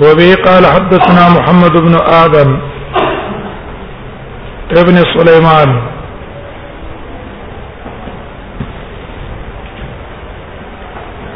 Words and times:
وبه 0.00 0.34
قال 0.34 0.66
حدثنا 0.66 1.28
محمد 1.28 1.72
بن 1.72 1.94
آدم 2.06 2.60
ابن 4.70 4.96
سليمان 4.96 5.82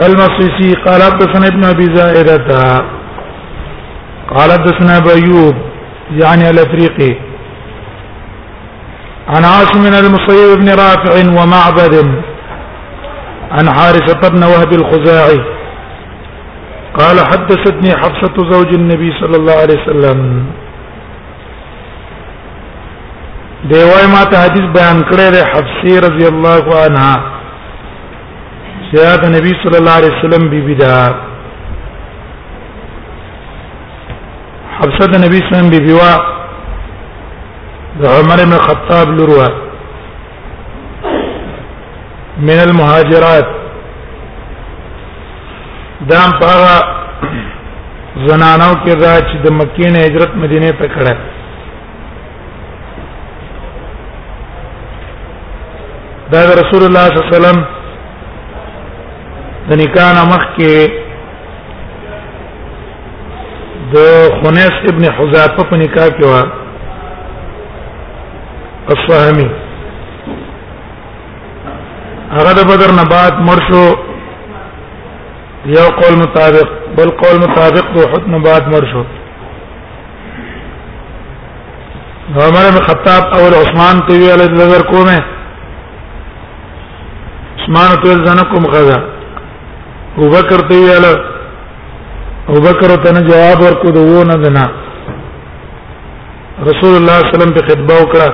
المصيصي 0.03 0.75
قال 0.87 1.03
حدثنا 1.03 1.47
ابن 1.47 1.65
أبي 1.65 1.85
زائدة 1.95 2.45
قال 4.35 4.53
حدثنا 4.53 4.99
بأيوب 4.99 5.55
يعني 6.11 6.51
الأفريقي 6.51 7.15
عن 9.29 9.45
عاصم 9.45 9.81
بن 9.83 9.95
المصيب 9.95 10.59
بن 10.59 10.69
رافع 10.71 11.43
ومعبد 11.43 12.23
عن 13.51 13.71
حارثة 13.75 14.29
بن 14.29 14.45
وهب 14.45 14.73
الخزاعي 14.73 15.45
قال 16.99 17.19
حدثتني 17.27 17.93
حفصة 17.97 18.37
زوج 18.53 18.75
النبي 18.75 19.11
صلى 19.21 19.37
الله 19.37 19.53
عليه 19.63 19.79
وسلم 19.83 20.19
دیوای 23.73 24.07
ما 24.15 24.23
ته 24.31 24.37
حدیث 24.45 24.67
بیان 24.79 24.99
کړی 25.11 25.29
دی 25.35 25.43
حفصه 25.53 25.93
رضی 26.07 26.25
الله 26.33 26.65
عنها 26.85 27.17
سیاد 28.91 29.23
نبی 29.35 29.53
صلی 29.63 29.77
الله 29.81 29.97
علیه 30.01 30.13
وسلم 30.19 30.49
بی 30.51 30.61
بی 30.67 30.75
دا 30.75 31.15
حفصه 34.79 35.07
د 35.13 35.17
نبی 35.27 35.39
صلی 35.43 35.49
الله 35.49 35.59
علیه 35.59 35.69
وسلم 35.69 35.71
بی 35.77 35.81
بی 35.87 35.93
وا 36.01 36.15
د 38.01 38.03
عمر 38.19 38.39
بن 38.51 38.59
خطاب 38.67 39.09
لروه 39.17 39.49
من 42.39 42.59
المهاجرات 42.67 43.58
دام 46.07 46.31
پاغه 46.41 46.83
زنانو 48.27 48.75
کې 48.87 48.95
دا 48.95 49.19
چې 49.31 49.41
د 49.45 49.51
مکې 49.51 49.93
نه 49.95 49.99
هجرت 50.05 50.35
مدینه 50.43 50.69
ته 50.71 50.89
کړه 50.89 51.17
دا 56.33 56.45
رسول 56.61 56.85
الله 56.85 57.05
صلی 57.09 57.19
الله 57.19 57.29
علیه 57.29 57.37
وسلم 57.39 57.61
د 59.69 59.73
نکاح 59.83 60.23
مخ 60.33 60.49
کې 60.59 60.93
د 63.93 63.97
خنیس 64.39 64.83
ابن 64.93 65.05
حذافه 65.19 65.69
په 65.71 65.77
نکاح 65.85 66.09
کې 66.19 66.25
و 66.25 66.51
اصفهاني 68.95 69.49
هغه 72.37 72.53
د 72.61 72.71
بدر 72.73 72.93
نه 73.01 73.05
بعد 73.15 73.35
مرشو 73.51 73.89
یو 75.67 75.89
قول 75.91 76.15
مطابق 76.19 76.69
بل 76.97 77.09
قول 77.11 77.37
مطابق 77.41 77.91
دو 77.95 78.07
حتن 78.09 78.43
بعد 78.43 78.67
مرشو 78.69 79.05
عمر 82.35 82.71
بن 82.71 82.83
خطاب 82.87 83.23
اول 83.33 83.55
عثمان 83.55 84.07
ته 84.09 84.15
ویل 84.19 84.47
د 84.49 84.53
نظر 84.53 84.83
کومه 84.87 85.19
عثمان 87.59 88.03
ته 88.03 88.25
ځنه 88.27 88.43
کوم 88.53 88.67
غزا 88.67 89.03
ابو 90.17 90.29
بکر 90.29 90.59
ته 90.71 90.75
ویل 90.77 91.05
ابو 92.49 92.61
بکر 92.61 92.91
ته 93.05 93.21
جواب 93.21 93.61
ورکړو 93.61 93.91
دوه 93.91 94.25
نه 94.25 94.35
دنا 94.43 94.69
رسول 96.71 96.95
الله 96.97 97.19
صلی 97.19 97.27
الله 97.27 97.35
علیه 97.35 97.37
وسلم 97.37 97.55
په 97.55 97.67
خطبه 97.69 97.95
وکړه 98.01 98.29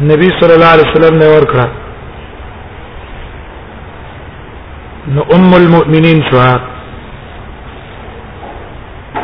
نبی 0.00 0.28
صلی 0.40 0.54
الله 0.54 0.72
علیه 0.76 0.88
وسلم 0.92 1.18
نے 1.18 1.26
ورکړه 1.36 1.81
نو 5.08 5.22
ام 5.34 5.54
المؤمنین 5.54 6.22
شو 6.30 6.36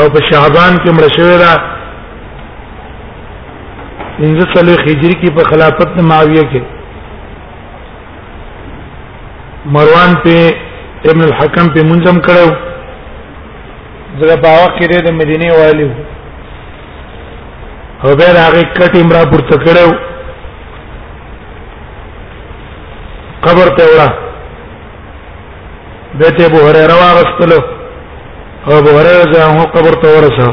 او 0.00 0.06
په 0.16 0.20
شعبان 0.30 0.72
کې 0.76 0.90
مړ 0.96 1.06
شوی 1.16 1.36
دا 1.42 1.54
پنځه 1.60 4.44
سلو 4.56 4.72
هجری 4.82 5.12
کې 5.20 5.34
په 5.38 5.42
خلافت 5.52 5.88
معاویه 6.10 6.42
کې 6.52 6.62
مروان 9.78 10.10
په 10.26 10.36
ابن 11.14 11.22
الحکم 11.28 11.66
په 11.78 11.84
منظم 11.94 12.20
کړو 12.28 12.56
زه 14.28 14.36
په 14.44 14.48
واقع 14.58 14.76
کې 14.76 14.86
د 15.08 15.10
مدینه 15.22 15.48
والی 15.62 15.88
او 18.02 18.14
به 18.22 18.30
هغه 18.42 18.62
کټ 18.74 19.02
امرا 19.06 19.22
پورته 19.34 19.56
کړو 19.66 19.88
قبر 23.46 23.68
ته 23.76 23.84
وړه 23.94 24.08
بیت 26.20 26.38
ابو 26.48 26.58
هريره 26.66 26.96
واغستلو 27.02 27.60
او 28.66 28.72
ابو 28.82 28.90
هريره 28.98 29.26
ځان 29.34 29.58
قبر 29.76 29.94
ته 30.02 30.08
ورسه 30.16 30.48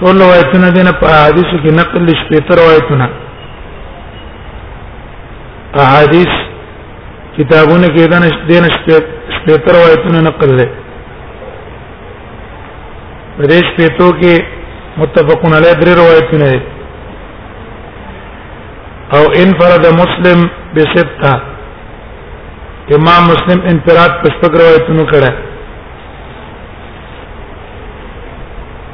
ټول 0.00 0.16
روایتونه 0.24 0.68
دي 0.76 0.82
نه 0.88 0.92
په 1.00 1.06
حدیث 1.24 1.50
کې 1.62 1.70
نقل 1.80 2.06
شپې 2.20 2.38
تر 2.50 2.56
روایتونه 2.62 3.06
احادیث 5.84 6.32
کتابونه 7.38 7.86
کې 7.94 8.04
دا 8.14 8.18
نش 8.24 8.34
دین 8.50 8.64
شپې 8.74 9.62
تر 9.66 9.72
روایتونه 9.80 10.20
نقل 10.28 10.56
دي 10.60 10.68
پردیش 13.36 13.66
پیتو 13.76 14.08
کې 14.20 14.34
متفقون 15.00 15.54
علی 15.58 15.72
درې 15.82 15.92
روایتونه 16.00 16.46
دي 16.52 16.58
او 19.18 19.24
انفرد 19.42 19.84
مسلم 20.00 20.40
بسته 20.74 21.32
امام 22.98 23.22
مسلم 23.32 23.58
انفراد 23.72 24.12
په 24.22 24.28
شپږ 24.34 24.52
روایتونو 24.60 25.04
کړه 25.12 25.30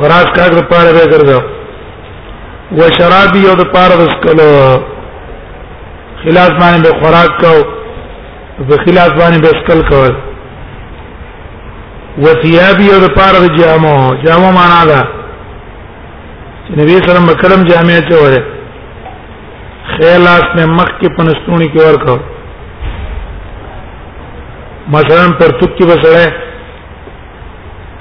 غراس 0.02 0.26
کاګ 0.36 0.50
د 0.58 0.62
پاره 0.70 0.90
به 0.96 1.04
ګرځاو 1.12 1.42
و 2.78 2.80
شرابي 2.96 3.42
او 3.50 3.54
د 3.60 3.64
پاره 3.74 3.96
د 4.00 4.04
سکلو 4.14 4.52
خلاص 6.22 6.52
باندې 6.60 6.80
به 6.86 6.90
خوراک 7.00 7.30
کو 7.42 7.54
په 8.68 8.74
خلاص 8.84 9.10
باندې 9.20 9.38
به 9.44 9.52
سکل 9.60 9.80
کو 9.90 10.00
و 12.24 12.26
ثيابي 12.42 12.86
او 12.94 12.98
د 13.06 13.08
پاره 13.18 13.38
د 13.44 13.46
جامو 13.58 13.94
جامو 14.24 14.48
معنا 14.58 14.80
ده 14.90 15.00
چې 16.64 16.72
نبی 16.80 16.96
سره 17.06 17.18
مکرم 17.30 17.60
جامع 17.70 18.00
ته 18.10 18.14
وره 18.24 18.42
خلاص 19.94 20.44
مې 20.56 20.66
مخ 20.78 20.90
کې 21.00 21.08
پنستونی 21.18 21.68
کې 21.72 21.86
ورکو 21.86 22.18
مثلا 24.96 25.24
پرتوب 25.40 25.70
کې 25.78 25.84
وسره 25.84 26.32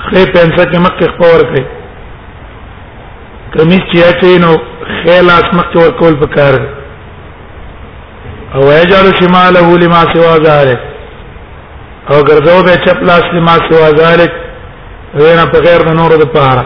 خې 0.08 0.32
پنسه 0.36 0.64
کې 0.72 0.78
مخ 0.86 0.94
کې 1.00 1.08
خپور 1.14 1.48
کړی 1.50 1.64
کمیس 3.58 3.84
چې 3.92 4.00
اچینو 4.10 4.54
خیل 5.02 5.30
اسمک 5.40 5.76
ور 5.76 5.92
کول 6.00 6.16
پکار 6.24 6.54
او 8.56 8.62
یجعل 8.72 9.08
شماله 9.22 9.76
لما 9.84 10.02
سوا 10.14 10.36
ذلك 10.50 10.80
او 12.10 12.20
ګرځاو 12.30 12.64
به 12.68 12.76
چپ 12.86 13.02
لاس 13.12 13.24
لما 13.38 13.56
سوا 13.70 13.88
ذلك 14.04 14.32
وینا 15.22 15.46
په 15.54 15.60
غیر 15.68 15.82
د 15.90 15.96
نور 16.02 16.16
د 16.24 16.30
پاره 16.34 16.66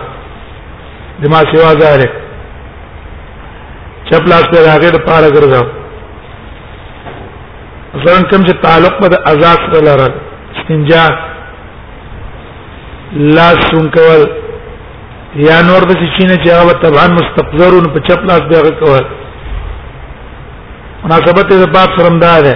لما 1.21 1.39
سوا 1.53 1.71
ذلك 1.79 2.11
چپ 4.11 4.27
لاس 4.33 4.43
په 4.51 4.67
راګه 4.67 4.89
د 4.91 4.97
پاره 5.07 5.29
ګرځاو 5.35 5.67
مثلا 7.93 8.19
کوم 8.29 8.41
چې 8.47 8.53
تعلق 8.67 8.99
په 9.01 9.23
آزاد 9.33 9.57
سره 9.71 9.81
لرل 9.89 10.11
استنجا 10.57 11.09
لاس 13.39 13.57
څنګه 13.57 14.50
یا 15.35 15.61
نور 15.61 15.81
د 15.89 15.91
شینه 16.15 16.35
چې 16.43 16.49
هغه 16.59 16.73
طبعا 16.83 17.07
مستقذرون 17.19 17.85
په 17.93 17.99
چپ 18.07 18.23
لاس 18.29 18.41
به 18.49 18.57
هغه 18.57 18.71
کول 18.79 19.03
مناسبت 21.03 21.53
د 21.53 21.71
باب 21.75 21.89
سره 21.97 22.09
مدا 22.15 22.41
ده 22.41 22.55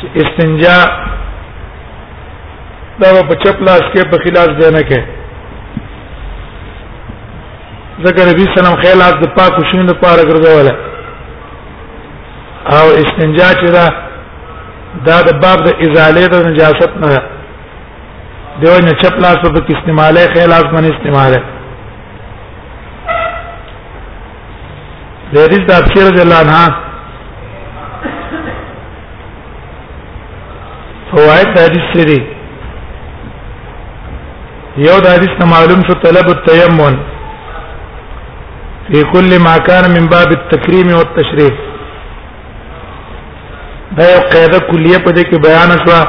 چې 0.00 0.06
استنجا 0.22 0.76
دا 3.00 3.22
په 3.32 3.34
چپ 3.44 3.62
لاس 3.62 3.80
کې 3.94 4.10
په 4.12 4.16
خلاص 4.24 4.48
دی 4.60 4.70
نه 4.76 4.82
کې 4.90 5.00
ذکر 8.06 8.28
نبی 8.32 8.44
سلام 8.56 8.76
خلاص 8.84 9.14
د 9.24 9.34
پاکو 9.36 9.62
شین 9.72 9.86
د 9.86 10.00
پاره 10.04 10.22
ګرځول 10.30 10.70
او 12.78 12.84
استنجا 13.02 13.48
چې 13.60 13.68
دا 15.04 15.22
د 15.28 15.32
باب 15.42 15.58
د 15.64 15.70
ازاله 15.84 16.26
د 16.28 16.46
نجاست 16.50 16.90
نه 17.00 17.20
دیو 18.62 18.72
نه 18.86 18.92
چپلا 19.02 19.28
سو 19.42 19.48
په 19.52 19.60
استعماله 19.74 20.20
خلاص 20.34 20.64
باندې 20.72 20.92
استعماله 20.94 21.38
لري 25.36 25.58
د 25.68 25.70
افکر 25.82 26.06
د 26.16 26.18
لانا 26.30 26.60
فوائد 31.12 31.48
حدیث 31.60 31.86
سری 31.92 32.18
یو 34.86 34.96
د 35.06 35.08
حدیث 35.14 35.32
معلوم 35.52 35.80
شو 35.90 35.96
طلب 36.02 36.28
التیمم 36.36 36.96
في 38.88 38.98
كل 39.14 39.30
ما 39.46 39.54
كان 39.70 39.86
من 39.96 40.04
باب 40.14 40.28
التكريم 40.36 40.88
والتشريف 40.96 41.56
دا 43.96 44.10
یو 44.14 44.20
قاعده 44.34 44.60
کلیه 44.74 45.00
په 45.08 45.16
دې 45.20 45.24
کې 45.32 45.42
بیان 45.48 45.74
شوه 45.86 46.02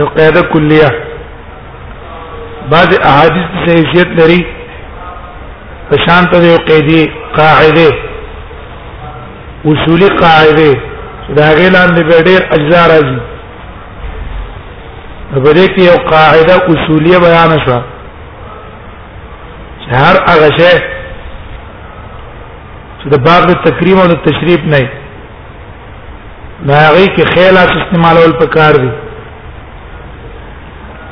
یو 0.00 0.06
قاعده 0.18 0.42
کلیه 0.56 0.90
بعض 2.70 2.88
احادیث 3.10 3.46
څه 3.62 3.70
حیثیت 3.76 4.10
لري 4.20 4.38
په 5.88 5.94
شان 6.04 6.22
ته 6.32 6.36
یو 6.50 6.58
قیدی 6.68 7.02
قاعده 7.38 7.88
اصولي 9.72 10.08
قاعده 10.22 10.70
دا 11.38 11.46
غیلان 11.60 11.88
دی 11.96 12.02
ډېر 12.26 12.40
اجزا 12.56 12.82
راځي 12.92 13.18
په 15.30 15.52
دې 15.56 15.66
کې 15.74 15.82
یو 15.90 15.96
قاعده 16.12 16.54
اصوليه 16.74 17.18
بیان 17.26 17.50
شوه 17.66 17.80
هر 20.04 20.14
هغه 20.30 20.48
شی 20.62 20.74
چې 22.98 23.06
د 23.14 23.16
باب 23.28 23.42
د 23.50 23.52
تکریم 23.68 23.98
او 24.00 24.08
د 24.08 24.16
تشریف 24.30 24.60
نه 24.72 24.80
نه 26.66 26.74
هغه 26.86 27.06
کې 27.14 27.24
خیال 27.34 27.54
استعمالول 27.58 28.32
پکار 28.42 28.74
دي 28.82 28.90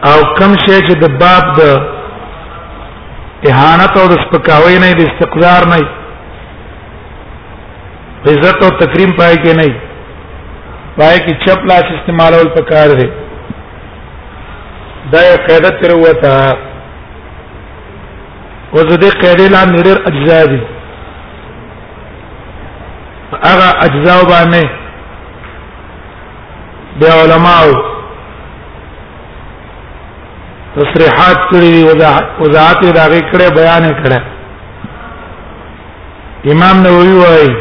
او 0.07 0.19
کم 0.39 0.53
شی 0.65 0.77
چې 0.87 0.95
د 1.03 1.07
باب 1.21 1.45
د 1.55 1.63
اهانت 3.51 3.93
او 4.03 4.05
د 4.11 4.13
سپکاوي 4.25 4.77
نه 4.85 4.91
د 4.99 5.01
استقرار 5.09 5.63
نه 5.73 5.79
عزت 8.33 8.57
او 8.67 8.71
تکریم 8.83 9.11
پای 9.21 9.35
کې 9.45 9.53
نه 9.61 9.67
پای 10.99 11.17
کې 11.25 11.33
چپ 11.47 11.61
لاس 11.73 11.85
استعمالول 11.97 12.49
پکار 12.59 12.89
دی 13.01 13.09
دا 15.13 15.19
یو 15.31 15.37
قاعده 15.49 15.69
تر 15.83 15.91
وته 16.05 16.33
او 18.73 18.79
زه 18.79 18.99
دې 18.99 19.23
قاعده 19.23 19.47
لا 19.57 19.63
نړر 19.75 19.99
اجزا 20.13 20.41
دي 20.55 20.61
هغه 23.35 23.69
اجزا 23.85 24.29
باندې 24.33 24.65
بیا 27.01 27.13
علماو 27.25 27.71
تصریحات 30.79 31.41
کړي 31.51 31.73
وضاحت 32.43 32.79
یې 32.85 32.91
راغې 32.99 33.21
کړي 33.31 33.47
بیان 33.61 33.83
یې 33.91 33.95
کړي 34.03 34.19
امام 36.55 36.77
نووي 36.87 37.15
وايي 37.23 37.53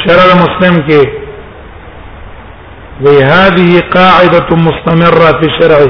شرع 0.00 0.28
مسلم 0.44 0.74
کې 0.90 1.02
وی 3.06 3.16
هذه 3.32 3.70
قاعده 3.96 4.48
مستمره 4.66 5.28
في 5.40 5.46
شرع 5.58 5.80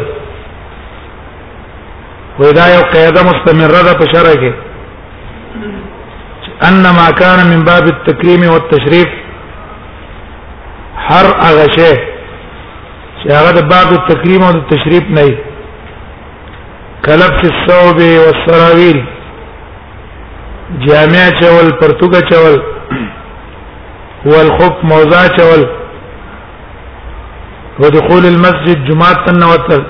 ودا 2.40 2.64
یو 2.74 2.82
قاعده 2.94 3.20
مستمره 3.30 3.80
ده 3.90 3.94
په 4.00 4.04
شرع 4.14 4.34
کې 4.42 4.52
انما 6.70 7.06
كان 7.22 7.38
من 7.52 7.60
باب 7.70 7.84
التكريم 7.94 8.42
والتشريف 8.52 9.08
هر 11.06 11.26
أغشيه 11.50 12.15
چې 13.26 13.32
هغه 13.34 13.50
د 13.58 13.60
باب 13.70 13.88
تکریم 14.08 14.42
او 14.48 14.52
تشریف 14.70 15.06
نه 15.16 15.24
کلب 17.04 17.34
الثوب 17.52 17.98
والسراویل 18.22 18.98
جامع 20.86 21.24
چول 21.40 21.66
پرتګه 21.80 22.20
چول 22.30 22.60
والخف 24.34 24.76
موزا 24.90 25.22
چول 25.38 25.62
ودخول 27.84 28.26
المسجد 28.32 28.84
جمعه 28.86 29.24
تنوتل 29.24 29.82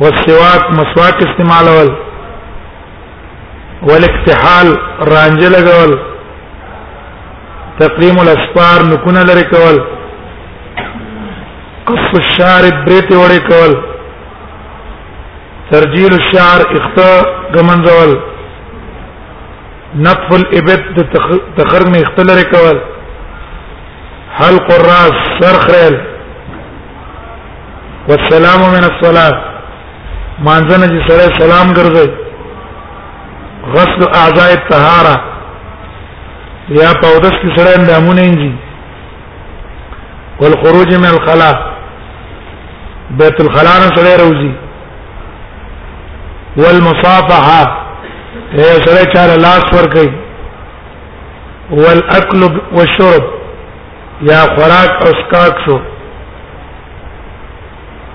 والسواك 0.00 0.64
مسواك 0.78 1.16
استعمال 1.26 1.68
اول 1.72 1.90
والاكتحال 3.88 4.68
رانجل 5.12 5.54
اول 5.60 5.92
تقريم 7.80 8.16
الاسفار 8.22 8.78
نكون 8.94 9.16
لري 9.32 9.44
کول 9.52 9.78
قص 11.88 12.04
الشعر 12.18 12.64
بریت 12.84 13.10
وړې 13.12 13.40
کول 13.48 13.72
ترجیل 15.70 16.12
الشعر 16.18 16.60
اختا 16.78 17.10
غمنځول 17.56 18.12
نطف 20.06 20.28
الابت 20.36 20.84
د 20.98 21.00
تخرج 21.58 21.88
نه 21.94 21.98
اختلر 22.04 22.38
کول 22.52 22.76
حلق 24.38 24.68
الراس 24.78 25.18
سرخل 25.40 25.96
والسلام 28.08 28.60
من 28.76 28.84
الصلاه 28.88 29.38
مانځنه 30.38 30.86
چې 30.86 31.10
سره 31.10 31.34
سلام 31.38 31.74
ګرځي 31.80 32.08
غسل 33.76 34.02
اعضاء 34.22 34.50
الطهاره 34.54 35.16
یا 36.80 36.88
پاودس 37.04 37.34
کې 37.44 37.48
سره 37.60 37.76
اندامونه 37.82 38.22
انجي 38.32 38.50
والخروج 40.42 40.90
من 41.06 41.12
الخلاء 41.12 41.60
بیت 43.18 43.40
الخلاء 43.40 43.78
نه 43.82 43.90
سره 43.96 44.12
روزي 44.24 44.52
والمصافحه 46.56 47.62
هي 48.52 48.74
سره 48.86 49.02
چار 49.14 49.28
لاس 49.40 49.64
ور 49.74 49.86
کوي 49.94 50.10
والاكل 51.70 52.42
والشرب 52.76 53.24
يا 54.22 54.40
خراق 54.56 54.98
اسكاك 55.02 55.54
شو 55.66 55.78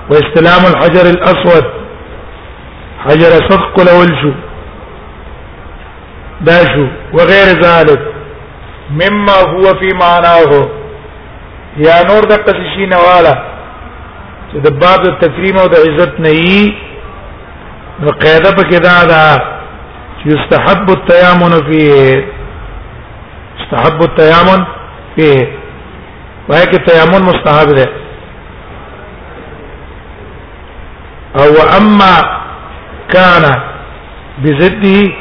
واستلام 0.10 0.66
الحجر 0.72 1.10
الاسود 1.10 1.66
حجر 3.06 3.32
صدق 3.50 3.80
لول 3.80 4.16
شو 4.22 4.32
داشو 6.42 6.88
وغير 7.14 7.48
ذلك 7.64 8.02
مما 8.90 9.34
هو 9.34 9.64
في 9.64 9.90
معناه 10.02 10.68
يا 11.78 12.04
نور 12.10 12.24
دقت 12.26 12.56
شي 12.56 12.86
نواله 12.86 13.49
چې 14.52 14.58
د 14.66 14.70
باب 14.82 15.00
د 15.06 15.10
تکریم 15.22 15.56
او 15.62 15.68
د 15.72 15.76
عزت 15.86 16.14
نه 16.26 16.30
یي 16.36 16.62
نو 18.02 18.10
قاعده 18.24 18.50
پکې 18.58 18.80
دا 18.88 18.96
ده 19.12 19.22
چې 20.20 20.26
استحب 20.38 20.90
التيامن 20.98 21.54
فيه 21.68 21.98
استحب 23.60 24.02
التيامن 24.08 24.66
فيه 25.16 25.40
وایي 26.50 26.66
کې 26.72 26.80
تيامن 26.90 27.22
مستحب 27.32 27.70
ده 27.78 27.86
او 31.44 31.52
اما 31.78 32.14
كان 33.14 33.46
بزده 34.44 35.14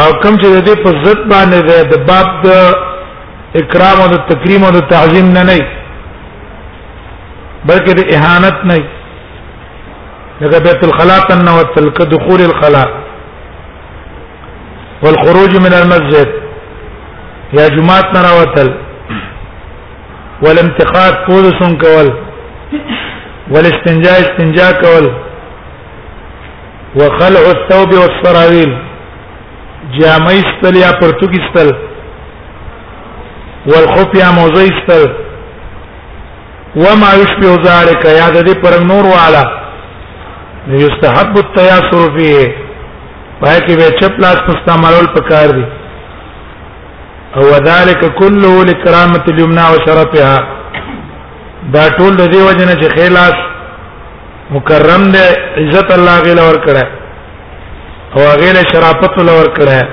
او 0.00 0.20
کوم 0.22 0.34
چې 0.34 0.60
دې 0.66 0.76
په 0.82 1.04
ضد 1.04 1.24
باندې 1.32 1.60
ده 1.68 1.84
د 1.96 2.06
باب 2.12 2.42
د 2.46 3.58
اکرام 3.62 3.96
او 4.06 4.14
د 4.18 4.24
تکریم 4.30 4.64
او 4.64 4.70
د 4.78 4.88
تعظیم 4.94 5.32
نه 5.36 5.42
نه 5.42 5.77
بلکې 7.68 7.92
د 7.98 8.00
اهانت 8.16 8.58
نه 8.68 8.76
لکه 10.42 10.58
بیت 10.66 10.80
الخلاء 10.88 11.20
تنوتل 11.28 11.86
كدخول 11.98 12.40
الخلاء 12.50 12.88
والخروج 15.04 15.52
من 15.64 15.72
المسجد 15.80 16.28
یا 17.58 17.66
جمعات 17.74 18.08
نراوتل 18.14 18.68
والامتخاذ 20.44 21.12
فوزن 21.26 21.72
کول 21.82 22.08
والاستنجاء 23.52 24.18
استنجاء 24.24 24.72
کول 24.82 25.04
وخلع 27.00 27.44
الثوب 27.54 27.88
والسراويل 28.00 28.70
جامع 29.98 30.32
استل 30.42 30.76
یا 30.84 30.90
پرتګ 31.00 31.32
استل 31.40 31.68
والخف 33.70 34.08
یا 34.22 34.30
موزه 34.38 34.62
استل 34.74 35.27
وما 36.76 37.12
يشبه 37.14 37.54
ذلك 37.64 38.04
يا 38.04 38.28
ذي 38.30 38.54
پر 38.62 38.82
نور 38.86 39.04
والا 39.06 39.42
يستحب 40.68 41.36
التياسر 41.38 42.10
فيه 42.18 42.54
پای 43.40 43.60
کې 43.60 43.76
به 43.76 43.90
چپلاس 44.00 44.38
مستعملول 44.48 45.06
پکار 45.14 45.48
دي 45.56 45.64
او 47.36 47.42
وذلك 47.52 48.14
كله 48.18 48.64
لكرامه 48.64 49.24
اليمنى 49.28 49.62
وشرفها 49.62 50.40
دا 51.72 51.88
ټول 51.88 52.16
د 52.16 52.26
دې 52.30 52.36
وجنه 52.38 52.72
چې 52.74 52.88
خلاص 52.96 53.34
مکرم 54.50 55.12
دې 55.12 55.26
عزت 55.58 55.92
الله 55.92 56.20
غیله 56.20 56.48
ور 56.48 56.56
کړه 56.66 56.84
او 58.16 58.20
هغه 58.22 58.52
له 58.52 58.62
شرافت 58.72 59.18
له 59.22 59.32
ور 59.40 59.48
کړه 59.58 59.84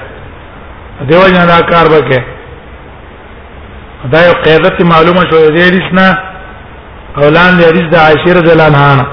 دیو 1.08 1.28
جنا 1.28 1.46
دا 1.46 1.62
کار 1.72 1.86
وکړه 1.86 2.22
دا 4.12 4.26
یو 4.28 4.34
قیادت 4.44 4.82
معلومه 4.82 5.22
شو 5.32 5.48
دې 5.48 5.70
لسنا 5.74 6.35
اولان 7.22 7.52
دې 7.60 7.66
حدیث 7.70 7.86
د 7.92 7.96
عائشه 8.06 8.30
رضی 8.40 8.52
الله 8.54 8.68
عنها 8.90 9.08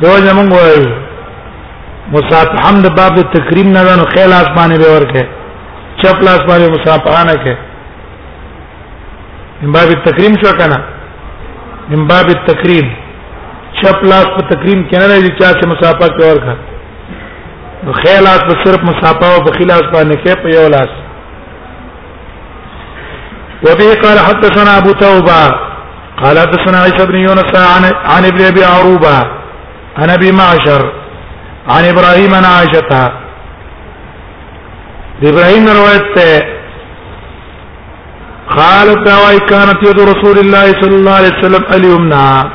دوه 0.00 0.16
زمونږ 0.28 0.48
وایو 0.56 0.86
مصاف 2.14 2.48
حمد 2.64 2.86
باب 2.98 3.14
د 3.20 3.28
تکریم 3.36 3.68
نه 3.76 3.82
نو 4.00 4.04
خیال 4.14 4.32
اسمانه 4.40 4.76
به 4.82 4.88
ورکه 4.96 5.22
چپ 6.00 6.18
لاس 6.26 6.40
باندې 6.48 6.68
مصافحانه 6.76 7.34
کې 7.44 7.54
من 9.62 9.72
باب 9.76 9.88
التکریم 9.96 10.34
شو 10.42 10.52
کنه 10.58 10.78
من 11.92 12.06
باب 12.10 12.26
التکریم 12.34 12.90
چپ 13.82 14.02
لاس 14.10 14.26
په 14.34 14.48
تکریم 14.50 14.82
کې 14.88 14.96
نه 15.00 15.06
لري 15.12 15.30
چې 15.38 15.66
مصافحه 15.66 16.08
کې 16.08 16.24
ورکه 16.30 16.56
نو 17.86 17.92
خیالات 18.02 18.40
په 18.50 18.64
صرف 18.66 18.82
مصافه 18.90 19.30
او 19.34 19.40
بخلاص 19.48 19.82
باندې 19.82 20.16
کې 20.24 20.42
په 20.42 20.48
یو 20.56 20.68
لاس 20.68 20.90
وبه 23.64 23.94
قال 24.02 24.18
حدثنا 24.28 24.76
ابو 24.78 24.92
توبه 25.04 25.40
قال 26.22 26.38
حدثنا 26.38 26.78
عيسى 26.82 27.06
بن 27.06 27.14
يونس 27.16 27.56
عن 28.14 28.24
ابن 28.24 28.44
ابي 28.44 28.64
عروبه 28.64 29.18
عن 29.98 30.10
ابي 30.10 30.32
معشر 30.32 30.92
عن 31.68 31.84
ابراهيم 31.84 32.34
عن 32.34 32.44
عائشه 32.44 33.10
ابراهيم 35.24 35.66
روایت 35.68 36.42
قال 38.56 39.04
تواي 39.04 39.38
كانت 39.38 39.76
يد 39.88 40.00
رسول 40.00 40.38
الله 40.38 40.72
صلى 40.80 40.96
الله 40.96 41.12
عليه 41.14 41.30
وسلم 41.38 41.64
اليمنى 41.72 42.50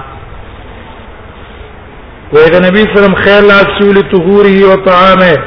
وإذا 2.33 2.57
النبي 2.57 2.79
صلى 2.81 2.91
الله 2.95 2.97
عليه 2.97 3.11
وسلم 3.11 3.15
خير 3.15 3.41
لا 3.41 3.79
سول 3.79 3.95
طهوره 4.11 4.71
وطعامه 4.73 5.37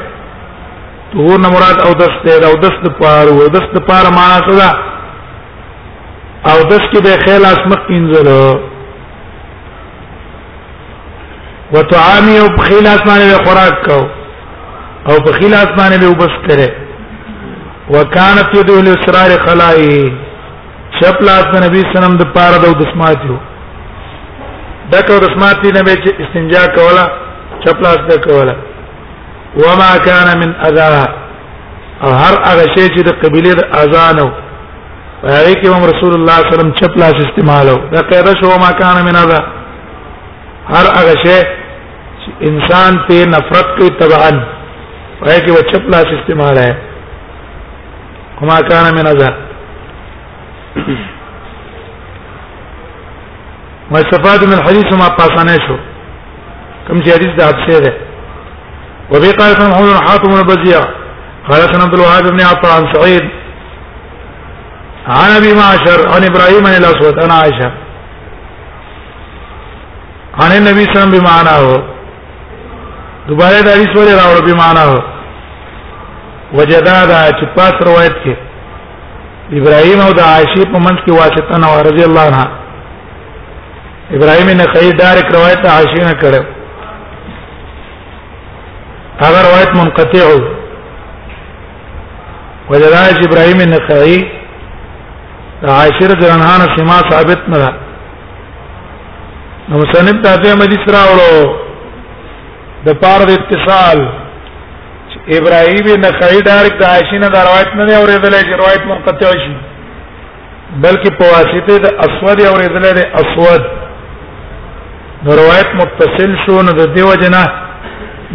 طهور 1.13 1.37
مراد 1.39 1.81
او 1.87 1.93
دست 1.93 2.43
او 2.45 2.53
دست 2.53 2.87
پار 2.99 3.27
او 3.27 3.47
دست 3.47 3.81
پار 3.87 4.11
معنا 4.11 4.45
څه 4.47 4.75
او 6.51 6.57
دس 6.71 6.83
کې 6.91 6.99
به 7.05 7.13
خیال 7.25 7.45
اسمق 7.45 7.79
پینځلو 7.87 8.59
وتعامی 11.73 12.35
او 12.41 12.45
بخیل 12.57 12.87
اسمانه 12.87 13.25
به 13.31 13.39
خوراک 13.45 13.75
کو 13.87 13.97
او 15.11 15.15
بخیل 15.29 15.53
اسمانه 15.61 15.97
به 16.03 16.07
وبستره 16.13 16.69
وکانت 17.93 18.47
یدو 18.57 18.73
الاسرار 18.83 19.31
خلائی 19.47 19.97
شپ 21.01 21.21
لاس 21.29 21.45
د 21.55 21.65
نبی 21.65 21.81
سنم 21.95 22.13
د 22.21 22.31
پاره 22.37 22.57
د 22.67 22.77
دسماتیو 22.83 23.37
دکو 24.93 25.15
دسماتی 25.27 25.71
نه 25.77 25.81
به 25.83 25.93
استنجا 26.23 26.63
کولا 26.79 27.05
شپ 27.65 27.79
لاس 27.87 27.97
د 28.13 28.23
کولا 28.29 28.55
وما 29.63 29.91
كان 30.07 30.27
من 30.43 30.55
اذى 30.67 31.05
او 32.03 32.09
هر 32.23 32.33
هغه 32.47 32.65
شی 32.75 32.87
چې 32.95 33.01
د 33.11 33.21
قبيله 33.25 33.53
د 33.53 33.63
اذان 33.83 34.19
او 34.19 34.31
هغه 35.33 35.53
کې 35.61 35.67
هم 35.75 35.83
رسول 35.91 36.11
الله 36.19 36.35
صلی 36.37 36.41
الله 36.41 36.47
علیه 36.47 36.53
وسلم 36.57 36.73
چپلاس 36.81 37.15
استعمالو 37.25 37.75
دا 37.93 38.01
قاعده 38.09 38.31
شو 38.39 38.47
ما 38.63 38.71
کان 38.79 38.97
من 39.05 39.15
هذا 39.21 39.39
هر 40.73 40.85
هغه 40.97 41.13
شی 41.25 41.37
انسان 42.49 42.99
ته 43.07 43.25
نفرت 43.35 43.67
کوي 43.77 43.89
طبعا 43.89 44.31
هغه 45.23 45.39
کې 45.45 45.51
و 45.57 45.61
چپلاس 45.71 46.05
استعمال 46.17 46.57
ہے 46.57 46.73
کما 48.39 48.59
کان 48.69 48.95
من 48.97 49.07
هذا 49.07 49.29
ما 53.91 53.99
استفاد 54.01 54.43
من 54.47 54.53
الحديث 54.53 54.85
ما 55.01 55.07
پاسانه 55.15 55.55
شو 55.67 55.77
کوم 56.87 57.01
چې 57.03 57.09
حدیث 57.15 57.31
د 57.37 57.41
حادثه 57.41 57.79
ده 57.85 57.93
وبي 59.11 59.31
قال 59.31 59.51
محمد 59.69 60.03
حاتم 60.09 60.31
بن 60.35 60.43
بزيع 60.53 60.79
قال 61.49 61.61
سن 61.73 61.81
عبد 61.81 61.93
الوهاب 61.93 62.23
بن 62.27 62.41
عطاء 62.41 62.77
عن 62.77 62.93
سعيد 62.93 63.44
عن 65.07 65.31
ابي 65.31 65.53
معشر 65.53 66.09
عن 66.13 66.23
ابراهيم 66.23 66.67
عن 66.67 66.73
الاسود 66.75 67.23
عن 67.23 67.31
عائشه 67.31 67.71
عن 70.39 70.51
النبي 70.51 70.83
صلى 70.83 70.89
الله 70.89 71.01
عليه 71.01 71.09
وسلم 71.09 71.19
بمعنى 71.19 71.49
هو 71.49 71.81
دوباره 73.27 73.61
د 73.65 73.69
حدیث 73.75 73.89
ولې 73.97 74.15
راوړ 74.21 74.41
بمعنى 74.49 74.79
هو 74.79 74.99
وجدا 76.53 76.97
دا 77.05 77.21
چې 77.39 77.45
پاس 77.55 77.73
روایت 77.87 78.15
کې 78.25 78.35
ابراهيم 79.59 79.99
او 80.01 80.11
د 80.13 80.19
عائشه 80.21 80.65
په 80.73 80.79
منځ 80.79 80.99
کې 81.05 81.11
واسطه 81.19 81.57
نه 81.57 81.81
رضی 81.89 82.03
الله 82.05 82.21
عنها 82.21 82.49
ابراهيم 84.11 84.49
نه 84.57 84.65
خیر 84.73 84.91
دارک 85.01 85.25
روایت 85.35 85.65
عائشه 85.65 86.03
نه 86.11 86.13
کړو 86.21 86.43
هغه 89.23 89.41
روایت 89.49 89.69
منقطع 89.77 90.25
وجدا 92.69 93.03
چې 93.17 93.23
ابراهيم 93.27 93.61
نه 93.71 93.77
خیر 93.87 94.44
عائشه 95.63 96.07
رضی 96.07 96.25
الله 96.27 96.33
عنها 96.45 96.75
سما 96.77 97.09
ثابت 97.09 97.39
نه 97.49 97.57
ده 97.57 97.73
نو 99.69 99.77
مصنف 99.77 100.21
ته 100.23 100.51
حدیث 100.51 100.95
راوړو 100.95 101.33
د 102.85 102.89
پار 103.01 103.23
د 103.27 103.31
اتصال 103.37 103.99
ابراهيم 105.37 106.01
نه 106.01 106.09
خړی 106.11 106.41
ډایرک 106.47 106.73
د 106.79 106.83
عائشه 106.83 107.17
نه 107.19 107.27
روایت 107.27 107.67
نه 107.77 107.85
دی 107.85 107.93
اورېدلې 107.95 108.45
چې 108.47 108.53
روایت 108.61 108.85
منقطع 108.85 109.31
شي 109.31 109.55
بلکې 110.83 111.09
په 111.19 111.23
واسطه 111.33 111.77
د 111.77 111.87
اسود 112.07 112.41
اورېدلې 112.41 112.93
د 112.95 113.01
اسود 113.21 113.61
نو 115.23 115.31
روایت 115.41 115.69
متصل 115.75 116.35
شو 116.45 116.61
نو 116.61 116.71
د 116.71 116.93
دیو 116.95 117.13
جنا 117.21 117.43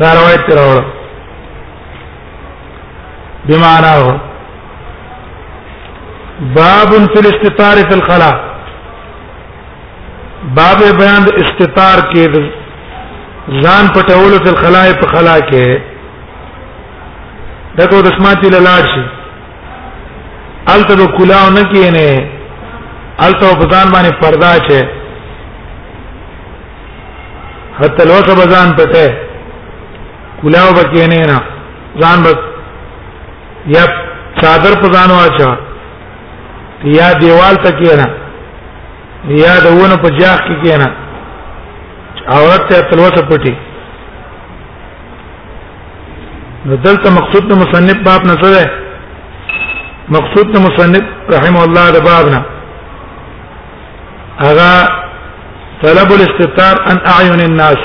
دا 0.01 0.15
روایت 0.15 0.47
راوړ 0.61 0.83
بمعنى 3.49 3.87
هو 4.03 4.30
باب 6.41 6.91
فی 6.91 7.19
الاستطار 7.19 7.77
فی 7.89 7.95
الخلا 7.95 8.31
باب 10.55 10.79
بیان 10.99 11.27
استطار 11.43 12.01
کې 12.13 13.61
ځان 13.65 13.89
پټول 13.97 14.37
فی 14.45 14.49
الخلا 14.55 14.81
په 15.03 15.07
خلا 15.11 15.35
کې 15.41 15.79
دغه 17.79 18.01
د 18.09 18.17
سماعتي 18.19 18.49
لاله 18.57 18.87
شي 18.95 19.05
الته 20.75 21.07
کلاو 21.21 21.51
نه 21.61 21.69
کینه 21.73 22.31
الته 23.29 23.55
په 23.59 23.67
ځان 23.71 23.93
باندې 23.95 24.21
پردا 24.25 24.53
چه 24.69 24.89
حتی 27.81 28.05
لوسه 28.13 28.35
بزان 28.45 28.77
پټه 28.77 29.15
کلاو 30.43 30.73
بکینه 30.83 31.25
نه 31.33 31.41
ځان 32.03 32.23
بس 32.29 32.39
یا 33.79 33.83
چادر 34.43 34.81
په 34.85 34.89
ځانو 34.89 35.15
اچا 35.25 35.57
یا 36.89 37.13
دیوال 37.21 37.57
ته 37.65 37.71
کینا 37.79 38.05
یا 39.37 39.59
دونه 39.65 39.97
په 40.03 40.09
جاخ 40.19 40.39
کې 40.47 40.55
کینا 40.63 40.87
عورت 42.37 42.63
ته 42.71 42.81
تلوسه 42.91 43.23
پټي 43.31 43.53
نو 46.65 46.75
دلته 46.77 47.11
مقصود 47.19 47.49
د 47.53 47.57
مصنف 47.65 48.03
باب 48.09 48.25
نه 48.27 48.35
څه 48.43 48.71
مقصود 50.19 50.53
د 50.53 50.59
مصنف 50.69 51.37
رحم 51.37 51.57
الله 51.57 51.91
د 51.91 52.05
باب 52.09 52.27
نه 52.35 52.43
هغه 54.43 54.73
طلب 55.83 56.13
الاستتار 56.19 56.77
ان 56.91 57.01
اعين 57.07 57.41
الناس 57.41 57.79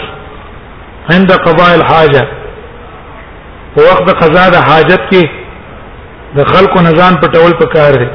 عند 1.13 1.31
قضاء 1.31 1.71
الحاجه 1.77 2.27
په 3.75 3.81
وخت 3.87 4.05
د 4.09 4.13
قضا 4.25 4.49
د 4.49 4.55
حاجت 4.71 5.01
کې 5.11 5.29
د 6.37 6.43
خلکو 6.53 6.81
نزان 6.81 7.13
پټول 7.23 7.53
پکار 7.61 7.91
دی 8.03 8.07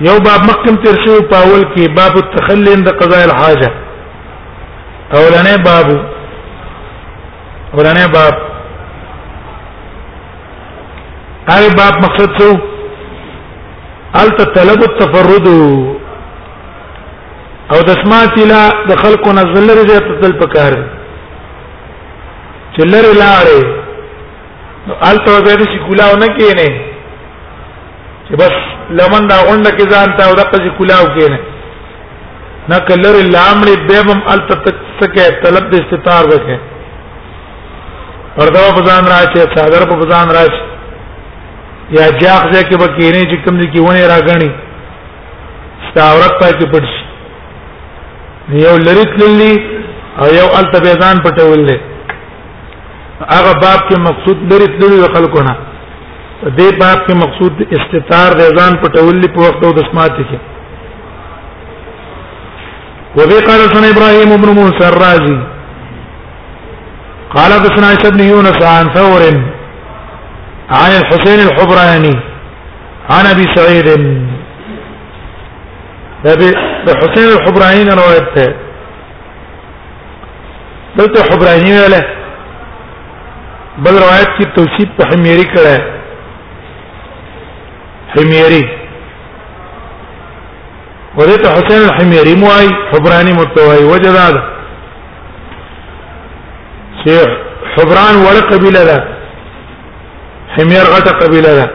یو 0.00 0.18
باب 0.24 0.42
مقم 0.44 0.76
تر 0.84 0.94
شو 1.04 1.20
پاول 1.28 1.62
کې 1.74 1.88
باب 1.98 2.14
التخلي 2.20 2.70
عند 2.72 2.88
قضاء 3.02 3.20
الحاجه 3.24 3.68
اولنه 5.20 5.54
باب 5.66 5.86
اولنه 7.74 8.06
باب 8.16 8.34
هر 11.48 11.62
باب 11.80 11.94
مقصد 12.04 12.28
څه 12.40 12.48
الت 14.24 14.38
طلب 14.58 14.80
التفرد 14.90 15.46
او 17.72 17.80
د 17.80 17.88
سمات 18.04 18.32
الى 18.32 18.70
د 18.92 18.94
خلق 19.02 19.24
نزل 19.40 19.66
رجه 19.82 19.98
تل 20.22 20.32
پکار 20.46 20.72
چلر 22.76 23.04
لاړې 23.24 23.62
نو 24.86 24.92
الت 24.94 25.28
وځي 25.28 25.64
چې 25.66 25.78
ګلاونه 25.88 26.26
کې 26.26 26.54
نه 26.56 26.70
چې 28.28 28.36
بس 28.40 28.58
لمن 28.90 29.26
دا 29.30 29.36
غونډه 29.46 29.70
کې 29.76 29.90
ځان 29.92 30.12
تا 30.18 30.24
او 30.28 30.34
دغه 30.40 30.58
چې 30.58 30.78
کلاو 30.78 31.06
کې 31.18 31.28
نه 31.28 31.38
نه 32.70 32.78
کلر 32.90 33.14
لامړې 33.16 33.74
دیمم 33.88 34.20
ال 34.32 34.40
تکه 35.00 35.24
طلب 35.46 35.64
د 35.72 35.74
استتار 35.80 36.24
وکه 36.32 36.58
پردا 38.36 38.60
په 38.76 38.84
ځان 38.90 39.04
راځي 39.04 39.54
صادر 39.56 39.88
په 39.92 40.08
ځان 40.12 40.28
راځي 40.38 41.98
یا 41.98 42.06
جاخ 42.20 42.46
ځکه 42.54 42.70
کې 42.70 42.80
بکینه 42.82 43.28
چې 43.30 43.44
کوم 43.44 43.58
دي 43.60 43.66
کې 43.72 43.80
ونه 43.80 44.06
راغني 44.14 44.50
ستا 45.88 46.04
عورت 46.12 46.40
پای 46.40 46.52
کې 46.52 46.70
پټ 46.72 46.84
شي 46.92 48.64
یو 48.64 48.76
لریت 48.86 49.12
للی 49.22 49.52
او 50.20 50.26
یو 50.40 50.46
ال 50.58 50.66
تبه 50.74 50.92
ځان 51.02 51.16
پټولې 51.24 51.80
هغه 53.34 53.52
باب 53.62 53.80
کې 53.88 54.00
مقصود 54.08 54.52
لري 54.52 54.68
تللی 54.78 55.08
خلکو 55.16 55.42
نه 55.48 55.54
دې 56.44 56.70
باب 56.80 56.98
کې 57.06 57.14
مقصود 57.18 57.52
استتار 57.72 58.34
د 58.38 58.58
ځان 58.60 58.74
پټول 58.82 59.22
په 59.36 59.40
وخت 59.44 59.62
او 59.66 59.72
د 59.76 59.84
سماعت 59.90 60.16
کې 60.16 60.38
وبه 63.18 63.38
قال 63.46 63.60
سن 63.74 63.84
ابراهيم 63.94 64.32
ابن 64.34 64.48
موسى 64.60 64.84
الرازي 64.88 65.38
قال 67.36 67.52
حدثنا 67.54 67.86
عيسى 67.86 68.10
بن 68.16 68.20
يونس 68.28 68.60
عن 68.72 68.92
ثور 68.98 69.22
عن 70.70 70.90
الحسين 71.00 71.40
الحبراني 71.48 72.12
عن 73.10 73.26
ابي 73.30 73.44
سعيد 73.54 73.88
ابي 76.36 76.52
حسين 77.00 77.28
الحبراني 77.36 78.02
روايته 78.02 78.46
دلته 80.96 81.24
حبراني 81.32 81.76
ولا 81.84 82.00
بل 83.84 83.90
روایت 84.04 84.38
کی 84.38 84.44
توصیف 84.56 84.88
په 85.00 85.04
حمیری 85.14 85.44
کړه 85.56 85.95
حميري 88.16 88.64
ورته 91.18 91.48
حسين 91.56 91.82
الحميري 91.88 92.34
موای 92.42 92.68
حبراني 92.92 93.32
متوای 93.40 93.82
وجداد 93.90 94.36
شيخ 97.04 97.28
حبران 97.74 98.14
ولا 98.26 98.40
قبيله 98.52 98.82
ده 98.90 98.96
حمير 100.56 100.84
غټه 100.94 101.12
قبيله 101.22 101.52
ده 101.58 101.66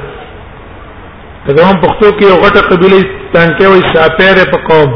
دا 1.58 1.64
هم 1.70 1.78
پښتو 1.84 2.08
کې 2.18 2.26
یو 2.32 2.38
غټه 2.46 2.62
قبيله 2.72 3.00
څنګه 3.36 3.66
وي 3.72 3.82
ساتره 3.94 4.44
په 4.52 4.58
قوم 4.70 4.90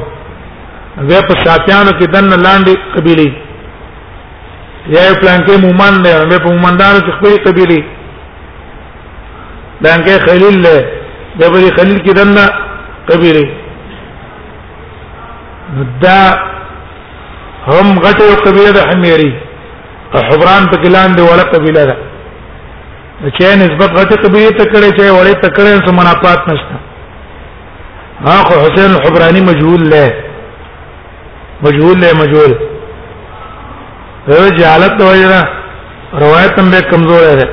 هغه 1.00 1.22
په 1.30 1.34
ساتيانو 1.46 1.92
کې 2.00 2.06
دن 2.16 2.28
لاندې 2.46 2.74
قبيله 2.96 3.28
یا 4.96 5.04
پلان 5.22 5.40
کې 5.46 5.56
مومن 5.66 5.94
نه 6.30 6.38
په 6.44 6.50
مومندانو 6.56 7.00
کې 7.00 7.12
خپل 7.18 7.34
قبيله 7.48 7.80
پلان 9.82 10.00
کې 10.06 10.16
خليل 10.30 10.56
له 10.66 10.95
جبل 11.40 11.64
خلیل 11.78 11.98
کې 12.06 12.14
دنه 12.22 12.46
قبیله 13.10 13.46
دا 16.04 16.18
هم 17.68 18.00
غټه 18.00 18.24
یو 18.30 18.36
قبیله 18.46 18.72
ده 18.78 18.84
حمیری 18.92 19.32
او 20.14 20.20
حبران 20.30 20.64
په 20.74 20.78
کلان 20.84 21.16
دی 21.18 21.22
ولا 21.30 21.44
قبیله 21.54 21.84
ده 21.90 21.96
چې 23.38 23.46
نسبت 23.64 23.92
غټه 24.00 24.18
قبیله 24.26 24.52
ته 24.58 24.64
کړي 24.64 24.90
چې 24.98 25.16
وړې 25.18 25.38
ته 25.42 25.50
کړي 25.56 25.88
سم 25.88 25.96
منافات 26.02 26.42
نشته 26.48 26.76
اخو 28.36 28.56
حسین 28.68 28.92
الحبراني 28.96 29.42
مجهول 29.50 29.82
له 29.94 30.06
مجهول 31.66 31.98
له 32.06 32.10
مجهول 32.22 32.54
رجالت 34.30 35.02
وجرا 35.08 35.42
روایت 36.26 36.60
هم 36.64 36.72
به 36.78 36.82
کمزور 36.96 37.30
ہے 37.44 37.50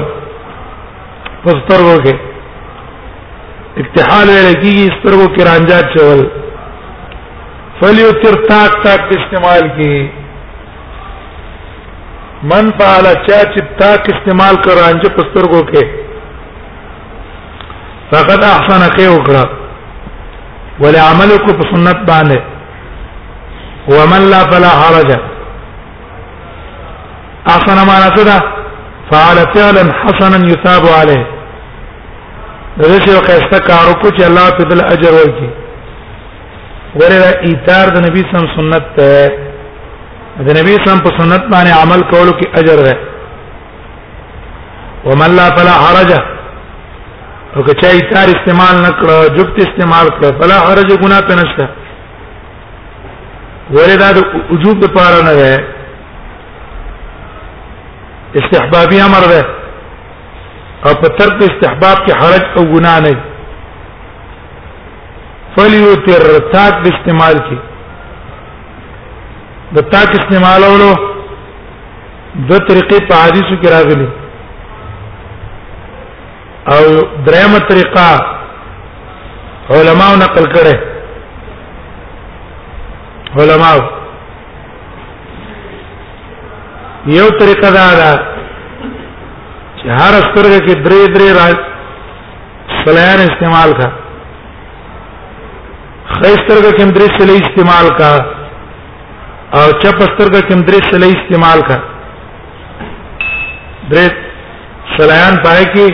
پسترګو 1.44 1.98
کې 2.06 3.82
اکتحال 3.82 4.28
ویل 4.30 4.48
کیږي 4.62 4.86
سترګو 4.96 5.28
کې 5.36 5.44
رانجات 5.50 5.92
چول 5.98 6.24
فلیو 7.82 8.08
تر 8.24 8.38
تاک 8.52 8.80
تاک 8.86 9.14
استعمال 9.18 9.68
کی 9.78 9.90
من 12.52 12.72
فعل 12.80 13.06
چا 13.28 13.40
چې 13.42 13.68
تاک 13.82 14.10
استعمال 14.16 14.56
کړه 14.64 14.88
انځه 14.92 15.12
پسترګو 15.18 15.62
کې 15.74 17.70
فقد 18.16 18.44
احسن 18.48 18.88
کې 18.96 19.08
وکړه 19.16 19.50
ولعملك 20.86 21.44
بسنت 21.62 22.02
باندې 22.08 22.42
ومن 23.98 24.28
لا 24.34 24.40
فلا 24.56 24.70
حرج 24.82 25.14
احسن 27.52 27.78
معنا 27.90 28.10
څه 28.16 28.24
ده 28.30 28.38
فعل 29.12 29.38
فعلا 29.56 29.84
حسنا 30.02 30.40
يثاب 30.52 30.86
عليه 31.00 31.24
دغه 32.80 32.98
شی 33.06 33.12
وکاسته 33.18 33.60
کار 33.70 33.86
وکړو 33.90 34.10
چې 34.18 34.24
الله 34.30 34.46
په 34.60 34.64
دل 34.70 34.82
اجر 34.94 35.14
ورکړي 35.20 35.50
ورته 36.96 37.48
ایثار 37.48 37.88
د 37.96 38.06
نبی 38.06 38.24
سم 38.32 38.44
سنت 38.56 38.86
ده 39.00 40.48
د 40.48 40.58
نبی 40.60 40.76
سم 40.86 40.98
په 41.04 41.10
سنت 41.18 41.44
باندې 41.52 41.82
عمل 41.82 42.02
کولو 42.14 42.32
کې 42.32 42.60
اجر 42.60 42.80
ده 42.88 42.96
ومن 45.06 45.36
لا 45.36 45.50
فلا 45.56 45.76
حرج 45.84 46.12
او 47.56 47.64
که 47.64 47.74
چا 47.82 47.90
ایثار 48.00 48.28
استعمال 48.36 48.76
نکړه 48.88 49.38
جبت 49.38 49.56
استعمال 49.68 50.08
کړه 50.18 50.42
فلا 50.42 50.60
حرج 50.66 50.90
ګناه 51.02 51.24
پنشته 51.32 51.68
ورته 53.76 54.12
د 54.14 54.18
وجوب 54.52 54.84
لپاره 54.86 55.24
نه 55.30 55.34
ده 55.42 55.64
استحبابي 58.42 58.98
امر 59.02 59.24
ده 59.32 59.42
او 60.86 60.92
په 61.02 61.08
ترک 61.20 61.38
استحباب 61.50 61.98
کې 62.06 62.12
حرج 62.22 62.44
او 62.58 62.64
ګناه 62.74 63.00
نه 63.06 63.14
فلیو 65.56 65.94
تر 66.08 66.22
تاک 66.56 66.74
د 66.84 66.86
استعمال 66.94 67.36
کې 67.50 67.58
د 69.76 69.78
تاک 69.94 70.10
استعمالولو 70.20 70.92
دو 72.36 72.58
طریقې 72.58 73.08
په 73.10 73.16
حدیثو 73.24 73.56
کې 73.62 73.70
راغلي 73.76 74.08
او 76.76 76.84
درېمه 77.26 77.60
طریقه 77.72 78.08
علماو 79.76 80.16
نقل 80.22 80.46
کړي 80.56 80.78
علماو 83.42 83.80
یو 87.08 87.28
طریقه 87.40 87.72
دا 87.72 87.94
ده 87.96 88.14
چې 89.78 89.88
هر 89.88 90.14
سترګه 90.26 90.60
کې 90.60 90.84
درې 90.84 91.00
درې 91.16 91.30
راځي 91.38 91.62
سلیان 92.86 93.20
استعمال 93.30 93.72
کا 93.80 93.88
خې 96.14 96.32
سترګه 96.44 96.72
کې 96.78 96.86
درې 96.98 97.08
سلی 97.18 97.36
استعمال 97.44 97.88
کا 97.98 98.12
او 99.58 99.66
چپ 99.82 100.00
سترګه 100.04 100.40
کې 100.48 100.56
درې 100.70 100.80
سلی 100.92 101.12
استعمال 101.18 101.60
کا 101.72 101.76
درې 103.92 104.08
سلیان 104.98 105.34
پای 105.48 105.62
کې 105.76 105.88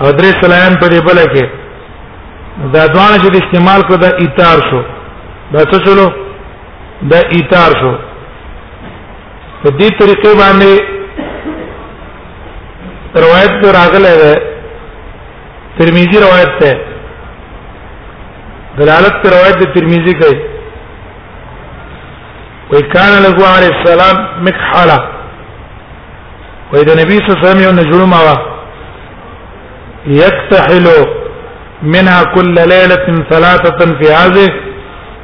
او 0.00 0.06
درې 0.12 0.32
سلیان 0.42 0.72
په 0.80 0.86
دې 0.86 1.00
بل 1.06 1.18
کې 1.34 1.48
دا 2.74 2.82
دوانه 2.86 3.16
چې 3.18 3.44
استعمال 3.44 3.80
کړ 3.80 3.96
دا 3.96 4.08
ایثار 4.24 4.58
شو 4.70 4.80
دا 5.52 5.58
څه 5.70 5.78
چلو 5.86 6.06
دا 7.14 7.18
ایثار 7.38 7.70
شو 7.84 7.94
په 9.66 9.70
دې 9.78 9.88
طریقې 10.00 10.32
باندې 10.42 10.72
روایت 13.24 13.52
راغله 13.78 14.12
ده 14.22 14.34
ترمذی 15.78 16.18
روایت 16.26 16.52
ده 16.60 16.72
دلالت 18.80 19.14
پر 19.22 19.30
روایت 19.36 19.56
ده 19.62 19.66
ترمذی 19.76 20.14
کوي 20.20 20.38
وی 22.70 22.80
کان 22.94 23.12
له 23.24 23.32
علی 23.56 23.68
السلام 23.74 24.16
مکحله 24.50 24.98
وی 26.72 26.84
د 26.90 27.00
نبی 27.00 27.16
صلی 27.16 27.28
الله 27.28 27.36
علیه 27.40 27.56
وسلم 27.56 27.64
یو 27.66 27.72
نجوم 27.80 28.12
وا 28.12 28.36
یکتحلو 30.06 30.98
منها 31.92 32.22
كل 32.34 32.54
ليله 32.72 33.00
ثلاثه 33.30 33.78
في 33.98 34.06
هذه 34.20 34.48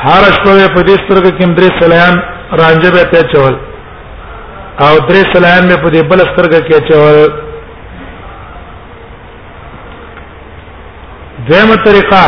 هر 0.00 0.22
شپه 0.34 0.68
په 0.74 0.80
دې 0.88 0.96
سترګه 1.04 1.30
کې 1.38 1.46
درې 1.58 1.70
سلیان 1.80 2.14
رانجه 2.60 2.90
به 2.90 3.02
ته 3.12 3.22
چول 3.32 3.54
او 4.86 4.94
درې 5.08 5.22
سلیان 5.34 5.76
په 5.82 5.88
دې 5.90 6.02
بل 6.10 6.18
سترګه 6.32 6.60
کې 6.66 6.78
چول 6.88 7.16
دیمه 11.48 11.76
طریقه 11.84 12.24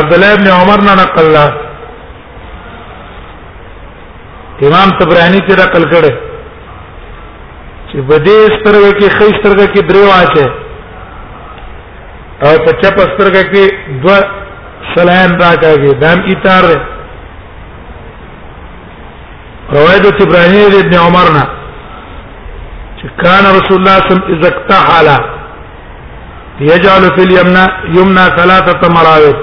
عبد 0.00 0.12
الله 0.14 0.32
ابن 0.32 0.46
عمر 0.60 0.78
نه 0.86 0.94
نقل 1.02 1.22
الله 1.26 1.48
امام 4.68 4.88
تبرانی 5.00 5.40
چې 5.48 5.52
نقل 5.62 5.84
کړي 5.92 6.12
چې 7.90 7.98
بده 8.00 8.36
سترګه 8.58 8.90
کې 8.98 9.08
خې 9.18 9.30
سترګه 9.38 9.66
کې 9.72 9.82
درې 9.88 10.02
واچه 10.08 10.66
او 12.44 12.54
په 12.64 12.70
چپ 12.82 12.96
سترګه 13.12 13.42
کې 13.52 13.64
دو 14.02 14.14
سلام 14.94 15.30
راکاږي 15.42 15.92
دام 16.02 16.18
ایثار 16.30 16.64
روایت 19.76 20.04
ابراهيم 20.26 20.72
ابن 20.82 20.94
عمرنا 20.98 21.44
چې 22.98 23.06
کان 23.22 23.44
رسول 23.58 23.78
الله 23.80 23.96
صلی 23.98 24.10
الله 24.10 24.14
علیه 24.14 24.22
وسلم 24.22 24.34
اذا 24.34 24.48
اقتحل 24.54 25.08
يجعل 26.60 27.02
في 27.16 27.22
اليمنى 27.28 27.64
يمنى 27.98 28.24
ثلاثه 28.38 28.76
مراوت 28.96 29.38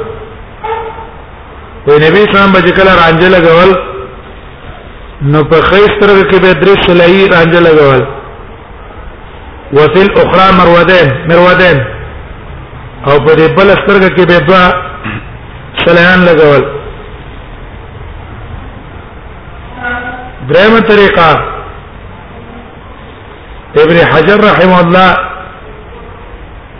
وي 1.87 1.95
نبی 2.07 2.19
اسلام 2.27 2.51
به 2.53 2.59
کله 2.61 2.91
رانجه 3.01 3.29
لګول 3.35 3.71
نو 5.21 5.43
په 5.43 5.57
خیستر 5.69 6.09
کې 6.29 6.37
به 6.43 6.51
درې 6.63 6.81
سلای 6.87 7.27
رانجه 7.33 7.59
لګول 7.67 8.03
وفي 9.73 10.01
الاخرى 10.07 10.47
مرودين 10.59 11.07
مرودين 11.29 11.94
او 13.09 13.15
په 13.25 13.31
دې 13.39 13.47
بل 13.57 13.67
سترګه 13.81 14.09
کې 14.15 14.23
به 14.29 14.39
دوا 14.47 14.63
سلیان 15.85 16.19
لګول 16.27 16.63
درېمه 20.49 20.79
طریقه 20.89 21.29
ابن 23.83 23.97
حجر 24.11 24.37
رحم 24.49 24.73
الله 24.81 25.11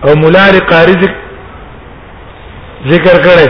او 0.06 0.10
مولا 0.24 0.46
قاری 0.72 0.96
ذکر 2.92 3.18
کړي 3.26 3.50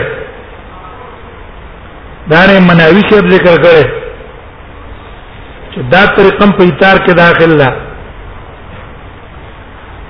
دانه 2.30 2.56
مناوي 2.68 3.02
شپ 3.08 3.26
ذکر 3.34 3.56
کړي 3.64 3.84
چې 5.72 5.80
دا 5.96 6.02
طریقه 6.16 6.46
په 6.56 6.62
ایثار 6.68 6.96
کې 7.04 7.12
داخله 7.24 7.68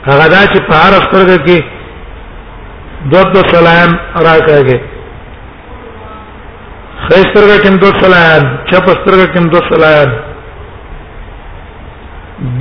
هغه 0.08 0.26
دا 0.34 0.40
چې 0.52 0.60
په 0.68 0.74
هر 0.84 0.92
سترګه 1.06 1.38
کې 1.48 1.75
دو 3.12 3.20
دو 3.34 3.40
سلام 3.52 3.90
راکاږي 4.26 4.78
خیسترګه 7.08 7.56
کوم 7.64 7.74
دو 7.84 7.88
سلام 8.02 8.42
چپسترګه 8.70 9.26
کوم 9.34 9.44
دو 9.52 9.58
سلام 9.70 10.08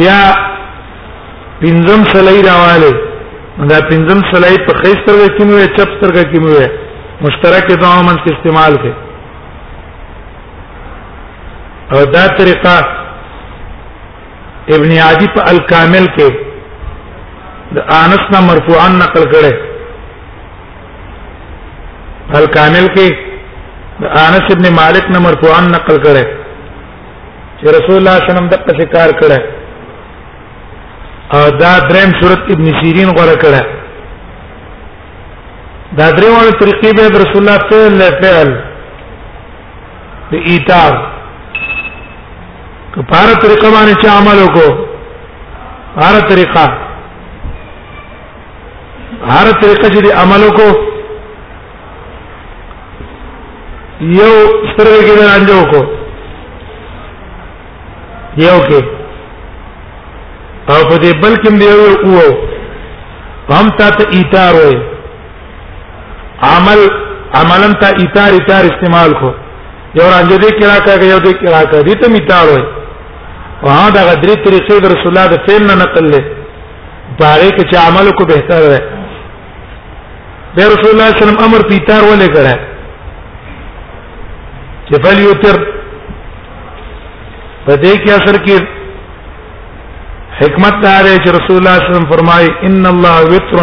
بیا 0.02 0.20
پنځم 1.64 2.02
سلای 2.14 2.40
راواله 2.50 2.94
دا 3.74 3.78
پنځم 3.90 4.20
سلای 4.32 4.56
په 4.70 4.74
خیسترګه 4.82 5.28
کې 5.36 5.44
نوې 5.50 5.66
چپسترګه 5.78 6.24
کې 6.32 6.40
نوې 6.48 6.68
مشترک 7.28 7.66
دوه 7.82 8.00
منځ 8.08 8.20
کې 8.24 8.32
استعمال 8.36 8.74
کې 8.86 8.94
او 11.94 12.00
دا 12.18 12.24
طریقه 12.42 12.76
ابن 14.76 14.92
عادی 15.06 15.28
په 15.36 15.42
الکامل 15.54 16.06
کې 16.18 16.30
د 17.78 17.80
انس 18.04 18.24
نه 18.36 18.40
مرفوعا 18.50 18.88
نقل 19.04 19.24
کړي 19.32 19.54
الکامل 22.40 22.88
کې 22.94 24.04
انس 24.20 24.52
ابن 24.56 24.74
مالک 24.76 25.10
نے 25.12 25.20
مرفوعا 25.26 25.60
نقل 25.68 25.98
کړي 26.06 26.24
چې 27.60 27.68
رسول 27.78 27.98
الله 27.98 27.98
صلی 27.98 27.98
الله 27.98 28.16
علیه 28.16 28.32
وسلم 28.34 28.50
د 28.54 28.78
شکار 28.82 29.10
کړي 29.10 29.42
او 31.38 31.42
دا 31.60 31.78
دریم 31.90 32.12
صورت 32.22 32.52
ابن 32.56 32.66
سیرین 32.82 33.10
غوړه 33.10 33.36
کړه 33.42 33.64
دا 36.00 36.08
دریمه 36.18 36.40
طریقې 36.50 36.96
به 36.98 37.08
رسول 37.24 37.42
الله 37.44 37.60
صلی 37.70 37.86
الله 37.88 38.08
علیه 38.08 38.32
وسلم 38.32 38.58
د 40.32 40.36
ایتاب 40.50 40.94
په 42.96 43.02
پاره 43.14 43.36
طریقه 43.44 43.68
باندې 43.76 43.96
چې 44.02 44.10
عمل 44.18 44.44
وکړو 44.46 44.74
پاره 46.00 46.28
طریقه 46.34 46.66
هر 49.30 49.48
طریقه 49.62 49.88
چې 49.94 50.18
عمل 50.24 50.42
وکړو 50.48 50.85
یو 54.14 54.32
سترګې 54.70 55.04
کې 55.08 55.16
نه 55.20 55.26
انجو 55.36 55.60
کو 55.72 55.80
یو 58.46 58.58
کې 58.70 58.82
او 60.70 60.80
په 60.90 60.96
دې 61.04 61.12
بلکې 61.24 61.50
مې 61.58 61.66
یو 61.70 62.18
وو 62.18 63.58
هم 63.60 63.68
تا 63.80 63.90
ته 64.00 64.06
ایثار 64.18 64.54
وای 64.58 64.76
عمل 66.56 66.80
عملم 67.42 67.74
تا 67.86 67.90
ایثار 68.04 68.32
ایثار 68.40 68.64
استعمال 68.72 69.12
کو 69.24 69.34
یو 69.98 70.10
رانجو 70.14 70.36
دې 70.36 70.52
کرا 70.62 70.78
کا 70.86 71.00
یو 71.06 71.20
دې 71.20 71.34
کرا 71.42 71.64
کا 71.72 71.82
دې 71.90 71.96
ته 72.02 72.12
ایثار 72.12 72.48
وای 72.48 72.64
واه 73.66 73.90
دا 73.98 74.02
غدري 74.12 74.34
طریقې 74.46 74.80
د 74.86 74.96
رسول 74.96 75.08
الله 75.12 75.28
د 75.34 75.38
فعل 75.50 75.64
نه 75.72 75.76
نقل 75.82 76.06
له 76.14 76.22
باره 77.20 77.50
کې 77.58 77.64
چې 77.70 77.78
عمل 77.88 78.08
کو 78.22 78.26
بهتر 78.36 78.62
ده 78.74 78.80
به 80.56 80.64
رسول 80.64 80.92
الله 80.94 80.94
صلی 80.94 80.94
الله 80.94 81.06
علیه 81.14 81.24
وسلم 81.24 81.46
امر 81.46 81.62
پیتار 81.70 82.02
ولې 82.10 82.30
کړه 82.38 82.72
چې 84.90 84.96
فل 85.04 85.18
یوتر 85.26 85.56
په 87.68 87.74
دې 87.84 87.94
کې 88.04 88.10
اثر 88.20 88.36
کې 88.48 88.58
حکمت 90.42 90.76
دار 90.84 91.04
چې 91.24 91.30
رسول 91.38 91.56
الله 91.62 91.76
صلی 91.78 91.78
الله 91.78 91.78
علیه 91.78 91.88
وسلم 91.96 92.12
فرمایي 92.12 92.50
ان 92.70 92.84
الله 92.92 93.18
وتر 93.34 93.58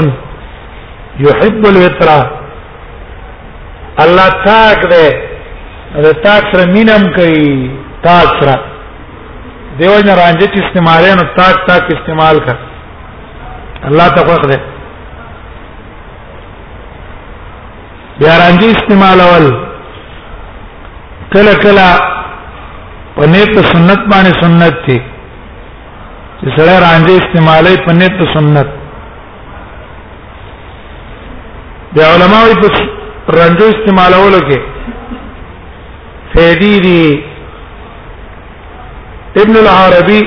يحب 1.27 1.61
الوتر 1.71 2.09
الله 4.05 4.27
تاک 4.49 4.79
دې 4.93 5.11
دا 6.09 6.13
تاک 6.27 6.43
سره 6.53 6.65
مینم 6.75 7.03
کوي 7.17 7.47
تاک 8.09 8.29
سره 8.43 8.57
دیو 9.79 9.99
نه 10.07 10.15
رانجه 10.15 10.47
چې 10.47 10.65
استعمال 10.67 11.03
نه 11.23 11.27
تاک 11.41 11.57
تاک 11.73 11.83
استعمال 11.97 12.37
کړ 12.47 12.57
الله 13.91 14.07
تقوق 14.23 14.43
دې 14.53 14.59
بیا 18.23 18.33
رانجه 18.45 18.67
استعمال 18.79 19.19
اول 19.27 19.47
کله 21.37 21.53
کله 21.63 21.85
پنیت 23.17 23.51
سنت 23.69 24.01
باندې 24.11 24.33
سنت 24.43 24.75
تھی 24.85 24.99
چې 26.43 26.57
سره 26.57 26.75
رانجه 26.85 27.21
استعمالي 27.21 27.73
پنیت 27.87 28.21
سنت 28.35 28.77
د 31.97 32.01
علماوی 32.11 32.55
په 32.63 33.37
رانجه 33.39 33.69
استعمالولو 33.77 34.43
کې 34.51 36.37
فیدی 36.37 36.95
ابن 39.43 39.57
العربی 39.65 40.21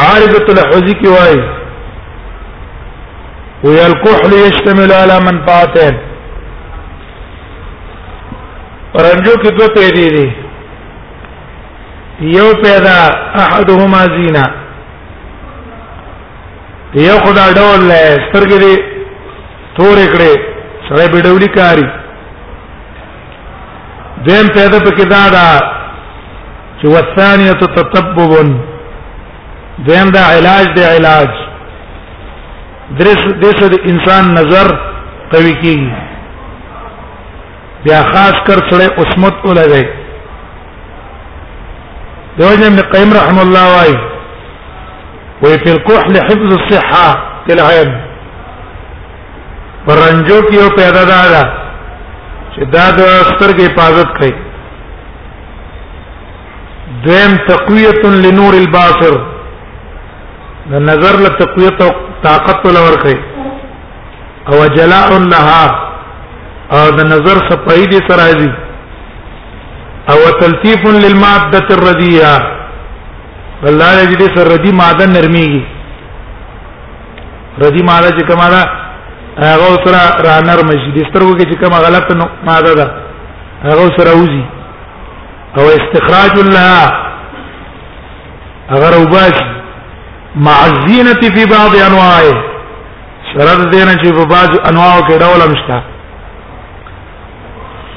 عارضة 0.00 0.52
الحزي 0.56 0.94
كواي 1.04 1.38
ويا 3.64 3.86
الكحل 3.86 4.32
يشتمل 4.32 4.92
على 4.92 5.20
منفعتين 5.28 6.07
رنجو 8.96 9.30
کې 9.40 9.50
دوه 9.56 9.68
پیری 9.74 10.08
دي 10.16 10.28
یو 12.34 12.46
پیدا 12.60 12.94
احدهما 13.42 14.00
زینا 14.14 14.44
یو 17.00 17.16
خدا 17.24 17.44
ډول 17.58 17.80
له 17.90 17.98
سترګې 18.28 18.58
دي 18.64 18.74
تورې 19.76 20.06
کړې 20.14 20.32
سره 20.88 21.04
بيډولي 21.16 21.46
کاری 21.58 21.86
دیم 24.30 24.48
پیدا 24.56 24.78
پکې 24.78 25.02
دا 25.12 25.22
دا 25.36 25.48
چې 26.80 26.86
وثانیه 26.96 27.52
تطبب 27.60 28.18
دیم 29.86 30.06
دا 30.18 30.24
علاج 30.38 30.64
دی 30.76 30.82
علاج 30.96 31.28
درس 32.98 33.20
د 33.42 33.44
انسان 33.92 34.24
نظر 34.34 34.66
قوي 35.32 35.54
کیږي 35.62 35.92
بیا 37.84 37.98
خاص 38.12 38.38
کر 38.46 38.60
سره 38.70 38.86
عصمت 39.02 39.44
ولوي 39.48 39.82
دوجه 42.38 42.66
ابن 42.66 42.80
قیم 42.94 43.12
رحم 43.16 43.38
الله 43.42 43.68
وای 43.74 43.94
وی 45.42 45.58
فی 45.64 45.70
الكحل 45.72 46.16
حفظ 46.30 46.56
الصحه 46.58 47.16
للعیب 47.50 47.92
پرنجو 49.86 50.40
کیو 50.50 50.68
پیدا 50.80 51.04
دا 51.12 51.22
دا 51.32 51.42
چې 52.54 52.60
دا 52.76 52.90
د 53.00 53.16
سترګې 53.32 53.70
حفاظت 53.70 54.18
کوي 54.18 54.32
دیم 57.08 57.36
تقویۃ 57.48 58.04
لنور 58.22 58.54
الباصر 58.60 59.20
د 60.70 60.74
نظر 60.92 61.20
له 61.26 61.36
تقویۃ 61.42 61.82
او 61.84 61.90
طاقت 62.22 62.64
ولور 62.66 63.02
کوي 63.02 63.20
او 64.48 64.66
جلاء 64.78 65.08
لها 65.34 65.84
او 66.76 66.86
د 66.96 67.00
نظر 67.12 67.36
صفای 67.50 67.84
دي 67.92 68.00
ترازی 68.08 68.50
او 70.12 70.18
تلطیف 70.40 70.80
للماده 71.04 71.60
الردیه 71.76 72.34
الله 73.70 74.04
دې 74.10 74.16
دې 74.20 74.28
سر 74.36 74.46
ردی 74.54 74.72
ماده 74.72 75.04
نرمیږي 75.06 75.62
ردی 77.62 77.82
ماده 77.82 78.08
چې 78.18 78.22
کومه 78.28 78.66
هغه 79.38 79.68
سره 79.84 80.02
را 80.26 80.34
نرم 80.48 80.68
شي 80.82 80.90
د 80.96 80.98
سترګو 81.08 81.32
کې 81.38 81.44
چې 81.52 81.56
کومه 81.62 81.78
غلط 81.86 82.12
نو 82.20 82.24
ماده 82.46 82.74
ده 82.74 82.90
هغه 83.64 83.98
سره 83.98 84.12
وځي 84.20 84.44
او 85.58 85.64
استخراج 85.78 86.38
لها 86.54 87.08
اگر 88.70 88.92
وباش 89.00 89.36
مع 90.36 90.58
الزینه 90.70 91.14
فی 91.34 91.44
بعض 91.56 91.72
انواعه 91.86 92.42
شرط 93.32 93.60
دینه 93.74 93.92
چې 94.02 94.12
په 94.18 94.24
بعض 94.34 94.50
انواعو 94.70 95.00
کې 95.00 95.18
ډول 95.24 95.50
مشته 95.50 95.82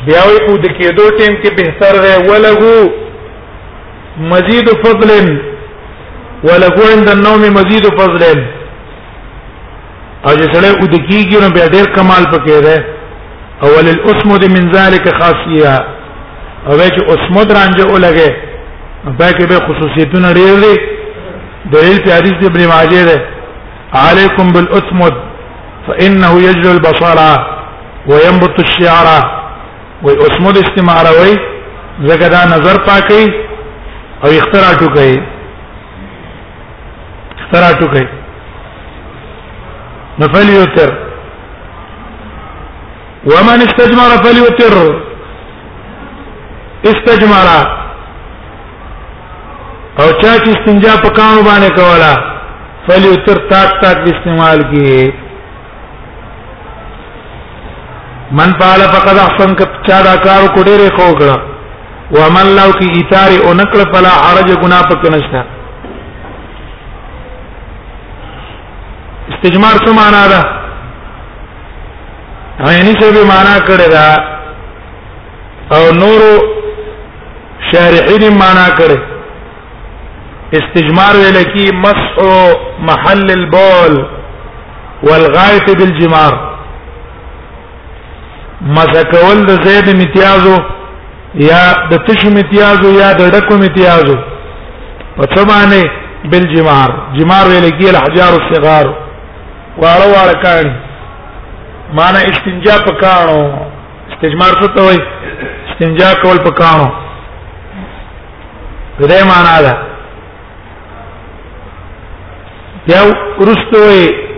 بیا 0.06 0.22
وی 0.30 0.38
او 0.48 0.54
د 0.64 0.72
کېدو 0.78 1.04
ټیم 1.18 1.34
کې 1.42 1.50
بهتر 1.58 1.94
دی 2.04 2.14
ولغو 2.30 2.78
مزید 4.32 4.68
فضل 4.84 5.10
ولغو 6.48 6.84
عند 6.96 7.10
النوم 7.10 7.44
مزید 7.58 7.86
فضل 8.00 8.38
او 10.28 10.32
چې 10.40 10.48
سره 10.56 10.70
او 10.82 10.88
د 10.94 10.98
کېږي 11.08 11.38
نو 11.44 11.50
بیا 11.58 11.68
ډېر 11.76 11.88
کمال 11.98 12.24
پکې 12.34 12.56
دی 12.68 12.78
اول 13.68 13.86
الاسمد 13.96 14.44
من 14.56 14.66
ذلك 14.74 15.06
خاصيه 15.22 15.74
او 16.68 16.78
چې 16.96 17.02
اسمد 17.16 17.48
رانجه 17.58 17.86
ولګي 17.94 18.30
بیا 19.20 19.30
کې 19.38 19.46
به 19.52 19.60
خصوصیتونه 19.68 20.32
ډېر 20.40 20.56
دي 20.64 20.74
دلیل 21.76 21.98
په 22.08 22.12
حدیث 22.20 22.40
ابن 22.50 22.62
ماجه 22.74 23.04
ده 23.10 23.18
عليكم 24.06 24.46
بالاسمد 24.58 25.14
فانه 25.90 26.32
يجلو 26.48 26.70
البصر 26.72 27.18
وينبت 28.14 28.56
الشعر 28.66 29.10
وای 30.04 30.16
اسمو 30.26 30.50
د 30.56 30.58
استعماروي 30.64 31.34
زګه 32.08 32.28
دا 32.34 32.42
نظر 32.54 32.76
پاکي 32.88 33.24
او 34.24 34.30
اختراع 34.40 34.72
ټوکي 34.80 35.14
اختراع 37.42 37.72
ټوکي 37.82 38.06
نفل 40.22 40.48
یوتر 40.58 40.92
ومن 43.32 43.60
استجمر 43.68 44.12
فليوتر 44.24 44.74
استجمر 46.92 47.48
او 50.02 50.08
چا 50.22 50.34
چې 50.38 50.50
استنجا 50.56 50.94
په 51.04 51.10
کانو 51.20 51.44
باندې 51.50 51.70
کولا 51.82 52.14
فليوتر 52.88 53.44
تاک 53.52 53.70
تاک 53.84 53.98
استعمال 54.14 54.60
کیه 54.72 55.14
من 58.42 58.52
پال 58.60 58.80
فقد 58.94 59.18
احسن 59.26 59.54
ک 59.62 59.71
چا 59.92 60.02
دا 60.08 60.12
کار 60.26 60.44
کو 60.56 60.60
ډېر 60.70 60.82
خو 60.98 61.06
کړه 61.20 61.38
ومن 62.20 62.48
لو 62.58 62.70
کی 62.82 62.86
ایثار 62.98 63.32
او 63.46 63.54
نکړه 63.62 63.84
فلا 63.94 64.12
حرج 64.24 64.50
گنا 64.64 64.80
پک 64.90 65.02
نشتا 65.14 65.42
استجمار 69.34 69.76
څه 69.86 69.92
معنا 70.00 70.22
ده 70.28 70.42
عینی 72.70 72.94
څه 73.02 73.08
به 73.18 73.24
معنا 73.32 73.56
کړه 73.68 73.88
دا 73.98 74.10
او 75.78 75.82
نورو 76.02 76.30
شارحین 77.72 78.24
معنا 78.44 78.66
کړه 78.78 79.00
استجمار 80.62 81.14
ویل 81.24 81.40
کی 81.54 81.66
مسح 81.84 82.64
محل 82.90 83.26
البول 83.34 83.94
والغائط 85.10 85.70
بالجمار 85.82 86.40
مزکول 88.64 89.46
د 89.46 89.52
زید 89.68 89.88
امتیازو 89.90 90.58
یا 91.50 91.62
د 91.92 92.04
تش 92.08 92.26
امتیازو 92.26 92.90
یا 93.00 93.10
د 93.20 93.32
ډکو 93.34 93.54
امتیازو 93.56 94.16
په 95.18 95.24
څه 95.34 95.46
باندې 95.50 95.88
بالجمار 96.32 96.90
جمار 97.18 97.48
ویل 97.52 97.70
کی 97.80 97.88
الحجار 97.94 98.32
الصغار 98.40 98.86
واړه 99.82 100.08
واړه 100.14 100.36
کان 100.44 100.66
معنا 102.00 102.20
استنجا 102.34 102.76
پکانو 102.90 103.40
استجمار 104.12 104.54
څه 104.62 104.68
ته 104.76 104.82
وای 104.82 104.98
استنجا 105.70 106.14
کول 106.22 106.38
پکانو 106.50 106.88
دې 109.00 109.24
معنا 109.34 109.60
ده 109.62 109.74
یو 112.96 113.08
رستوي 113.40 114.32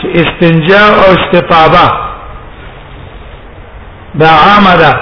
چې 0.00 0.08
استنجا 0.20 0.82
او 1.00 1.10
استفاده 1.16 2.08
دا 4.18 4.26
عامه 4.28 4.74
ده 4.76 4.92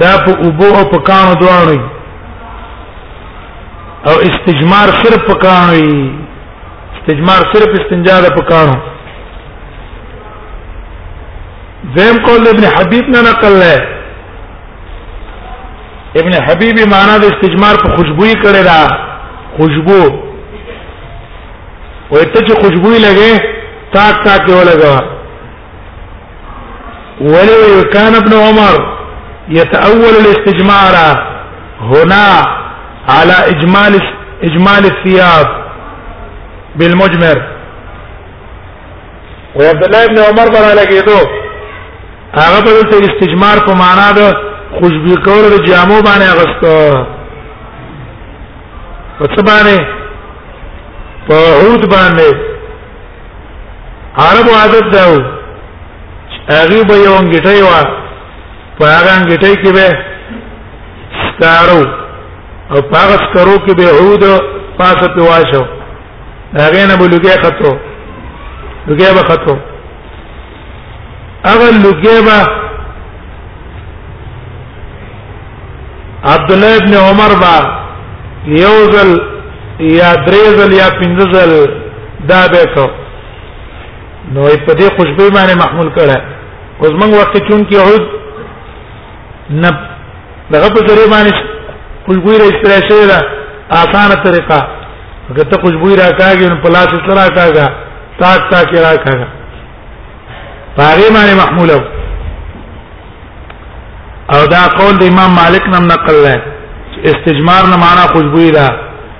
دا 0.00 0.12
په 0.24 0.30
اوبو 0.44 0.64
او 0.78 0.84
په 0.92 0.98
کانو 0.98 1.34
دوانوي 1.40 1.80
او 4.06 4.14
استجمار 4.28 4.88
صرف 5.02 5.22
په 5.28 5.34
کانو 5.34 5.72
وي 5.72 6.12
استجمار 6.96 7.40
صرف 7.54 7.80
استنجا 7.80 8.20
ده 8.20 8.30
په 8.34 8.42
کانو 8.50 8.74
زم 11.96 12.24
قول 12.26 12.48
ابن 12.48 12.64
حبیب 12.76 13.08
نه 13.08 13.20
نقل 13.30 13.54
لای 13.58 13.78
ابن 16.16 16.34
حبیب 16.48 16.78
معنا 16.94 17.18
د 17.18 17.24
استجمار 17.24 17.74
په 17.84 17.96
خوشبوئی 17.96 18.34
کړي 18.42 18.62
دا 18.62 18.88
خوشبو 19.56 20.02
وایته 22.10 22.40
چې 22.46 22.60
خوشبوئی 22.64 22.98
لګي 22.98 23.40
تاک 23.92 24.24
تاک 24.24 24.48
یو 24.48 24.62
لګا 24.70 25.13
ولو 27.20 27.82
كان 27.92 28.14
ابن 28.14 28.32
عمر 28.34 28.98
يتأول 29.48 30.14
الاستجمار 30.24 30.94
هنا 31.80 32.44
على 33.08 33.32
إجمال 33.32 34.00
إجمال 34.42 34.84
الثياب 34.92 35.46
بالمجمر 36.76 37.42
وعبد 39.54 39.84
الله 39.84 40.06
بن 40.06 40.18
عمر 40.18 40.48
بر 40.50 40.74
لګیدو 40.76 41.18
هغه 42.34 42.60
په 42.60 42.82
دې 42.90 43.10
استجمار 43.10 43.58
په 43.66 43.74
معنا 43.74 44.10
د 44.12 44.34
خوشبو 44.78 45.14
کول 45.24 45.50
د 45.50 45.64
جامو 45.64 46.00
باندې 46.02 46.22
اغستو 46.36 47.04
په 49.18 49.24
څه 49.26 49.42
باندې 49.42 49.78
په 51.28 51.34
عود 51.34 51.86
باندې 51.94 52.36
عربو 54.18 54.54
عادت 54.54 54.92
داو 54.94 55.33
هغه 56.50 56.82
به 56.88 56.94
یو 56.94 57.12
انګټي 57.20 57.60
وا 57.62 57.80
په 58.78 58.84
هغه 58.96 59.12
انګټي 59.18 59.52
کې 59.62 59.70
به 59.76 59.88
سکارو 61.26 61.82
او 62.72 62.78
هغه 63.00 63.16
سکارو 63.24 63.56
کې 63.66 63.72
به 63.78 63.86
عود 63.98 64.24
پاسه 64.78 65.08
په 65.14 65.22
واشو 65.28 65.62
هغه 66.62 66.82
نه 66.90 66.96
به 67.00 67.06
لګي 67.14 67.34
خطو 67.42 67.72
لګي 68.88 69.08
به 69.16 69.22
خطو 69.28 69.56
هغه 71.50 71.66
لګي 71.84 72.18
به 72.26 72.38
عبد 76.32 76.52
الله 76.52 76.76
ابن 76.76 76.94
عمر 77.06 77.32
با 77.42 77.56
یوزل 78.46 79.10
یا 79.80 80.14
دریزل 80.26 80.72
یا 80.72 80.88
پنځزل 81.00 81.52
دا 82.28 82.48
به 82.48 82.64
کو 82.74 82.86
نو 84.32 84.42
په 84.66 84.72
دې 84.80 84.88
خوشبو 84.96 85.30
باندې 85.34 85.56
محمول 85.62 85.88
کړه 85.96 86.33
اوس 86.82 86.92
موږ 87.00 87.10
وخت 87.20 87.34
چون 87.48 87.60
کې 87.68 87.76
عود 87.76 88.04
نب 89.64 89.76
دغه 90.54 90.68
په 90.76 90.86
ذریعہ 90.88 91.08
باندې 91.08 91.34
خوشبوئی 92.06 92.38
را 92.40 92.44
استراشې 92.52 93.04
ده 93.10 93.20
آسانه 93.82 94.14
طریقه 94.24 94.58
اگر 95.30 95.44
ته 95.52 95.62
خوشبوئی 95.64 95.96
را 96.00 96.08
کاږي 96.18 96.48
نو 96.52 96.56
پلاس 96.62 96.88
سره 96.94 97.16
راکاږه 97.24 97.70
تاک 98.22 98.50
تاک 98.50 98.68
را 98.74 98.96
کاږه 99.06 99.28
پاره 100.76 101.08
باندې 101.14 101.34
محمول 101.42 101.70
او 104.34 104.46
دا 104.50 104.62
قول 104.78 104.94
د 104.98 105.02
امام 105.12 105.30
مالک 105.38 105.62
نم 105.72 105.86
نقل 105.94 106.22
ده 106.22 106.42
استجمار 107.14 107.62
نه 107.72 107.76
معنا 107.86 108.04
خوشبوئی 108.12 108.50
ده 108.50 108.68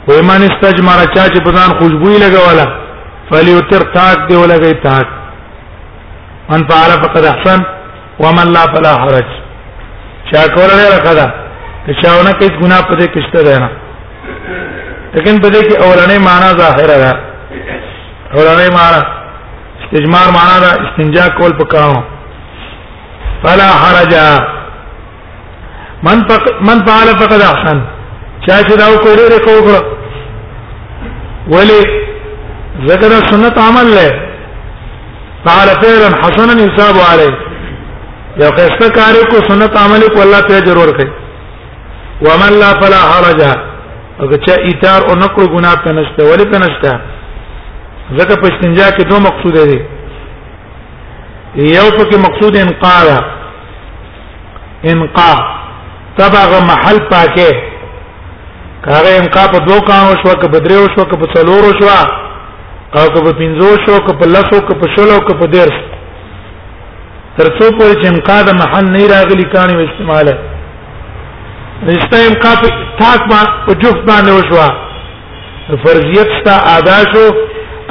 و 0.09 0.13
ایمان 0.13 0.43
استجمار 0.45 0.99
چا 1.17 1.25
چې 1.35 1.41
په 1.45 1.53
ځان 1.57 1.75
خوشبوئی 1.81 2.19
لګوله 2.19 2.69
فلیوتر 3.33 3.85
تاک 3.99 4.29
دی 4.29 4.37
ولګی 4.43 4.81
تاک 4.87 5.07
من 6.49 6.69
فعل 6.69 6.91
فقد 7.03 7.25
احسن 7.25 7.63
ومن 8.19 8.53
لا 8.53 8.61
فلا 8.75 8.95
حرج 8.99 9.27
چا 10.33 10.41
کول 10.55 10.69
لري 10.79 10.89
راکدا 10.97 11.27
که 11.87 11.93
چاونه 12.03 12.33
کې 12.33 12.47
ګناه 12.63 12.81
پدې 12.89 13.09
کشته 13.17 13.43
ده 13.43 13.59
نه 13.59 13.71
لیکن 15.15 15.37
پدې 15.43 15.63
کې 15.67 15.79
اولنې 15.85 16.19
معنا 16.27 16.51
ظاهر 16.63 16.87
ده 17.05 17.11
اولنې 18.35 18.69
معنا 18.77 19.03
استجمار 19.83 20.27
معنا 20.39 20.59
ده 20.65 20.71
استنجا 20.87 21.29
کول 21.29 21.53
پکاو 21.59 21.95
فلا 23.45 23.69
حرج 23.83 24.15
من 26.03 26.29
فق 26.29 26.45
من 26.61 26.85
فعل 26.87 27.09
فقد 27.23 27.41
احسن 27.53 27.81
چا 28.47 28.63
چې 28.63 28.79
دا 28.79 28.85
وکړي 28.95 29.33
رکو 29.37 29.57
وکړه 29.59 29.83
ولی 31.49 31.81
زګر 32.89 33.31
سنت 33.31 33.59
عمل 33.59 33.87
له 33.95 34.34
قال 35.47 35.69
فعلا 35.69 36.09
حسنا 36.23 36.55
يصاب 36.67 36.97
عليه 37.11 37.35
یو 38.43 38.51
خسته 38.57 38.89
کاری 38.99 39.23
کو 39.31 39.37
سنت 39.49 39.75
عمل 39.83 40.03
کو 40.15 40.23
الله 40.23 40.41
ته 40.49 40.59
ضرور 40.69 40.91
کوي 41.01 41.11
ومن 42.27 42.53
لا 42.63 42.71
فلا 42.83 43.01
حرج 43.11 43.43
او 44.21 44.27
چې 44.27 44.51
ایثار 44.71 45.01
او 45.11 45.15
نقل 45.25 45.47
ګناه 45.57 45.75
ته 45.85 45.91
نشته 45.99 46.23
ولی 46.31 46.45
ته 46.55 46.59
نشته 46.59 46.93
ځکه 48.19 48.35
په 48.45 48.55
استنجا 48.55 48.89
کې 48.97 49.03
دوه 49.11 49.21
مقصود 49.29 49.57
دي 49.73 49.79
یو 51.57 51.87
پکې 51.97 52.17
مقصود 52.27 52.57
انقاء 52.65 52.99
انقاء 54.95 55.37
تبغ 56.19 56.51
محل 56.73 56.99
پاکه 57.15 57.49
کاره 58.89 59.13
انقاء 59.23 59.47
په 59.55 59.59
دوه 59.71 59.81
کانو 59.93 60.11
شو 60.25 60.35
که 60.45 60.49
بدریو 60.57 60.87
شو 60.99 61.05
که 61.15 61.25
په 61.25 61.35
څلورو 61.37 61.75
شو 61.83 61.95
او 62.99 63.05
که 63.15 63.21
په 63.27 63.33
پنځو 63.41 63.69
شو 63.85 63.97
که 64.07 64.13
په 64.21 64.27
لسو 64.35 64.57
که 64.69 64.75
په 64.81 64.87
شلو 64.97 65.17
که 65.29 65.35
په 65.41 65.47
ډیر 65.55 65.71
ترڅو 67.37 67.67
پورې 67.79 67.95
چې 68.03 68.07
امقاد 68.09 68.49
محل 68.61 68.85
نه 68.97 69.07
راغلی 69.15 69.45
کاني 69.55 69.75
استعماله 69.85 70.35
رشتہ 71.91 72.17
امقاد 72.29 72.61
تاک 73.01 73.23
ما 73.33 73.41
په 73.67 73.73
جفت 73.83 74.03
باندې 74.11 74.31
وشوا 74.39 74.69
فرضیت 75.85 76.29
ستا 76.39 76.55
ادا 76.77 76.99
شو 77.13 77.27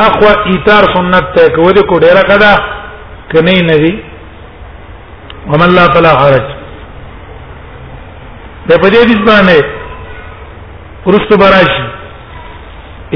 اخوا 0.07 0.31
ایثار 0.49 0.83
سنت 0.95 1.25
ته 1.35 1.43
کو 1.55 1.69
دې 1.71 1.83
کو 1.89 1.99
ډیره 2.05 2.23
کدا 2.33 2.53
کني 3.33 3.59
نه 3.69 3.75
دي 3.83 3.93
ومن 5.49 5.75
لا 5.79 5.85
فلا 5.97 6.11
حرج 6.21 6.45
د 8.69 8.71
په 8.81 8.89
دې 8.93 9.01
دې 9.09 9.19
باندې 9.25 9.65
پرست 11.05 11.35
براشي 11.41 11.87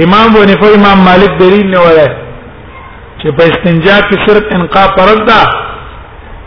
امام 0.06 0.28
ابو 0.30 0.40
حنیفه 0.42 0.68
امام 0.80 1.00
مالک 1.08 1.32
دلیل 1.42 1.68
نه 1.74 1.80
وایي 1.86 2.08
چې 3.20 3.28
په 3.38 3.44
استنجا 3.52 3.96
کې 4.08 4.16
صرف 4.28 4.46
انقا 4.58 4.84
فرض 4.98 5.22
ده 5.30 5.42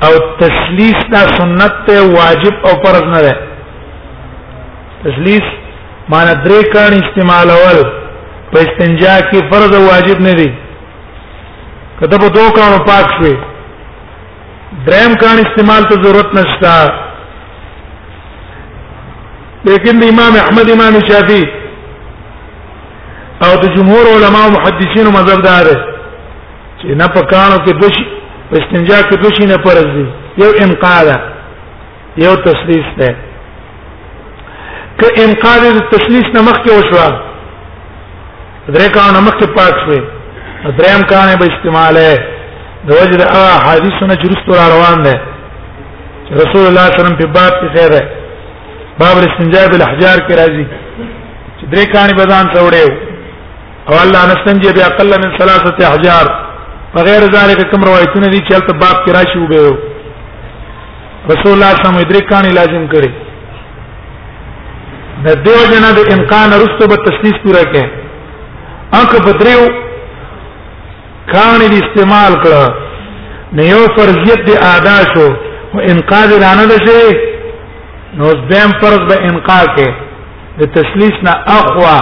او 0.09 0.11
تسلیس 0.43 0.99
دا 1.15 1.23
سنت 1.39 1.75
ته 1.89 1.95
واجب 2.19 2.55
او 2.69 2.73
فرض 2.85 3.05
نه 3.15 3.21
ده 3.25 3.35
تسلیس 5.07 5.47
معنی 6.15 6.35
درې 6.45 6.65
کان 6.75 6.93
استعمال 7.03 7.51
اول 7.59 7.79
په 8.53 8.59
استنجا 8.67 9.15
کې 9.31 9.53
فرض 9.53 9.75
او 9.79 9.83
واجب 9.89 10.21
نه 10.31 10.39
دي 10.41 10.49
کته 12.01 12.19
په 12.25 12.29
دوه 12.41 12.51
کانو 12.59 12.79
پاک 12.91 13.07
شي 13.21 13.33
دریم 14.91 15.15
کان 15.25 15.37
استعمال 15.45 15.83
ته 15.91 15.95
ضرورت 16.05 16.31
نشته 16.35 16.75
لیکن 19.71 20.03
امام 20.13 20.33
احمد 20.43 20.71
امام 20.75 20.95
شافعی 21.09 21.43
او 23.47 23.53
د 23.63 23.67
جمهور 23.77 24.05
علما 24.15 24.41
او 24.47 24.51
محدثین 24.57 25.07
مذهب 25.19 25.41
دار 25.49 25.67
چې 26.79 26.87
نه 27.01 27.07
په 27.15 27.21
کانو 27.33 27.57
کې 27.65 27.73
دوشي 27.83 28.05
په 28.51 28.55
استنجا 28.61 28.99
کې 29.09 29.17
دوشي 29.25 29.45
نه 29.53 29.57
فرض 29.65 29.87
دي 29.97 30.07
یو 30.43 30.51
انقاذ 30.65 31.09
یو 32.25 32.35
تسلیس 32.49 32.89
ده 33.01 33.11
ک 35.01 35.19
انقاذ 35.25 35.63
د 35.79 35.81
تسلیس 35.95 36.27
نه 36.37 36.41
مخکې 36.49 36.71
وشو 36.79 37.13
درې 38.75 38.91
کانو 38.99 39.19
مخکې 39.29 39.47
پاک 39.57 39.75
شوی 39.85 40.01
دریم 40.79 41.03
کانه 41.11 41.35
به 41.41 41.47
استعماله 41.53 42.19
د 42.89 42.89
وجد 42.99 43.21
ا 43.21 43.45
حدیثونه 43.67 44.15
چې 44.21 44.27
رسول 44.35 44.55
را 44.61 44.67
روان 44.75 45.03
ده 45.07 45.15
رسول 46.41 46.65
الله 46.67 46.87
صلی 46.87 46.89
الله 46.89 46.89
علیه 46.89 47.01
وسلم 47.03 47.17
په 47.21 47.27
باب 47.37 47.53
کې 47.61 47.69
خیره 47.77 48.03
باب 49.01 49.15
الاستنجاء 49.19 49.67
بالاحجار 49.73 50.19
کې 50.27 50.33
راځي 50.41 50.67
چې 51.59 51.65
درې 51.73 51.85
کانه 51.93 52.13
به 52.19 52.25
ځان 52.33 52.47
څوړیو 52.57 53.10
او 53.91 53.95
الله 54.07 54.23
نستنجي 54.33 54.71
باقل 54.79 55.11
من 55.23 55.31
ثلاثه 55.39 55.79
احجار 55.89 56.27
بغیر 56.95 57.23
ذلك 57.37 57.71
کوم 57.71 57.85
روایتونه 57.85 58.27
دي 58.27 58.39
چې 58.39 58.55
البته 58.55 58.75
باب 58.83 58.97
کې 59.05 59.11
راشي 59.19 59.39
وبو 59.39 61.31
رسول 61.33 61.53
الله 61.57 61.71
صلی 61.77 61.87
الله 61.87 62.07
علیه 62.11 62.21
وسلم 62.33 62.55
لازم 62.61 62.85
کړي 62.93 63.11
د 65.25 65.29
دیو 65.47 65.61
جنا 65.73 65.89
د 65.99 66.13
امکان 66.19 66.51
رستو 66.63 66.85
به 66.93 66.97
تشخیص 67.09 67.37
پورا 67.47 67.65
کړي 67.73 67.85
انک 68.99 69.11
بدریو 69.27 69.65
کانی 71.35 71.67
د 71.75 71.83
استعمال 71.85 72.33
کړه 72.43 72.65
نه 73.59 73.63
یو 73.73 73.83
فرضیت 73.99 74.41
د 74.51 74.63
ادا 74.75 74.95
شو 75.15 75.27
او 75.75 75.81
انقاذ 75.95 76.29
رانه 76.47 76.65
ده 76.71 76.79
شي 76.87 78.23
نو 78.23 78.27
زم 78.55 78.69
فرض 78.85 79.03
به 79.13 79.17
انقاذ 79.33 79.67
کې 79.77 79.95
د 80.65 80.75
تشخیص 80.79 81.17
نه 81.27 81.33
اقوا 81.59 81.99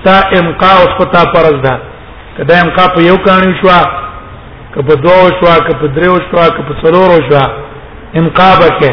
ستا 0.00 0.18
امقا 0.38 0.70
اوس 0.80 0.92
پتا 0.98 1.22
پرز 1.32 1.56
ده 1.66 1.72
کدا 2.38 2.54
امقا 2.64 2.86
په 2.94 3.02
یو 3.02 3.16
کانی 3.26 3.52
شو 3.60 3.68
که 4.74 4.82
په 4.88 4.94
دوه 4.94 5.30
شو 5.38 5.64
که 5.66 5.72
په 5.80 5.86
دریو 5.96 6.16
شو 6.30 6.38
که 6.56 6.62
په 6.68 6.74
څلورو 6.82 7.18
شو 7.30 7.40
امقا 8.20 8.50
بکه 8.60 8.92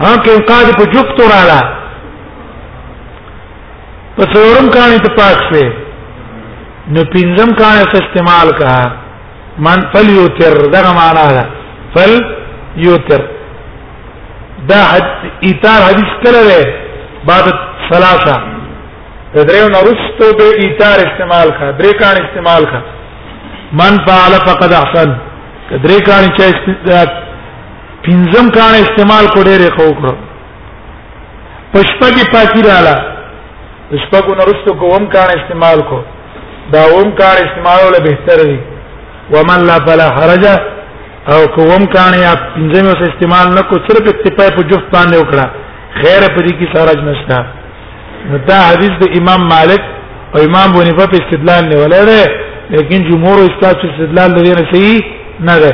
ها 0.00 0.12
که 0.24 0.30
امقا 0.34 0.58
دې 0.66 0.76
په 0.78 0.92
جوب 0.92 1.06
توراله 1.16 1.60
په 4.18 4.22
څلورم 4.34 4.70
کانی 4.76 4.98
ته 5.06 5.14
پاک 5.18 5.38
شوه 5.50 5.72
نو 6.88 7.04
پینځم 7.12 7.50
کانی 7.62 7.84
ته 7.92 7.98
استعمال 8.04 8.52
کا 8.60 8.76
من 9.68 9.80
فل 9.92 10.08
یوتر 10.18 10.54
دغه 10.76 10.94
معنا 11.00 11.26
ده 11.36 11.42
فل 11.94 12.16
یوتر 12.86 13.22
دا 14.68 14.80
حد 14.92 15.08
ایثار 15.50 15.80
حدیث 15.88 16.10
کله 16.24 16.42
ده 16.48 16.74
بعد 17.26 17.44
ثلاثه 17.92 18.59
دریو 19.34 19.68
نرستو 19.68 20.26
به 20.38 20.44
ایثار 20.58 20.98
استعمال 21.06 21.50
کا 21.58 21.70
درې 21.80 21.92
کان 21.98 22.14
استعمال 22.22 22.64
کا 22.70 22.80
من 23.80 23.98
فعل 24.06 24.32
فقد 24.46 24.72
احسن 24.74 25.10
درې 25.84 25.98
کان 26.08 26.24
چې 26.38 27.04
پنځم 28.06 28.50
کان 28.58 28.72
استعمال 28.84 29.26
کو 29.34 29.42
ډېر 29.50 29.60
خو 29.76 29.86
کړو 29.98 30.14
پښپا 31.74 32.08
کې 32.16 32.24
پاکی 32.32 32.62
رااله 32.68 32.96
پښپاګو 33.90 34.34
نرستو 34.40 34.74
کوم 34.82 35.06
کان 35.14 35.28
استعمال 35.38 35.80
کو 35.90 36.02
دا 36.72 36.82
اوم 36.96 37.10
کان 37.22 37.34
استعمال 37.44 37.80
ول 37.86 37.96
بهتر 38.08 38.44
دی 38.50 38.58
ومن 39.36 39.66
لا 39.70 39.78
فلا 39.86 40.08
حرج 40.18 40.44
او 41.34 41.40
کوم 41.56 41.86
کان 41.94 42.14
یا 42.26 42.32
پنځم 42.54 42.86
استعمال 43.12 43.46
نکو 43.58 43.76
صرف 43.88 44.12
اتفاق 44.14 44.52
په 44.56 44.68
جفت 44.70 44.88
باندې 44.94 45.16
وکړه 45.22 45.46
خیر 46.00 46.22
په 46.34 46.40
دې 46.46 46.52
کې 46.58 46.76
سارج 46.76 46.98
نشته 47.12 47.59
دا 48.48 48.58
حدیث 48.70 48.92
د 49.02 49.04
امام 49.20 49.42
مالک 49.54 49.82
او 50.34 50.38
امام 50.48 50.68
بنیفه 50.72 51.06
په 51.12 51.16
استدلال 51.22 51.64
نه 51.70 51.76
ولره 51.82 52.22
لیکن 52.74 53.00
جمهور 53.10 53.38
استاد 53.48 53.74
په 53.82 53.86
استدلال 53.92 54.30
لري 54.36 54.50
نه 54.58 54.64
صحیح 54.72 54.98
نه 55.50 55.56
ده 55.62 55.72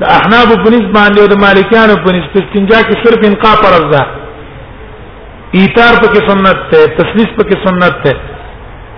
د 0.00 0.04
احناف 0.18 0.48
په 0.64 0.68
نسبت 0.74 0.92
باندې 0.98 1.20
او 1.22 1.26
د 1.32 1.40
مالکیانو 1.46 1.94
په 2.04 2.10
نسبت 2.16 2.36
استنجا 2.42 2.80
کې 2.82 2.94
صرف 3.04 3.26
انقا 3.28 3.52
فرض 3.62 3.84
ده 3.94 4.02
ایثار 5.60 5.94
په 6.02 6.08
کې 6.12 6.20
سنت 6.30 6.58
ده 6.72 6.80
تسلیس 7.00 7.30
په 7.38 7.42
کې 7.48 7.56
سنت 7.66 7.96
ده 8.04 8.14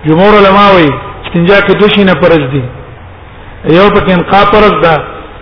جمهور 0.07 0.33
علما 0.41 0.65
وایي 0.73 0.91
استنجا 1.25 1.57
کې 1.59 1.79
دوشي 1.81 2.03
نه 2.11 2.15
فرض 2.23 2.43
دي 2.55 2.63
یو 3.77 3.89
په 3.89 4.05
کې 4.05 4.11
انقا 4.17 4.41
فرض 4.53 4.75
ده 4.85 4.93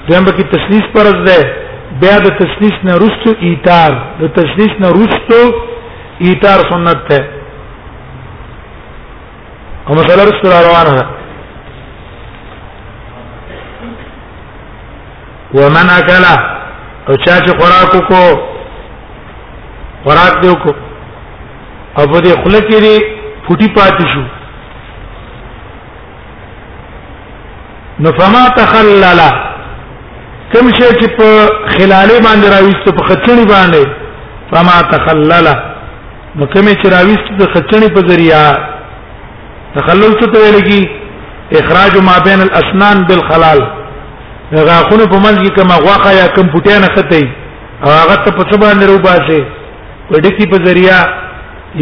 دویم 0.08 0.24
په 0.30 0.34
کې 0.38 0.52
تسلیس 0.56 0.84
فرض 0.96 1.18
ده 1.30 1.40
بیا 2.00 2.16
د 2.26 2.30
تسلیس 2.42 2.76
نه 2.88 2.94
رستو 3.04 3.32
ایثار 3.48 3.92
د 4.22 4.34
تسلیس 4.38 4.74
نه 4.82 4.90
رستو 4.98 5.40
ایثار 6.26 6.60
سنت 6.72 7.00
ده 7.10 7.20
او 9.88 9.96
مسله 10.00 10.24
رستو 10.30 10.48
روانه 10.68 10.94
ده 11.00 11.06
ومن 15.58 15.88
اكل 16.00 16.26
او 17.10 17.14
چا 17.26 17.36
چې 17.46 17.52
خوراک 17.60 18.08
کو 18.10 18.24
خوراک 20.04 20.42
دیو 20.44 20.54
کو 20.64 20.74
او 21.98 22.04
په 22.14 22.20
دې 22.24 22.44
خله 22.44 22.60
کې 22.60 22.80
دي 22.86 22.96
فټي 23.48 23.70
پاتې 23.78 24.06
شو 24.14 24.24
نو 28.04 28.12
فما 28.20 28.44
تخلل 28.60 29.26
کوم 30.54 30.70
شی 30.78 30.88
چې 31.00 31.08
په 31.18 31.28
خلاله 31.74 32.16
باندې 32.24 32.48
راويست 32.54 32.88
په 32.98 33.04
خچنی 33.10 33.44
باندې 33.52 34.50
فما 34.50 34.74
تخلل 34.94 35.48
نو 36.36 36.46
کوم 36.56 36.68
چې 36.72 36.94
راويست 36.96 37.30
د 37.44 37.52
خچنی 37.54 37.88
په 37.98 38.04
ذریعہ 38.10 38.42
تخلل 39.78 40.14
څه 40.24 40.36
ته 40.36 40.52
لګي 40.58 40.82
اخراج 41.62 41.94
ما 42.10 42.16
بین 42.28 42.42
الاسنان 42.48 42.98
بالخلال 43.12 43.60
غاخونه 44.54 45.06
په 45.14 45.20
منځ 45.26 45.40
کې 45.44 45.56
کما 45.62 45.76
غواخه 45.86 46.12
یا 46.20 46.28
کم 46.38 46.48
پټینه 46.56 46.90
خته 47.00 47.24
او 47.84 47.90
هغه 48.00 48.16
ته 48.24 48.32
په 48.32 48.44
څه 48.50 48.56
باندې 48.64 48.84
روباسه 48.94 49.40
وډکی 50.14 50.46
په 50.54 50.58
ذریعہ 50.70 51.00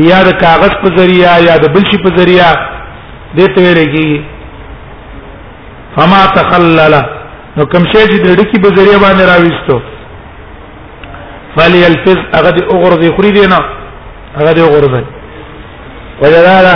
یا 0.10 0.20
د 0.26 0.28
کاغذ 0.48 0.74
په 0.84 0.90
ذریعہ 1.00 1.34
یا 1.50 1.56
د 1.64 1.66
بلشي 1.76 1.98
په 2.10 2.16
ذریعہ 2.20 2.50
دته 3.38 3.62
ویلږي 3.62 4.12
فما 5.98 6.22
تخلل 6.36 6.94
نو 7.60 7.66
کوم 7.72 7.84
شی 7.92 8.02
چې 8.10 8.24
د 8.24 8.36
ډکی 8.40 8.60
په 8.64 8.76
ذریعہ 8.76 8.98
باندې 9.00 9.24
راويستو 9.32 9.82
فليلفظ 11.58 12.18
هغه 12.36 12.50
د 12.58 12.64
اغرض 12.76 13.02
خوري 13.18 13.32
دی 13.38 13.44
نه 13.46 13.60
هغه 14.38 14.52
د 14.60 14.62
اغرض 14.68 14.94
وجدالا 16.22 16.76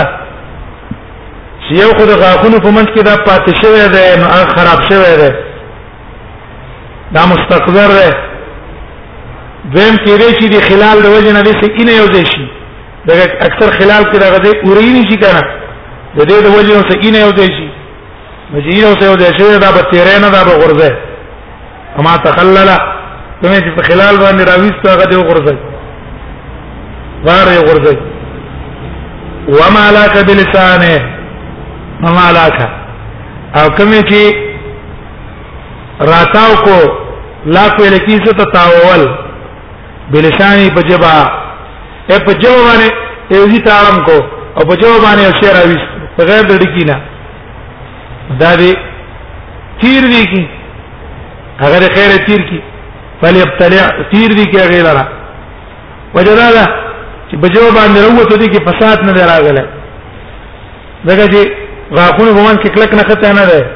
چې 1.64 1.72
یو 1.82 1.88
خو 1.98 2.06
د 2.10 2.14
غاخونو 2.22 2.58
په 2.64 2.70
منځ 2.70 2.88
کې 2.96 3.02
دا 3.08 3.14
پاتې 3.26 3.52
شوی 3.62 3.88
دی 3.94 4.02
نو 4.22 4.26
هغه 4.36 4.48
خراب 4.58 4.78
شوی 4.88 5.14
دی 5.20 5.30
دا 7.18 7.22
مستقبر 7.32 7.90
دی 8.00 8.10
دویم 9.74 9.96
کېږي 10.04 10.30
چې 10.38 10.52
د 10.56 10.60
خلال 10.68 11.02
د 11.06 11.14
وجه 11.14 11.32
نه 11.38 11.42
دې 11.42 11.54
سکینه 11.64 11.92
یو 11.96 12.06
ځای 12.06 12.26
شي 12.32 12.46
دا 13.06 13.14
اکثر 13.48 13.70
خلال 13.78 14.02
کې 14.04 14.18
دا 14.24 14.28
غدې 14.34 14.68
اورینی 14.68 15.02
شي 15.12 15.16
کنه 15.24 15.42
د 16.16 16.20
دې 16.20 16.42
د 16.44 16.46
وجه 16.56 16.74
نه 16.78 16.84
سکینه 16.90 17.18
یو 17.24 17.32
ځای 17.40 17.50
شي 17.58 17.63
مجیر 18.52 18.84
اوسه 18.86 19.04
او 19.10 19.16
د 19.16 19.22
شوی 19.38 19.58
دا 19.60 19.70
به 19.76 19.82
تیرې 19.92 20.16
نه 20.24 20.28
دا 20.36 20.42
به 20.44 20.54
غرزه 20.62 20.92
اما 21.98 22.16
تخلل 22.26 22.70
کومه 23.40 23.58
چې 23.60 23.70
په 23.76 23.82
خلال 23.88 24.16
باندې 24.16 24.50
راويست 24.50 24.88
هغه 24.88 25.04
دی 25.10 25.16
غرزه 25.28 25.54
وار 27.26 27.46
یې 27.54 27.62
غرزه 27.68 27.96
وما 29.58 29.84
لاک 29.98 30.16
بلسانه 30.28 32.02
وما 32.04 32.26
لاک 32.38 32.58
او 33.58 33.68
کومه 33.78 34.00
چې 34.00 34.34
راتاو 36.12 36.54
کو 36.66 36.76
لاک 37.56 37.80
ویل 37.80 37.98
کیسه 38.06 38.32
ته 38.38 38.44
تاول 38.54 39.02
بلسانی 40.12 40.68
په 40.76 40.82
جبا 40.90 41.16
اے 42.10 42.16
په 42.26 42.32
جبا 42.44 42.60
باندې 42.68 42.88
ایزی 43.32 43.60
تاړم 43.66 43.98
کو 44.08 44.18
او 44.56 44.62
په 44.68 44.74
جبا 44.80 44.96
باندې 45.04 45.40
شعر 45.44 45.56
راويست 45.60 45.88
بغیر 46.18 46.42
د 46.48 46.62
ډکینا 46.64 46.96
دا 48.40 48.54
دی 48.60 48.72
تیر 49.80 50.02
دی 50.12 50.22
کی 50.34 50.44
اگر 51.66 51.80
خیر 51.94 52.16
تیر 52.26 52.42
کی 52.50 52.60
فل 53.20 53.40
ابتلع 53.40 53.84
تیر 54.12 54.32
دی 54.38 54.44
کی 54.52 54.58
غیر 54.70 54.84
را 54.94 55.04
وجدادا 56.14 56.64
چې 57.30 57.36
بجو 57.44 57.62
باندې 57.76 58.00
وروته 58.02 58.36
دي 58.40 58.46
کې 58.46 58.66
فساد 58.66 59.04
نه 59.04 59.12
راغله 59.28 59.62
دغه 61.04 61.24
چې 61.26 61.50
غاخونه 61.98 62.30
ومن 62.30 62.56
کې 62.56 62.68
کلک 62.74 62.92
نه 62.94 63.02
خته 63.02 63.32
نه 63.32 63.46
ده 63.46 63.66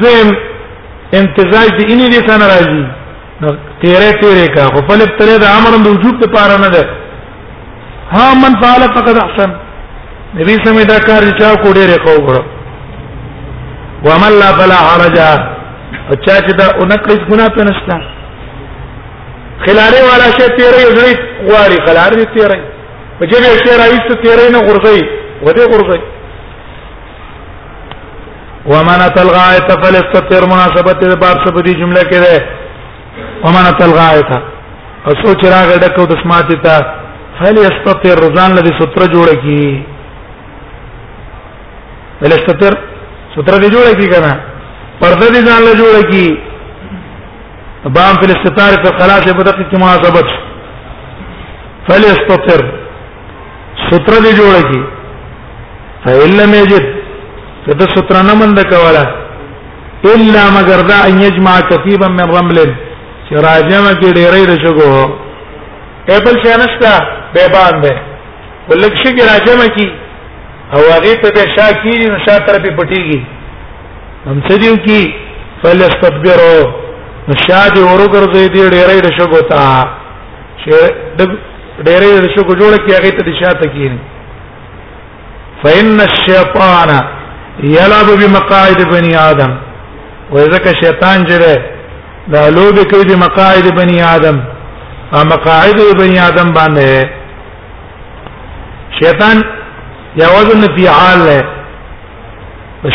دویم 0.00 0.32
امتزاج 1.14 1.70
دې 1.78 1.90
اني 1.90 2.10
دې 2.10 2.20
څنګه 2.26 2.46
راځي 2.54 2.86
نو 3.42 3.48
تیرې 3.82 4.22
تیرې 4.22 4.54
کا 4.54 4.64
خو 4.74 4.82
فل 4.90 5.02
ابتلع 5.06 5.36
د 5.44 5.54
امر 5.58 5.70
د 5.78 5.86
وجود 5.94 6.20
ته 6.22 6.28
پاره 6.36 6.56
نه 6.64 6.68
ده 6.68 6.88
ها 8.18 8.26
من 8.42 8.60
فعل 8.64 8.82
فقد 8.96 9.16
احسن 9.24 9.54
نبی 10.34 10.54
سمې 10.54 10.86
دا 10.92 10.98
کار 11.06 11.22
چې 11.22 11.62
کو 11.62 11.72
ډېر 11.78 12.00
کو 12.04 12.16
غواړم 12.26 12.61
ومن 14.08 14.32
لا 14.38 14.46
فلا 14.58 14.76
حرج 14.86 15.16
او 15.26 16.14
چا 16.24 16.34
چې 16.46 16.52
دا 16.60 16.66
اونکړي 16.80 17.16
ګنا 17.32 17.46
په 17.56 17.62
نشتا 17.68 17.96
خلاله 19.64 19.98
والا 20.08 20.28
شی 20.36 20.46
تیرې 20.58 20.84
وړي 20.96 21.14
غواړي 21.48 21.76
خلاله 21.86 22.14
دې 22.14 22.26
تیرې 22.36 22.60
په 23.18 23.24
جبه 23.32 23.48
شی 23.62 23.72
راځي 23.82 24.00
تیرې 24.24 24.46
نه 24.56 24.60
غورځي 24.68 25.00
ودې 25.44 25.64
غورځي 25.74 26.00
ومن 28.72 29.00
تلغایت 29.18 29.68
فلستتر 29.84 30.42
مناسبت 30.52 30.98
د 31.04 31.06
باب 31.24 31.36
سب 31.46 31.56
دي 31.68 31.72
جمله 31.82 32.00
کې 32.12 32.18
ده 32.26 32.36
ومن 33.46 33.64
تلغایت 33.80 34.30
او 35.06 35.12
سوچ 35.24 35.40
راغ 35.54 35.68
ډکو 35.86 36.02
د 36.10 36.12
سماعت 36.22 36.48
ته 36.68 36.76
فلستتر 37.40 38.16
رضان 38.28 38.50
لدی 38.58 38.72
ستر 38.80 39.02
جوړ 39.16 39.28
کی 39.46 39.64
فلستتر 42.22 42.72
ستر 43.36 43.58
دې 43.62 43.68
جوړه 43.74 43.92
کی 44.00 44.06
کنه 44.14 44.32
پرده 45.02 45.26
دې 45.34 45.42
ځان 45.46 45.60
له 45.68 45.74
جوړه 45.80 46.02
کی 46.12 46.26
بام 47.98 48.14
فل 48.22 48.30
استتار 48.36 48.72
په 48.84 48.90
خلاص 48.98 49.24
په 49.36 49.42
دقیق 49.50 49.68
کې 49.70 49.76
مناسبت 49.84 50.26
فل 51.86 52.02
استتر 52.12 52.60
ستر 53.86 54.16
دې 54.24 54.32
جوړه 54.40 54.62
کی 54.72 54.80
فإلا 56.04 56.46
مجد 56.54 56.84
کته 57.66 57.84
ستر 57.96 58.20
نه 58.28 58.34
مند 58.42 58.58
کولا 58.74 59.02
الا 60.14 60.44
مگر 60.56 60.80
دا 60.90 60.94
ان 61.08 61.22
يجمع 61.26 61.58
كثيبا 61.70 62.08
من 62.18 62.28
رمل 62.36 62.58
چې 63.28 63.34
راجم 63.48 63.84
کې 64.00 64.08
ډېرې 64.16 64.42
رشګو 64.52 64.94
ایبل 66.12 66.36
شانستا 66.46 66.92
به 67.34 67.44
باندې 67.54 67.92
ولکشي 68.68 69.10
کې 69.16 69.24
راجم 69.30 69.60
کې 69.76 69.92
او 70.76 70.80
هغه 70.92 71.14
ته 71.14 71.30
به 71.30 71.40
شاکیری 71.56 72.06
نو 72.10 72.18
شاته 72.26 72.44
طرفه 72.46 72.70
پټیږي 72.76 73.20
هم 74.26 74.36
څه 74.48 74.54
دیو 74.62 74.74
کی 74.86 75.00
فلستبرو 75.62 76.56
مشاد 77.28 77.74
اورګرځې 77.88 78.46
دی 78.54 78.62
ډېرې 78.74 78.96
د 79.06 79.08
شګو 79.18 79.40
تا 79.50 79.62
ډېرې 81.86 82.12
د 82.24 82.26
شګو 82.36 82.52
جوړ 82.60 82.72
کی 82.84 82.90
هغه 82.96 83.10
ته 83.18 83.22
د 83.28 83.30
شاته 83.42 83.66
کین 83.74 83.94
فإن 85.62 85.96
الشيطان 86.10 86.90
يلعب 87.76 88.08
بمقاعد 88.24 88.80
بني 88.96 89.12
آدم 89.30 89.52
وذاك 90.32 90.66
شیطان 90.82 91.18
جره 91.32 91.56
دا 92.32 92.42
لوب 92.56 92.76
کوي 92.90 93.04
د 93.08 93.10
مقاعد 93.28 93.66
بني 93.78 93.98
آدم 94.16 94.36
ا 95.18 95.24
مقاعد 95.34 95.78
بني 96.00 96.16
آدم 96.28 96.48
باندې 96.58 96.92
شیطان 99.00 99.38
یا 100.20 100.26
وزن 100.36 100.62
فعال 100.76 101.20
ہے 101.28 101.40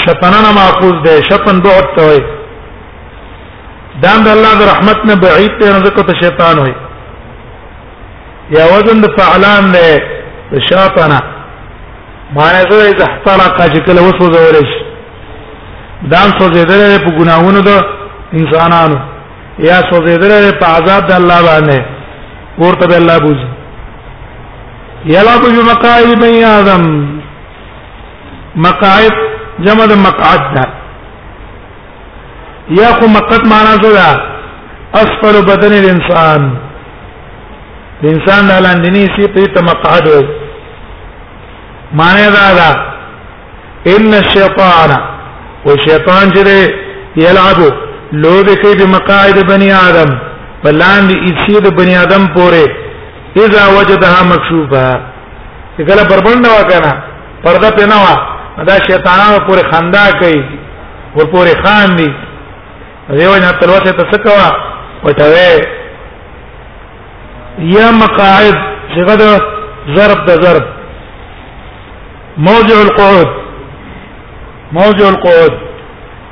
شپننا 0.04 0.50
معقول 0.56 0.98
ده 1.06 1.16
شپن 1.30 1.62
بعد 1.66 1.86
ته 1.96 2.04
وي 2.10 2.20
دام 4.04 4.24
د 4.26 4.30
الله 4.36 4.52
د 4.62 4.68
رحمت 4.74 5.00
نه 5.10 5.16
بعید 5.26 5.52
ته 5.62 5.68
نه 5.78 5.92
ته 6.00 6.14
شیطان 6.24 6.58
وي 6.64 6.74
یا 8.58 8.66
وزن 8.74 9.02
د 9.06 9.16
فعلان 9.18 9.72
ده 9.78 10.60
شاطنا 10.70 11.20
معنی 12.36 12.62
زه 12.72 12.90
اذا 12.92 13.06
احترق 13.12 13.58
شکل 13.78 13.98
وسو 14.06 14.26
زورش 14.38 14.72
دام 16.14 16.30
سو 16.40 16.54
زیدل 16.54 16.88
په 17.06 17.12
ګناہوں 17.18 17.62
د 17.68 17.70
انسانانو 18.34 19.00
یا 19.68 19.78
سو 19.92 20.06
زیدل 20.08 20.50
په 20.64 20.74
عذاب 20.74 21.08
د 21.12 21.22
الله 21.22 21.42
باندې 21.52 21.80
ورته 22.66 22.98
الله 22.98 23.18
بوزي 23.28 23.56
یلعب 25.06 25.42
بمقاعد 25.42 26.20
بني 26.20 26.46
آدم 26.46 26.84
مقاعد 28.56 29.12
جمع 29.60 29.86
د 29.86 29.94
مقعد 29.94 30.54
ده 30.56 30.64
یا 32.70 32.88
خو 33.00 33.08
مقعد 33.08 33.48
معنا 33.48 33.76
څه 33.78 33.92
ده 33.92 34.22
اسفل 34.96 35.46
بدن 35.46 35.74
الانسان 35.80 36.52
د 38.04 38.10
انسان 38.10 38.48
د 38.48 38.52
لاندنی 38.66 39.06
سي 39.16 39.28
په 39.28 39.62
مقعد 39.62 40.08
وي 40.08 40.24
معنی 41.94 42.30
دا 42.30 42.48
ده 42.60 42.70
ان 43.96 44.14
الشیطان 44.14 44.92
او 45.66 45.76
شیطان 45.88 46.30
چې 46.30 46.72
یلعب 47.18 47.60
لو 48.12 48.44
بکی 48.44 48.76
بمقاعد 48.86 49.46
بني 49.52 49.72
آدم 49.74 50.20
بلاند 50.64 51.10
اسی 51.26 51.60
د 51.62 51.70
بني 51.76 51.98
آدم 52.04 52.28
پوره 52.34 52.87
اذا 53.46 53.68
وجدها 53.80 54.20
مكشوفه 54.34 54.92
کله 55.78 56.04
بربند 56.12 56.48
وا 56.48 56.64
کنه 56.72 56.94
پرده 57.44 57.70
په 57.70 57.86
نوا 57.86 58.16
دا 58.68 58.76
شیطانانو 58.76 59.40
پورې 59.48 59.74
خندا 59.74 60.06
کوي 60.20 60.44
ور 61.16 61.26
پورې 61.26 61.68
خان 61.68 61.96
دي 61.96 62.08
دیو 63.10 63.36
نه 63.36 63.52
تلوسه 63.60 63.92
تسکوا 64.00 64.48
وټوي 65.04 65.64
یا 67.76 67.92
مقاعد 67.92 68.56
څنګه 68.96 69.42
ضرب 69.98 70.26
ده 70.26 70.36
ضرب 70.46 70.66
موضع 72.38 72.82
القعود 72.88 73.28
موضع 74.72 75.08
القعود 75.10 75.54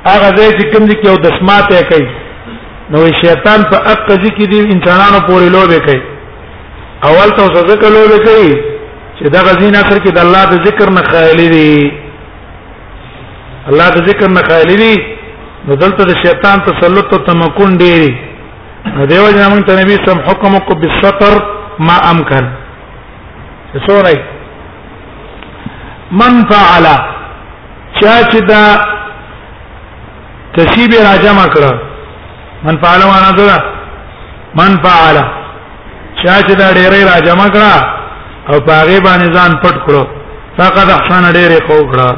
هغه 0.06 0.34
ځای 0.36 0.50
چې 0.50 0.74
کوم 0.74 0.86
دي 0.86 0.94
کې 0.94 1.08
او 1.08 1.16
دسماته 1.16 1.82
کوي 1.88 2.08
نو 2.90 3.06
شیطان 3.22 3.62
په 3.70 3.76
اقځي 3.92 4.30
کې 4.36 4.44
دي 4.50 4.60
انسانانو 4.60 5.26
پورې 5.26 5.48
لوبه 5.58 5.78
کوي 5.88 6.02
اول 7.04 7.30
ته 7.36 7.44
ذکر 7.72 7.90
لول 7.90 8.24
کوي 8.24 8.52
چې 9.18 9.28
دا 9.32 9.40
غزين 9.48 9.74
اخر 9.80 9.98
کې 10.04 10.10
د 10.18 10.22
الله 10.26 10.44
د 10.50 10.62
ذکر 10.66 10.90
نه 10.98 11.02
خالي 11.12 11.48
دي 11.54 11.90
الله 13.72 13.88
د 13.96 14.06
ذکر 14.08 14.28
نه 14.36 14.42
خالي 14.48 14.76
دي 14.82 14.94
نو 15.66 15.74
دلته 15.82 16.04
د 16.10 16.14
شیطان 16.24 16.60
تسلط 16.70 17.12
او 17.14 17.20
تمکن 17.28 17.76
دي 17.84 17.98
دیو 19.08 19.30
جنا 19.32 19.48
موږ 19.48 19.66
ته 19.66 19.78
نبی 19.82 19.96
سم 20.06 20.18
حکم 20.30 20.58
کو 20.66 20.74
بالستر 20.80 21.38
ما 21.90 21.96
امکن 22.10 22.50
سورای 23.86 24.16
من 26.18 26.44
فعل 26.50 26.84
چا 28.00 28.14
چې 28.30 28.40
دا 28.52 28.60
تشیب 30.58 30.90
راجمع 31.10 31.46
کړه 31.54 31.78
من 32.68 32.76
فعل 32.84 33.02
معنا 33.14 33.30
ده 33.36 33.60
من 34.60 34.76
فعل 34.84 35.26
چا 36.22 36.34
چې 36.48 36.54
دا 36.60 36.68
ډېرې 36.78 37.00
را 37.10 37.16
جمع 37.26 37.46
کړه 37.54 37.74
او 38.50 38.60
پاغه 38.68 39.00
باندې 39.06 39.28
ځان 39.36 39.52
پټ 39.62 39.76
کړو 39.86 40.02
فقد 40.58 40.88
احسن 40.96 41.22
ډېرې 41.36 41.58
خو 41.66 41.76
کړه 41.90 42.10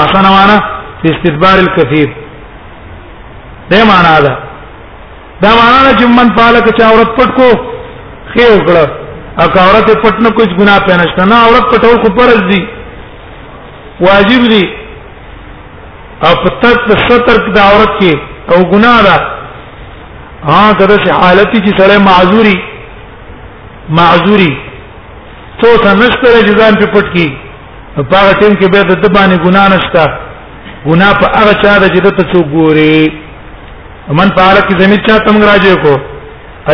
احسن 0.00 0.24
معنا 0.36 0.56
په 1.02 1.06
استدبار 1.12 1.56
الكثير 1.64 2.08
دې 3.70 3.80
معنا 3.90 4.14
ده 4.24 4.32
دا 5.42 5.50
معنا 5.60 5.78
نه 5.86 5.92
چې 5.98 6.06
من 6.18 6.28
پالک 6.40 6.64
چا 6.78 6.84
عورت 6.90 7.10
پټ 7.18 7.30
کو 7.38 7.48
خیر 8.34 8.56
کړه 8.66 8.84
او 9.40 9.46
که 9.54 9.60
عورت 9.66 9.88
پټ 10.04 10.14
نه 10.26 10.30
کوم 10.30 10.56
ګناه 10.60 10.78
پېنه 10.88 11.06
شته 11.12 11.24
نه 11.24 11.36
عورت 11.36 11.66
پټول 11.72 11.96
خو 12.04 12.08
فرض 12.18 12.42
دي 12.50 12.60
واجب 14.08 14.44
دي 14.52 14.64
او 16.26 16.32
په 16.44 16.48
تاسو 16.62 16.98
ستر 17.08 17.40
د 17.56 17.58
عورت 17.58 17.92
کې 18.00 18.18
او 18.54 18.58
ګناه 18.70 19.02
ده 19.08 19.16
ها 20.50 20.74
کله 20.74 20.96
چې 21.04 21.10
حالت 21.24 21.50
چې 21.64 21.72
سره 21.80 22.04
معذوري 22.08 22.54
معذوري 23.88 24.52
تو 25.62 25.76
ته 25.82 25.92
نشته 25.98 26.34
رجزان 26.40 26.74
په 26.80 26.86
پټ 26.94 27.06
کی 27.14 27.26
په 27.96 28.02
هغه 28.16 28.32
ټیم 28.40 28.54
کې 28.54 28.66
به 28.72 28.82
د 28.82 29.12
باندې 29.14 29.36
ګنا 29.44 29.64
نشته 29.68 30.04
ګنا 30.88 31.08
په 31.20 31.30
هغه 31.38 31.52
چا 31.62 31.74
د 31.84 31.94
جدت 31.94 32.20
څو 32.32 32.44
ګوري 32.44 33.08
من 34.18 34.28
په 34.36 34.42
هغه 34.42 34.60
کې 34.68 34.78
زمين 34.82 35.00
چا 35.08 35.18
تم 35.28 35.42
راځي 35.42 35.82
کو 35.82 35.96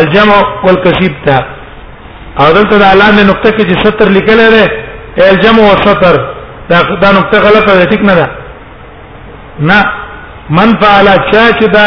الجمع 0.01 0.35
والكسيب 0.63 1.13
تا 1.25 1.37
او 2.39 2.53
دلته 2.53 2.79
د 2.79 2.83
علامه 2.83 3.23
نقطه 3.31 3.51
کې 3.55 3.63
چې 3.69 3.87
سطر 3.87 4.09
لیکل 4.17 4.37
لري 4.37 4.65
الجمع 5.29 5.61
والسطر 5.69 6.15
دا 6.69 6.81
دا 7.05 7.11
نقطه 7.17 7.37
غلطه 7.47 7.73
ده 7.79 7.85
ټیک 7.95 8.01
نه 8.11 8.15
ده 8.19 8.29
نه 9.59 9.83
من 10.59 10.77
فعل 10.83 11.07
چا 11.31 11.41
چې 11.59 11.67
دا 11.77 11.85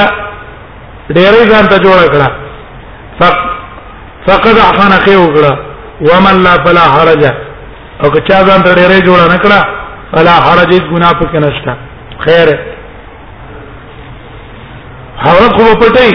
ډېرې 1.11 1.45
ځان 1.53 1.65
ته 1.73 1.79
جوړ 1.87 2.15
کړه 2.17 3.49
فقد 4.27 4.59
حنقه 4.69 5.15
وکړه 5.23 5.53
ومن 6.09 6.35
لا 6.47 6.55
فلا 6.65 6.85
حرج 6.95 7.23
او 8.05 8.09
که 8.15 8.21
چا 8.29 8.39
ځان 8.49 8.61
ته 8.65 8.73
ډېرې 8.79 8.99
جوړ 9.09 9.21
نه 9.33 9.39
کړه 9.45 9.61
فلا 10.13 10.37
حرج 10.47 10.73
ګناه 10.91 11.13
پکې 11.21 11.39
نشته 11.47 11.73
خیر 12.25 12.49
هغه 15.27 15.47
خو 15.57 15.65
پټي 15.83 16.11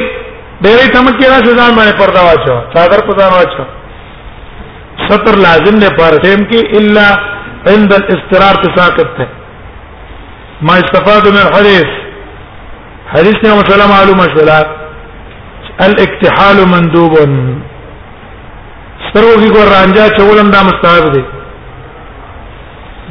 ډېرې 0.65 0.87
تمکې 0.95 1.25
راځي 1.33 1.53
ځان 1.59 1.71
باندې 1.75 1.95
پردا 2.01 2.21
واچو 2.29 2.55
صادر 2.75 2.99
پردان 3.09 3.31
واچو 3.33 3.63
ستر 5.09 5.35
لازم 5.45 5.75
نه 5.83 5.89
پر 5.99 6.13
ټیم 6.25 6.41
کې 6.49 6.77
الا 6.81 7.07
عند 7.75 7.93
الاستقرار 7.93 8.55
تساقط 8.65 9.09
ته 9.17 9.27
ما 10.67 10.73
استفاد 10.83 11.23
من 11.33 11.41
الحديث 11.47 11.89
حديثنا 13.13 13.53
مسألة 13.61 13.87
معلومة 13.95 14.25
شلا 14.35 14.59
الاكتحال 15.85 16.57
مندوب 16.73 17.13
ستروږي 19.07 19.49
ګور 19.55 19.67
رانجا 19.75 20.05
چولم 20.17 20.49
دا 20.53 20.59
مستحب 20.69 21.05
دي 21.13 21.21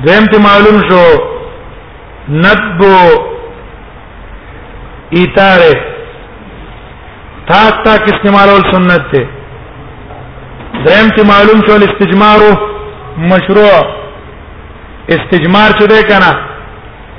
دیم 0.06 0.24
ته 0.32 0.38
معلوم 0.48 0.78
شو 0.88 1.02
ندب 2.44 2.80
ایتاره 5.18 5.74
تاک 7.50 7.74
تاک 7.84 8.02
استعمالول 8.14 8.62
سنت 8.72 9.04
ته 9.12 9.22
دیم 10.86 11.08
ته 11.16 11.22
معلوم 11.32 11.60
شو 11.66 11.72
الاستجمار 11.80 12.40
مشروع 13.34 13.70
استجمار 15.16 15.70
چې 15.78 15.86
ده 15.90 16.02
کنه 16.10 16.30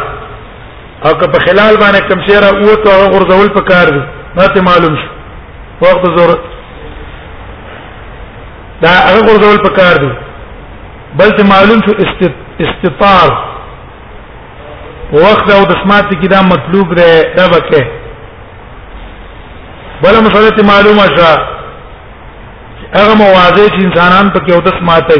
او 1.06 1.14
که 1.14 1.28
په 1.36 1.46
خلال 1.48 1.76
باندې 1.78 2.08
کوم 2.10 2.24
شی 2.30 2.36
را 2.36 2.50
اوته 2.60 2.96
او 2.96 3.10
غرزول 3.14 3.50
پکار 3.60 3.86
دی 3.98 4.02
ماته 4.36 4.62
معلوم 4.70 4.98
شو 5.04 5.08
وخت 5.82 6.06
ضرورت 6.20 6.42
دا 8.86 8.90
هغه 9.00 9.28
غرزول 9.32 9.58
پکار 9.70 9.96
دی 10.06 10.12
بلته 11.22 11.44
معلوم 11.54 11.82
شو 11.88 11.96
استد 12.08 12.40
استفار 12.70 13.30
وخت 15.24 15.48
او 15.56 15.62
د 15.72 15.74
سمات 15.84 16.12
کې 16.22 16.28
دا 16.34 16.40
مطلوب 16.54 16.88
دی 17.00 17.12
دا 17.40 17.46
وکه 17.54 17.82
بل 20.04 20.16
مسله 20.26 20.68
معلومه 20.72 21.06
شوه 21.16 21.32
هغه 23.00 23.14
مواضع 23.24 23.66
چې 23.74 23.82
انسانان 23.88 24.30
په 24.36 24.40
کې 24.46 24.52
او 24.56 24.62
د 24.62 24.70
سمات 24.80 25.12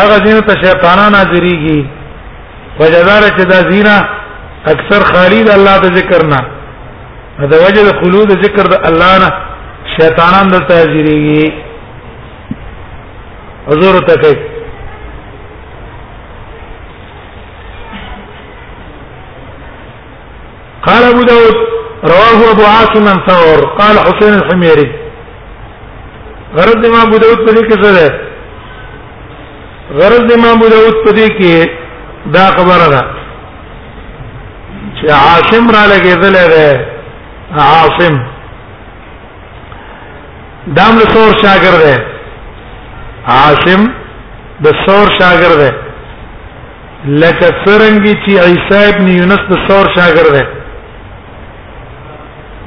هغه 0.00 0.16
زینه 0.26 0.40
ته 0.48 0.54
شیطانان 0.62 1.14
حاضرېږي 1.14 1.78
وجدار 2.80 3.22
چې 3.36 3.44
دا 3.52 3.60
زینه 3.70 3.96
اکثر 4.74 5.00
خالد 5.12 5.48
الله 5.56 5.76
د 5.84 5.94
ذکر 5.98 6.26
نه 6.32 6.40
دا 7.50 7.56
وجد 7.66 7.86
خلود 8.00 8.30
ذکر 8.46 8.64
د 8.72 8.86
الله 8.92 9.12
نه 9.18 9.30
شیطانان 9.98 10.48
د 10.54 10.64
تاجریږي 10.68 11.52
حضور 13.68 14.00
ته 14.08 14.14
کوي 14.22 14.59
قال 20.86 21.02
ابو 21.04 21.22
داود 21.24 21.54
رواه 22.04 22.50
ابو 22.50 22.62
عاصم 22.64 23.06
ثور 23.28 23.64
قال 23.78 23.98
حسين 24.06 24.34
الحميري 24.34 24.92
غرض 26.56 26.84
امام 26.86 27.06
ابو 27.08 27.16
داود 27.24 27.38
په 27.46 27.50
دې 27.56 27.62
کې 27.64 27.84
څه 27.84 27.90
ده 27.96 28.08
غرض 30.00 30.26
امام 30.36 30.56
ابو 30.58 30.68
داود 30.74 30.94
په 31.06 31.10
دې 31.18 31.28
کې 31.40 31.56
دا 32.36 32.46
خبره 32.58 32.86
ده 32.94 33.02
چې 35.00 35.06
عاصم 35.24 35.64
را 35.76 35.84
لګېدل 35.92 36.34
ده 36.54 36.66
عاصم 37.56 38.14
دام 40.78 40.94
له 41.00 41.04
څور 41.14 41.32
شاګرد 41.42 41.80
ده 41.86 41.96
عاصم 43.26 43.82
د 44.64 44.66
څور 44.86 45.06
شاګرد 45.20 45.58
ده 45.58 45.72
لکه 47.04 47.46
څنګه 47.66 48.12
چې 48.24 48.30
عیسی 48.46 48.82
ابن 48.94 49.06
یونس 49.08 49.40
د 49.50 49.52
څور 49.68 49.84
شاګرد 49.98 50.32
ده 50.36 50.44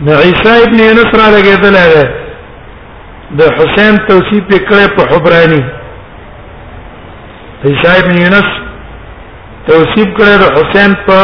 د 0.02 0.08
عیسی 0.10 0.54
ابن 0.64 0.80
انس 0.89 1.10
را 1.20 1.26
لګیدل 1.38 1.76
دی 1.78 2.06
د 3.39 3.41
حسین 3.58 3.96
توصیف 4.08 4.44
کړه 4.70 4.86
په 4.98 5.02
حبرانی 5.12 5.62
عیسی 7.72 7.91
ابن 8.02 8.16
انس 8.28 8.48
توصیف 9.68 10.08
کړه 10.20 10.32
د 10.41 10.44
حسین 10.58 10.91
په 11.08 11.22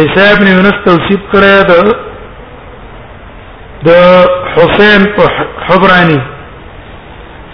عیسی 0.00 0.24
ابن 0.34 0.46
انس 0.56 0.76
توصیف 0.86 1.20
کړه 1.32 1.56
د 1.68 1.72
د 3.86 3.90
حسین 4.54 5.00
په 5.16 5.24
حبرانی 5.68 6.20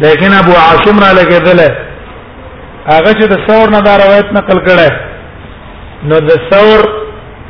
لیکن 0.05 0.33
ابو 0.43 0.53
عاصم 0.66 0.97
را 1.05 1.11
لګیدل 1.21 1.61
هغه 2.93 3.12
چې 3.19 3.25
د 3.33 3.37
ثور 3.49 3.71
نه 3.77 3.81
دا 3.89 3.97
روایت 4.05 4.27
نقل 4.39 4.59
کړه 4.71 4.93
نو 6.09 6.19
د 6.31 6.41
ثور 6.53 6.81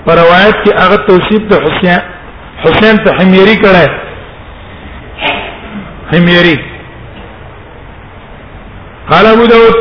پر 0.06 0.14
روایت 0.22 0.60
کې 0.64 0.72
هغه 0.78 0.96
توصیف 1.08 1.42
د 1.52 1.66
حسین 1.66 2.16
حسین 2.64 2.96
ته 3.06 3.12
حمیری 3.20 3.54
کړه 3.62 3.86
حمیری 6.12 6.54
قال 9.10 9.26
ابو 9.32 9.46
داود 9.46 9.76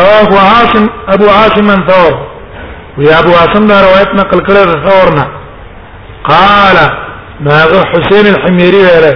رواه 0.00 0.40
عاصم 0.40 0.90
ابو 1.16 1.24
عاصم 1.36 1.64
من 1.72 1.86
ثور 1.90 2.12
ويا 2.98 3.18
ابو 3.22 3.30
عاصم 3.40 3.66
دا 3.72 3.78
روایت 3.88 4.08
نقل 4.20 4.38
کړه 4.38 4.88
ثورنا 4.88 5.26
قال 6.32 6.76
ناغه 7.48 7.82
حسین 7.92 8.26
الحمیری 8.34 8.76
ویله 8.86 9.14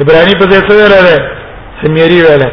عبرانی 0.00 0.32
په 0.38 0.50
ځای 0.50 0.60
څه 0.68 0.72
ویله 0.74 1.28
حمیری 1.84 2.20
ویله 2.22 2.48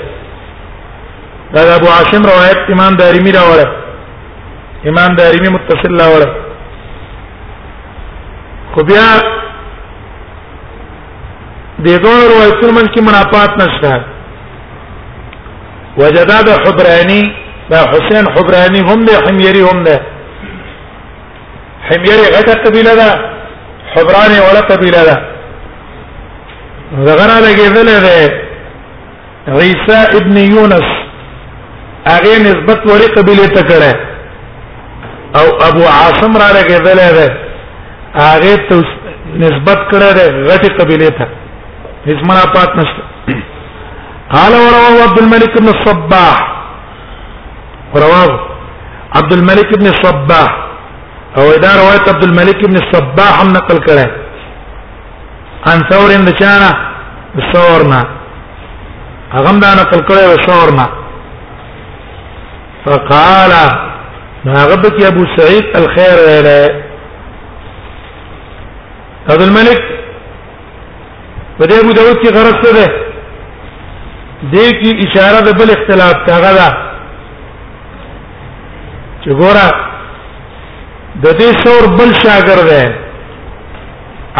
دا 1.55 1.67
ابو 1.77 1.85
عاصم 1.97 2.23
روایت 2.33 2.75
امام 2.75 2.95
دارمی 3.03 3.31
راوړه 3.39 3.67
امام 4.91 5.15
دارمی 5.23 5.49
متصل 5.57 5.97
راوړه 6.05 6.47
خو 8.79 8.85
بیا 8.91 9.07
د 11.85 11.87
دوه 12.03 12.19
روایتونو 12.31 12.73
من 12.77 12.85
کې 12.93 12.99
منافات 13.07 13.51
نشته 13.63 14.05
وجداد 16.01 16.49
حبراني 16.63 17.21
دا 17.71 17.79
حسین 17.93 18.25
حبراني 18.35 18.79
هم 18.89 18.99
د 19.07 19.11
حميري 19.25 19.61
هم 19.69 19.83
ده 19.87 19.97
حميري 21.89 22.25
غټه 22.35 22.55
قبيله 22.65 22.93
ده 23.01 23.09
حبراني 23.93 24.39
وړه 24.47 24.63
قبيله 24.71 25.03
ده 25.09 25.17
زغره 27.05 27.35
لګېدل 27.47 27.89
ده 28.07 29.59
عيسى 29.59 29.99
ابن 30.19 30.37
يونس 30.37 30.87
هغه 32.13 32.33
نسبت 32.47 32.79
وړي 32.89 33.07
قبيله 33.17 33.47
ته 33.47 33.61
کړه 33.61 33.93
او 35.39 35.45
ابو 35.69 35.83
عاصم 35.97 36.37
را 36.41 36.49
لګېدل 36.59 36.99
ده 37.19 37.29
هغه 38.17 38.55
ته 38.69 38.77
نسبت 39.41 39.79
کړه 39.91 40.09
غټي 40.49 40.69
قبيله 40.79 41.09
ته 41.17 41.25
اسمنا 42.13 42.43
پات 42.53 42.71
نشته 42.77 43.03
قال 44.33 44.53
ورواه 44.53 44.93
عبد 45.05 45.19
الملك 45.21 45.55
بن 45.61 45.67
الصباح 45.67 46.37
ورواه 47.93 48.39
عبد 49.15 49.33
الملك 49.33 49.69
بن 49.79 49.87
الصباح 49.87 50.49
او 51.37 51.55
دا 51.63 51.71
روایت 51.81 52.09
عبد 52.13 52.23
الملك 52.23 52.59
بن 52.69 52.75
الصباح 52.83 53.41
هم 53.41 53.53
نقل 53.53 53.77
کړه 53.87 54.05
عن 55.71 55.79
ثور 55.89 56.09
بن 56.17 56.29
چانا 56.41 56.69
ثورنا 57.53 57.99
هغه 59.33 59.59
دا 59.65 59.71
نقل 59.81 59.99
کړه 60.07 60.47
ثورنا 60.47 60.87
فقال 62.85 63.51
ما 64.45 64.65
غبك 64.71 64.99
يا 65.01 65.07
ابو 65.07 65.23
سعيد 65.37 65.65
الخير 65.77 66.17
عبد 69.31 69.41
الملک 69.41 69.81
په 71.57 71.65
دې 71.69 71.75
ابو 71.83 71.91
داود 71.97 72.17
کې 72.21 72.29
غرض 72.35 72.55
څه 72.63 72.69
ده 72.77 72.85
دې 74.53 74.67
کې 74.79 74.91
اشاره 75.05 75.41
ده 75.47 75.51
بل 75.59 75.69
اختلاف 75.77 76.15
ته 76.29 76.33
غلا 76.43 76.69
چې 79.23 79.31
ګوره 79.41 79.67
د 81.25 81.37
دې 81.39 81.49
څور 81.63 81.81
بل 81.99 82.09
شاګرد 82.21 82.67
ده 82.73 82.83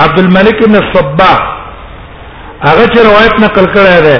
عبد 0.03 0.19
الملک 0.23 0.57
بن 0.67 0.75
الصباح 0.81 1.37
هغه 2.67 2.85
چې 2.93 2.99
روایت 3.09 3.33
نقل 3.45 3.65
کړی 3.73 4.01
ده 4.07 4.17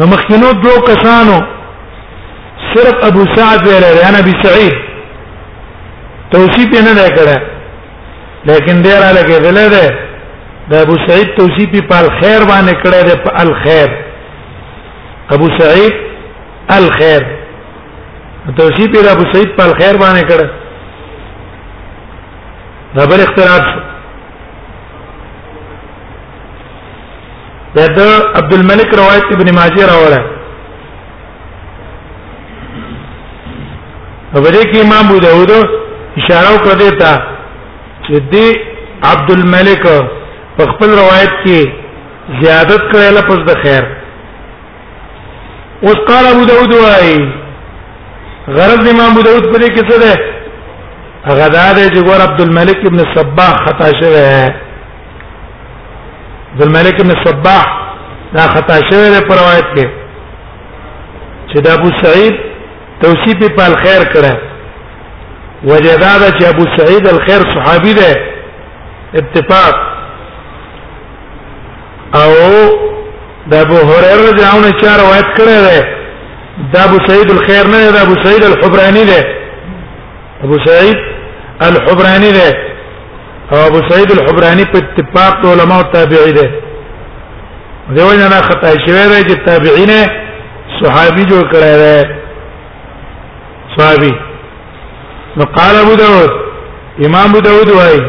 نو 0.00 0.06
مخکینو 0.10 0.52
دو 0.66 0.74
کسانو 0.90 1.38
صرف 2.74 2.96
ابو 3.08 3.24
سعد 3.34 3.60
ویل 3.66 3.84
انا 4.10 4.18
ابي 4.26 4.32
سعيد 4.44 4.76
توصيف 6.36 6.70
نه 6.90 6.94
ده 7.00 7.08
کړه 7.16 7.51
لیکن 8.50 8.82
ډیر 8.82 9.00
لګې 9.18 9.38
دلې 9.46 9.66
ده 9.74 10.70
د 10.70 10.74
ابو 10.84 10.94
سعید 11.06 11.28
توصیفی 11.36 11.80
په 11.90 11.98
الخير 12.04 12.40
باندې 12.48 12.74
کړه 12.82 13.00
ده 13.08 13.16
په 13.24 13.42
الخير 13.42 13.88
ابو 15.36 15.48
سعید 15.58 15.92
الخير 16.78 17.22
توصیفی 18.62 19.02
د 19.06 19.08
ابو 19.14 19.24
سعید 19.32 19.54
په 19.60 19.64
الخير 19.68 19.96
باندې 19.98 20.24
کړه 20.30 20.46
دا 22.96 23.06
بل 23.14 23.20
اختلاف 23.20 23.64
ده 27.74 27.86
د 27.86 28.00
عبد 28.38 28.54
الملک 28.54 28.94
روایت 28.98 29.24
ابن 29.34 29.54
ماجه 29.58 29.84
راوړه 29.86 30.22
په 34.32 34.48
دې 34.52 34.62
کې 34.72 34.86
امام 34.86 35.06
ابو 35.10 35.18
داود 35.26 35.50
اشاره 35.60 36.50
وکړه 36.56 37.00
ته 37.04 37.12
دې 38.10 38.48
عبد 39.04 39.30
الملک 39.30 39.82
په 40.56 40.64
خپل 40.72 40.90
روایت 40.98 41.30
کې 41.44 41.62
زیادت 42.42 42.82
کړی 42.92 43.10
لفظ 43.16 43.38
د 43.50 43.62
خیر 43.62 43.82
اوس 45.88 45.98
قال 46.08 46.26
ابو 46.26 46.44
داود 46.50 46.72
وايي 46.74 47.16
غرض 48.56 48.88
امام 48.90 49.12
ابو 49.12 49.22
داود 49.28 49.44
په 49.54 49.58
دې 49.58 49.70
کې 49.76 49.90
څه 49.90 49.98
ده 50.02 50.16
هغه 51.24 51.48
دا 51.48 51.72
دی 51.72 51.84
چې 51.94 52.04
ګور 52.08 52.20
عبد 52.28 52.40
الملک 52.40 52.86
ابن 52.86 52.98
صباح 53.14 53.56
خطا 53.66 53.86
شوی 54.00 54.14
دی 54.14 54.52
عبد 56.52 56.62
الملک 56.62 57.00
ابن 57.00 57.18
صباح 57.24 57.64
دا 58.34 58.46
خطا 58.54 58.74
شوی 58.90 59.10
دی 59.14 59.20
په 59.28 59.34
روایت 59.42 59.68
کې 59.74 59.88
چې 61.48 61.58
د 61.60 61.68
ابو 61.78 61.90
سعید 62.02 62.34
توصیف 63.02 63.46
په 63.56 63.64
الخير 63.66 64.08
کړه 64.14 64.51
وجداد 65.64 66.20
چې 66.38 66.48
ابو 66.48 66.64
سعید 66.76 67.06
الخير 67.08 67.40
صحابي 67.54 67.92
ده 67.92 68.16
اتفاق 69.14 69.74
او 72.14 72.32
د 73.50 73.54
ابو 73.54 73.76
هريره 73.88 74.22
رضی 74.30 74.42
الله 74.44 74.96
روایت 75.04 75.28
کړی 75.38 75.58
ده 75.66 75.80
د 76.72 76.76
ابو 76.86 76.96
سعید 77.08 77.30
الخير 77.30 77.66
نه 77.66 77.90
ده 77.92 78.02
ابو 78.02 78.14
سعید 78.24 78.44
الحبراني 78.44 79.04
ده 79.04 79.20
ابو 80.44 80.58
سعید 80.66 80.98
الحبراني 81.60 82.32
ده 82.38 82.48
او 83.52 83.58
ابو 83.66 83.80
سعید 83.88 84.10
الحبراني 84.18 84.64
په 84.64 84.78
اتفاق 84.78 85.46
علماء 85.50 85.78
او 85.86 85.92
تابعی 85.92 86.32
ده 86.32 86.50
دیوونه 87.94 88.28
نه 88.28 88.40
خطا 88.42 88.70
شوی 88.86 89.22
دی 89.22 89.34
چې 89.34 89.46
تابعین 89.46 89.92
صحابي 90.82 91.22
جوړ 91.24 91.42
کړی 91.52 91.76
ده 91.84 92.04
صحابي 93.78 94.12
نو 95.36 95.44
قال 95.56 95.76
ابو 95.76 95.94
داود 95.94 96.30
امام 97.06 97.30
ابو 97.30 97.38
داود 97.40 97.68
وايي 97.68 98.00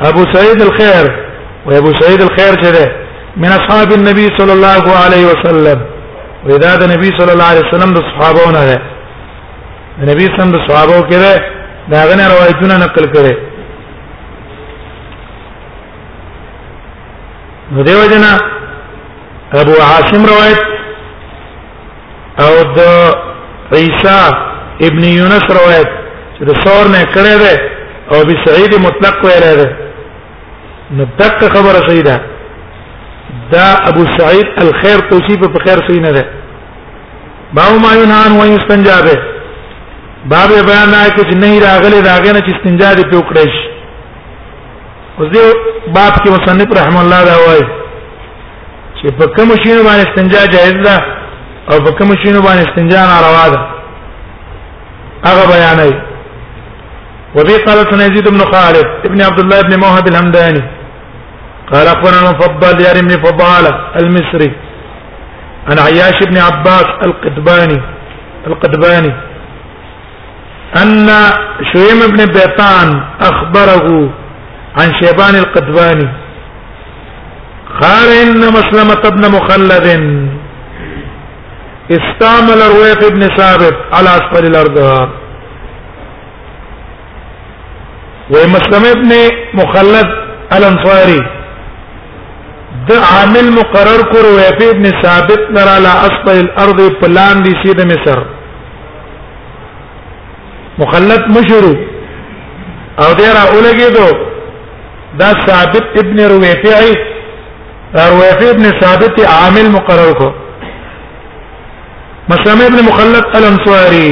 ابو 0.00 0.24
سعيد 0.34 0.62
الخير 0.62 1.06
وابو 1.66 1.92
سعيد 2.00 2.22
الخير 2.22 2.54
جده 2.62 2.92
من 3.36 3.48
اصحاب 3.48 3.92
النبي 3.92 4.26
صلى 4.38 4.52
الله 4.52 4.96
عليه 5.04 5.24
وسلم 5.26 5.80
واذا 6.46 6.84
النبي 6.84 7.10
صلى 7.18 7.32
الله 7.32 7.44
عليه 7.44 7.62
وسلم 7.68 7.90
د 7.94 7.98
صحابهونه 7.98 8.64
ده 8.66 8.78
النبي 10.02 10.24
صلى 10.24 10.34
الله 10.34 10.34
عليه 10.34 10.34
وسلم 10.36 10.52
د 10.64 10.68
صحابه 10.68 11.00
کړه 11.10 11.34
داغه 11.92 12.14
نه 12.18 12.24
روایتونه 12.34 12.76
نقل 12.84 13.04
کړي 13.14 13.34
نو 17.72 17.82
دیو 17.86 17.98
جنا 18.12 18.32
ابو 19.60 19.72
عاصم 19.88 20.22
روایت 20.32 20.60
او 22.44 22.54
د 22.62 22.80
عيسى 23.78 24.22
ابن 24.88 25.04
يونس 25.18 25.44
روایت 25.58 26.05
چې 26.38 26.44
د 26.48 26.52
ثور 26.64 26.84
نه 26.94 27.02
کړه 27.14 27.34
ده 27.42 27.54
او 28.12 28.18
به 28.28 28.34
سعید 28.46 28.72
مطلق 28.86 29.16
ویل 29.26 29.44
ده 29.60 29.68
نو 30.96 31.04
دک 31.20 31.38
خبره 31.54 31.80
صحیح 31.88 32.02
ده 32.08 32.16
دا 33.52 33.66
ابو 33.90 34.02
سعید 34.18 34.46
الخير 34.64 34.98
توصیف 35.12 35.40
په 35.54 35.58
خیر 35.66 35.78
صحیح 35.88 36.00
نه 36.06 36.10
ده 36.16 36.24
باو 37.58 37.78
ما 37.84 37.90
یونان 38.00 38.30
و 38.40 38.46
یستنجا 38.56 38.98
به 39.06 39.14
باب 40.32 40.50
بیان 40.68 40.88
نه 40.94 41.02
کې 41.16 41.34
نه 41.42 41.50
راغلي 41.66 42.00
راغې 42.08 42.32
نه 42.36 42.40
چې 42.46 42.50
استنجا 42.56 42.90
دې 42.98 43.04
په 43.10 43.16
وکړې 43.18 43.48
شي 43.54 43.64
اوس 45.18 45.28
دې 45.34 45.44
باب 45.96 46.12
کې 46.22 46.28
مصنف 46.36 46.68
رحم 46.80 46.96
الله 47.02 47.20
دا 47.30 47.36
وایي 47.46 47.64
چې 48.98 49.06
په 49.18 49.26
کوم 49.36 49.48
شي 49.62 49.70
باندې 49.86 50.08
استنجا 50.08 50.44
جائز 50.56 50.76
ده 50.88 50.96
او 51.70 51.80
په 51.84 51.90
کوم 51.98 52.10
شي 52.22 52.30
باندې 52.46 52.66
استنجا 52.66 53.00
ناروا 53.12 53.48
ده 53.54 53.60
هغه 55.26 55.44
بیانوي 55.52 55.96
وبه 57.34 57.56
قال 57.66 57.78
يزيد 57.92 58.28
بن 58.28 58.38
خالد 58.38 58.86
ابن 59.04 59.22
عبد 59.22 59.40
الله 59.40 59.60
بن 59.60 59.80
موهب 59.80 60.08
الهمداني 60.08 60.60
قال 61.72 61.86
اخبرنا 61.86 62.20
المفضل 62.30 62.80
يا 62.80 62.90
ابن 62.92 63.08
فضاله 63.08 63.72
المصري 64.00 64.52
عن 65.70 65.78
عياش 65.78 66.18
بن 66.30 66.38
عباس 66.38 66.86
القدباني 67.06 67.78
القدباني 68.46 69.14
ان 70.82 71.06
شويم 71.72 72.06
بن 72.16 72.24
بيطان 72.24 73.02
اخبره 73.20 74.10
عن 74.76 74.92
شيبان 75.02 75.34
القدباني 75.34 76.08
قال 77.82 78.08
ان 78.08 78.52
مسلمة 78.52 79.08
بن 79.16 79.30
مخلد 79.36 79.86
استعمل 81.90 82.76
رويق 82.76 83.08
بن 83.12 83.20
ثابت 83.36 83.76
على 83.92 84.08
اسفل 84.08 84.46
الارض 84.46 84.78
ومسلمه 88.34 88.88
ابن 88.90 89.12
مخلد 89.60 90.08
الانصاري 90.58 91.18
د 92.88 93.04
عامل 93.10 93.46
مقرر 93.58 94.00
کړ 94.12 94.24
ویف 94.36 94.60
ابن 94.74 94.84
ثابت 95.02 95.42
نر 95.58 95.68
علی 95.76 95.92
اسفل 96.08 96.38
الارض 96.44 96.80
پلان 97.00 97.42
دی 97.44 97.52
سید 97.62 97.80
مصر 97.92 98.18
مخلد 100.78 101.22
مشرو 101.38 101.72
او 103.04 103.08
دیرا 103.20 103.42
اولګیدو 103.50 104.08
دا 105.20 105.28
ثابت 105.46 105.86
ابن 106.02 106.20
رويفعي 106.34 106.92
رويفع 108.12 108.50
ابن 108.50 108.64
ثابت 108.80 109.16
عامل 109.36 109.68
مقرر 109.74 110.12
کو 110.18 110.32
مسلمه 112.28 112.66
ابن 112.70 112.84
مخلد 112.88 113.36
الانصاري 113.40 114.08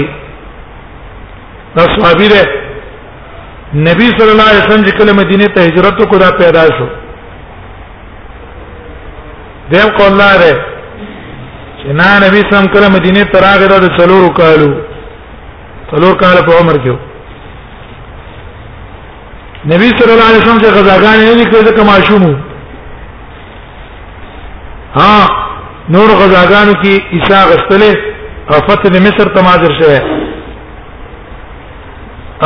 دا 1.77 1.83
صحابي 1.97 2.29
ده 2.35 2.64
نبی 3.77 4.05
صلی 4.19 4.31
الله 4.33 4.49
علیه 4.51 4.63
وسلم 4.65 4.85
چې 4.87 4.93
کله 4.99 5.13
مدینه 5.19 5.47
ته 5.55 5.61
هجرت 5.69 5.97
وکړ 6.01 6.19
دا 6.25 6.31
پیدا 6.41 6.63
شو 6.77 6.87
دیم 9.73 9.89
قول 9.99 10.13
لاره 10.19 10.55
چې 11.83 11.93
نا 12.01 12.11
نبی 12.27 12.41
صلی 12.43 12.43
الله 12.43 12.43
علیه 12.43 12.43
وسلم 12.53 12.67
کله 12.77 12.89
مدینه 12.97 13.21
ته 13.35 13.39
راغی 13.47 13.67
دا 13.73 13.79
څلور 13.99 14.25
کالو 14.39 14.71
څلور 15.93 16.15
کال 16.23 16.37
په 16.49 16.53
عمر 16.63 16.73
کې 16.87 16.95
نبی 19.75 19.89
صلی 19.99 20.13
الله 20.13 20.29
علیه 20.29 20.43
وسلم 20.43 20.59
چې 20.59 20.71
غزاګان 20.79 21.17
یې 21.21 21.39
لیکل 21.43 21.61
ځکه 21.71 21.83
معشوم 21.93 22.23
ها 24.99 25.17
نور 25.97 26.09
غزاګانو 26.23 26.73
کې 26.83 26.95
عیسی 27.15 27.41
غستله 27.55 27.93
او 28.51 28.57
فتح 28.69 28.89
مصر 29.09 29.27
ته 29.37 29.41
ماجر 29.43 29.73
شوه 29.83 29.99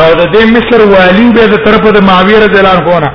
او 0.05 0.09
د 0.21 0.23
دې 0.35 0.43
مصر 0.55 0.79
والی 0.95 1.27
به 1.37 1.45
د 1.53 1.55
طرف 1.67 1.83
د 1.97 1.99
معاویه 2.09 2.39
رضی 2.45 2.57
الله 2.61 2.77
عنه 2.79 2.87
نه 3.07 3.11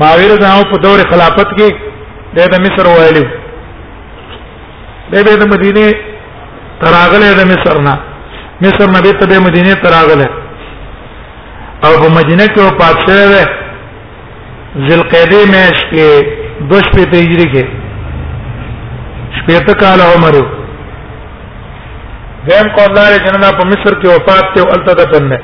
معاویه 0.00 0.28
رضی 0.34 0.44
الله 0.48 0.64
په 0.72 0.76
دور 0.86 0.98
خلافت 1.10 1.48
کې 1.58 1.68
د 2.36 2.38
مصر 2.64 2.84
والی 2.98 3.24
به 5.10 5.20
د 5.42 5.44
مدینه 5.54 5.84
تراغله 6.82 7.28
د 7.40 7.42
مصر 7.52 7.74
نه 7.88 7.94
مصر 8.64 8.86
نبی 8.96 9.10
ته 9.20 9.34
مدینه 9.48 9.72
تراغله 9.86 10.28
او 11.86 11.90
په 12.02 12.08
مدینه 12.18 12.44
کې 12.52 12.58
او 12.64 12.70
پاتره 12.82 13.42
ذل 14.88 15.02
قیدی 15.12 15.42
میش 15.54 15.76
کې 15.92 16.08
دوش 16.70 16.84
په 16.94 17.02
تجری 17.12 17.46
کې 17.54 17.64
شپېته 19.38 19.72
کال 19.82 20.00
عمر 20.12 20.34
وو 20.42 20.57
دیم 22.48 22.68
قول 22.76 22.92
دار 22.96 23.12
چې 23.24 23.32
نه 23.42 23.50
په 23.58 23.64
مصر 23.70 23.92
کې 24.00 24.08
وفات 24.14 24.44
ته 24.54 24.60
ولته 24.70 24.92
دفن 25.00 25.24
نه 25.32 25.38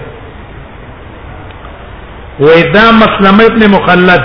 و 2.41 2.47
اذا 2.61 2.85
مسلم 3.03 3.37
ابن 3.51 3.63
مخلد 3.77 4.23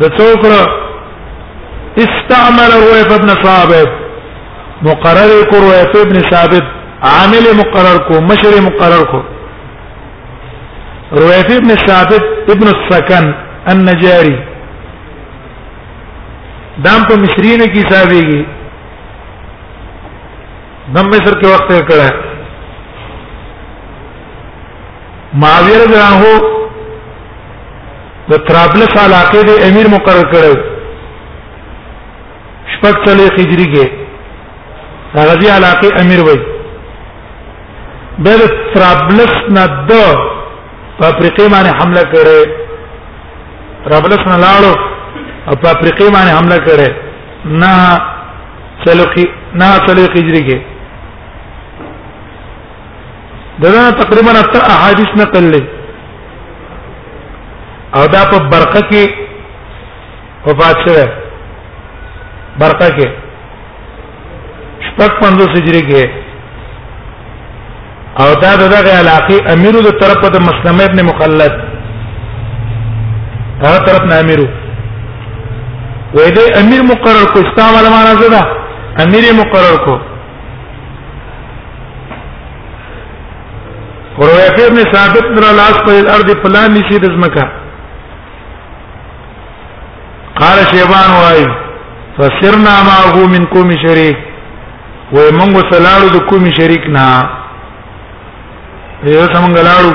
د 0.00 0.12
څوکړه 0.18 0.64
استعمل 2.04 2.70
رويف 2.84 3.10
ابن 3.18 3.28
ثابت 3.44 3.90
مقرر 4.88 5.30
کو 5.52 5.56
رويف 5.64 5.92
ابن 6.06 6.16
ثابت 6.32 6.66
عامل 7.12 7.44
مقرر 7.62 7.98
کو 8.10 8.20
مشر 8.30 8.54
مقرر 8.68 9.04
کو 9.14 9.20
رويف 11.20 11.48
ابن 11.60 11.70
ثابت 11.86 12.24
ابن 12.56 12.66
السكن 12.76 13.34
النجاري 13.74 14.36
دام 16.86 17.00
په 17.10 17.16
مصرینو 17.24 17.64
کې 17.72 17.86
حسابيږي 17.86 18.57
دم 20.96 21.06
مصر 21.12 21.34
کې 21.40 21.48
وخت 21.54 21.70
یې 21.72 21.82
کړه 21.88 22.08
معاویه 25.40 25.76
رضی 25.82 25.94
الله 25.94 26.12
عنه 26.18 26.32
د 28.30 28.32
ترابلس 28.50 28.92
علاقې 29.04 29.40
د 29.48 29.50
امیر 29.70 29.86
مقرر 29.94 30.26
کړو 30.34 30.54
شپږ 32.74 32.94
څلې 33.06 33.26
هجری 33.40 33.66
کې 33.74 33.86
هغه 35.18 35.34
دي 35.42 35.48
علاقې 35.56 35.88
امیر 36.04 36.20
وای 36.28 36.38
بل 38.28 38.40
ترابلس 38.76 39.32
نه 39.58 39.64
د 39.92 39.92
په 40.98 41.04
افریقا 41.06 41.44
باندې 41.48 41.82
حمله 41.82 42.04
کړې 42.14 42.40
ترابلس 43.84 44.20
نه 44.30 44.36
لاړو 44.46 44.74
او 45.48 45.54
په 45.56 45.68
افریقا 45.76 46.10
باندې 46.16 46.32
حمله 46.38 46.56
کړې 46.66 46.88
نه 47.62 47.72
څلو 48.86 49.04
کې 49.14 49.24
نه 49.60 49.66
څلو 49.86 50.02
هجری 50.18 50.42
کې 50.48 50.77
دغه 53.62 53.86
تقریبا 54.00 54.30
اته 54.40 54.58
احادیث 54.74 55.12
نقل 55.22 55.46
لې 55.52 55.62
او 57.96 58.02
دا 58.14 58.22
په 58.32 58.36
برقه 58.52 58.80
کې 58.90 59.04
وفات 60.48 60.76
شوه 60.86 61.06
برقه 62.62 62.88
کې 62.98 63.08
شپږ 64.88 65.10
پندو 65.22 65.44
سجری 65.54 65.80
کې 65.90 66.04
او 68.24 68.30
دا 68.44 68.52
دغه 68.62 68.78
علاقه 69.00 69.36
امیرو 69.54 69.80
د 69.86 69.88
طرف 70.02 70.20
د 70.36 70.38
مسلمه 70.50 70.84
ابن 70.90 70.98
مخلد 71.08 71.52
هغه 73.62 73.78
طرف 73.86 74.04
نه 74.12 74.16
امیرو 74.26 74.46
وې 76.14 76.28
دې 76.36 76.58
امیر 76.60 76.80
مقرر 76.92 77.24
کو 77.34 77.38
استا 77.46 77.64
علماء 77.80 78.02
نه 78.06 78.14
زده 78.22 78.40
امیر 79.06 79.24
مقرر 79.40 79.76
کو 79.88 79.96
ورويفه 84.20 84.66
ابن 84.66 84.78
ثابت 84.92 85.24
در 85.34 85.44
لاس 85.60 85.76
په 85.86 85.92
الارض 86.02 86.30
پلان 86.42 86.70
نشي 86.74 86.98
د 87.02 87.04
زمکا 87.14 87.44
قال 90.40 90.58
شیبان 90.70 91.10
وای 91.20 91.44
فسرنا 92.16 92.74
معه 92.88 93.28
من 93.34 93.44
کوم 93.54 93.70
شریک 93.84 94.18
و 95.12 95.16
موږ 95.38 95.56
سلاړو 95.72 96.08
د 96.16 96.26
کوم 96.30 96.44
شریک 96.58 96.84
نه 96.98 97.06
یو 99.16 99.26
څنګه 99.34 99.62
لاړو 99.68 99.92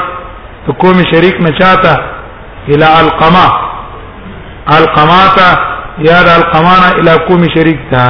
د 0.67 0.79
کوم 0.83 0.97
شریک 1.13 1.35
نه 1.47 1.51
چاته 1.61 1.95
الى 2.73 2.87
القما 3.03 3.45
القماتا 4.77 5.49
یا 6.09 6.19
د 6.27 6.37
القمانا 6.39 6.87
الى 6.99 7.15
کوم 7.27 7.41
شریک 7.55 7.79
تا 7.95 8.05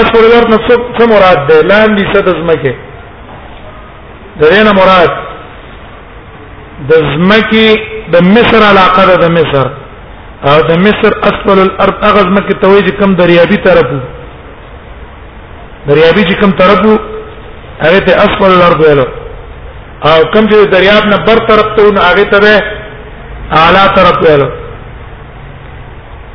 اسفل 0.00 0.24
الارض 0.28 0.48
نفسه 0.54 0.76
څه 0.96 1.02
مراد 1.14 1.40
ده 1.48 1.56
لاندې 1.72 2.04
څه 2.14 2.20
د 2.26 2.42
زمکه 2.42 2.92
دغه 4.42 4.60
مراد 4.78 5.12
د 6.90 7.02
زمکی 7.10 7.66
د 8.14 8.24
مصر 8.36 8.62
علاقه 8.72 9.04
ده 9.10 9.16
د 9.24 9.28
مصر 9.38 9.66
او 10.50 10.56
د 10.70 10.78
مصر 10.86 11.10
اسفل 11.30 11.58
الارض 11.66 11.96
اغز 12.10 12.26
مکه 12.36 12.54
تویج 12.64 12.88
کم 13.00 13.10
دریابی 13.20 13.58
طرفو 13.68 13.98
دریابی 15.88 16.22
چې 16.30 16.34
کم 16.42 16.50
طرفو 16.62 16.92
هغه 17.84 17.98
ته 18.08 18.12
اسفل 18.26 18.50
الارض 18.56 18.78
ویلو 18.86 19.04
او 20.10 20.18
کم 20.34 20.44
چې 20.50 20.68
دریاب 20.76 21.04
نه 21.14 21.22
بر 21.30 21.38
طرف 21.52 21.66
ته 21.78 21.82
نه 21.94 22.00
هغه 22.08 22.24
ته 22.34 23.56
اعلی 23.62 23.86
طرف 23.96 24.16
ویلو 24.26 24.48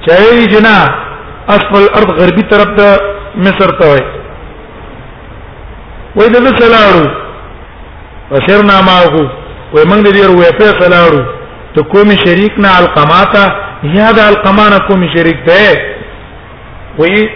چایي 0.08 0.46
جنا 0.56 0.76
اسفل 1.56 1.82
الارض 1.86 2.20
غربي 2.22 2.44
طرف 2.52 2.70
ته 2.78 2.90
مصر 3.48 3.70
ته 3.80 3.86
وای 3.90 4.02
وای 6.16 6.30
د 6.36 6.40
مصر 6.48 6.66
لاړو 6.76 7.29
وسرنا 8.32 8.82
معه 8.90 9.16
ومن 9.76 10.04
دې 10.04 10.22
وروي 10.24 10.50
په 10.62 10.68
سلاړو 10.80 11.24
ته 11.78 11.82
کوم 11.94 12.10
شریک 12.24 12.54
نه 12.66 12.80
القماتا 12.80 13.46
یا 13.98 14.10
د 14.18 14.30
القمانه 14.32 14.80
کوم 14.90 15.02
شریک 15.16 15.40
ده 15.48 15.62
وی 17.00 17.30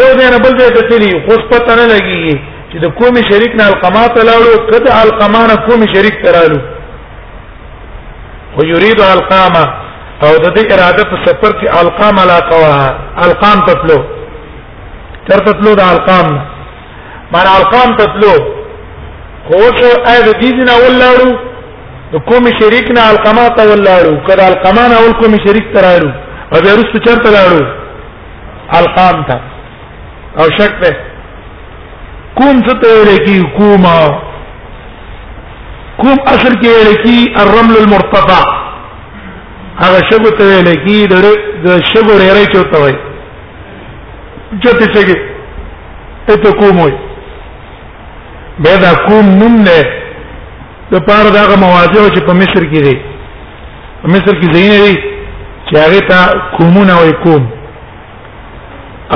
یو 0.00 0.10
دې 0.18 0.28
نه 0.32 0.38
بل 0.44 0.54
دې 0.60 0.68
ته 0.74 0.82
تلی 0.90 1.10
خو 1.26 1.34
پته 1.52 1.74
نه 1.76 1.86
لګي 1.94 2.40
چې 2.72 2.78
د 2.84 2.94
کوم 3.00 3.14
شریک 3.30 3.54
نه 3.60 3.66
القماتا 3.72 4.20
لاړو 4.28 4.52
کده 4.70 5.02
القمانه 5.06 5.56
کوم 5.68 5.80
شریک 5.94 6.22
ترالو 6.24 6.58
خو 8.56 8.64
یرید 8.72 9.00
القامه 9.10 9.64
او 10.26 10.34
د 10.44 10.58
دې 10.58 10.72
اراده 10.72 11.04
په 11.12 11.16
سفر 11.28 11.52
کې 11.60 11.80
القام 11.80 12.16
لا 12.32 12.38
قوا 12.50 12.74
القام 13.28 13.64
تطلو 13.70 14.02
تر 15.30 15.38
تطلو 15.48 15.74
د 15.82 15.88
القام 15.94 16.36
معنی 17.32 17.50
القام 17.60 17.96
تطلو 18.00 18.36
خو 19.48 19.58
شو 19.78 19.88
اې 19.88 20.20
د 20.26 20.28
دې 20.38 20.64
نه 20.68 20.74
ولاړو 20.84 21.30
نو 22.12 22.18
کوم 22.28 22.44
شریک 22.60 22.86
نه 22.96 23.02
القما 23.12 23.46
ته 23.58 23.62
ولاړو 23.70 24.14
کله 24.28 24.44
القما 24.52 24.84
نه 24.92 24.96
ول 25.04 25.12
کوم 25.20 25.32
شریک 25.46 25.66
ترایرو 25.76 26.10
او 26.52 26.58
به 26.64 26.70
رسو 26.80 26.96
چرته 27.06 27.28
لاړو 27.36 27.62
القام 28.78 29.18
ته 29.30 29.36
او 30.38 30.46
شک 30.58 30.72
به 30.82 30.90
کوم 32.38 32.66
څه 32.66 32.74
ته 32.82 32.90
لکی 33.10 33.36
کوم 33.60 33.82
کوم 36.00 36.18
اصل 36.26 36.54
کې 36.60 36.72
لکی 36.90 37.18
الرمل 37.44 37.76
المرتفع 37.84 38.42
هغه 39.78 40.00
شګو 40.10 40.30
ته 40.40 40.50
لکی 40.70 40.98
د 41.14 41.16
شګو 41.94 42.14
ریری 42.24 42.46
چوتوي 42.56 42.94
چته 44.64 44.86
څه 44.86 45.02
کې 45.08 45.18
ته 46.34 46.48
کوم 46.62 46.76
وي 46.86 46.92
به 48.64 48.76
دا 48.76 48.94
کوم 49.06 49.26
نوم 49.38 49.54
نه 49.62 49.82
د 50.90 50.92
پاره 51.08 51.30
دا 51.36 51.42
مواضع 51.64 52.00
چې 52.14 52.26
په 52.28 52.32
مصر 52.40 52.62
کې 52.72 52.80
دي 52.86 52.96
په 54.02 54.08
مصر 54.14 54.32
کې 54.40 54.48
ځینې 54.54 54.76
دي 54.86 54.94
چې 55.68 55.74
هغه 55.82 56.00
ته 56.10 56.18
کومونه 56.58 56.94
وای 57.00 57.12
کوم 57.26 57.42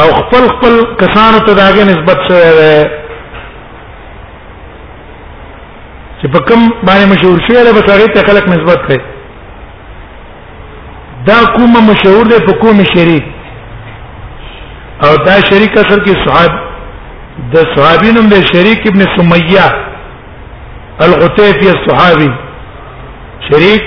او 0.00 0.06
خپل 0.18 0.42
خپل 0.52 0.72
کسانو 1.04 1.38
ته 1.46 1.52
داګه 1.62 1.82
نسبت 1.92 2.18
شوی 2.28 2.50
دی 2.58 2.76
چې 6.20 6.28
په 6.36 6.40
کوم 6.48 6.60
باندې 6.86 7.04
مشهور 7.12 7.38
شوی 7.48 7.56
دی 7.66 7.72
بس 7.80 7.86
هغه 7.94 8.06
ته 8.14 8.20
خلک 8.32 8.44
نسبت 8.54 8.78
کوي 8.86 8.98
دا 11.26 11.38
کومه 11.58 11.80
مشهور 11.92 12.24
دی 12.32 12.38
په 12.50 12.54
کوم 12.64 12.76
شریک 12.96 13.24
او 15.06 15.12
دا 15.28 15.36
شریک 15.50 15.72
اصل 15.72 16.04
کې 16.04 16.28
صحابه 16.28 16.60
د 17.52 17.70
صحابي 17.74 18.10
نوم 18.14 18.26
د 18.34 18.42
شریک 18.50 18.80
ابن 18.90 19.02
سمیه 19.16 19.66
الغتيفي 21.06 21.68
الصحابي 21.76 22.28
شريك 23.48 23.84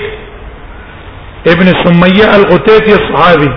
ابن 1.52 1.68
سمیه 1.82 2.26
الغتيفي 2.36 2.92
الصحابي 3.00 3.50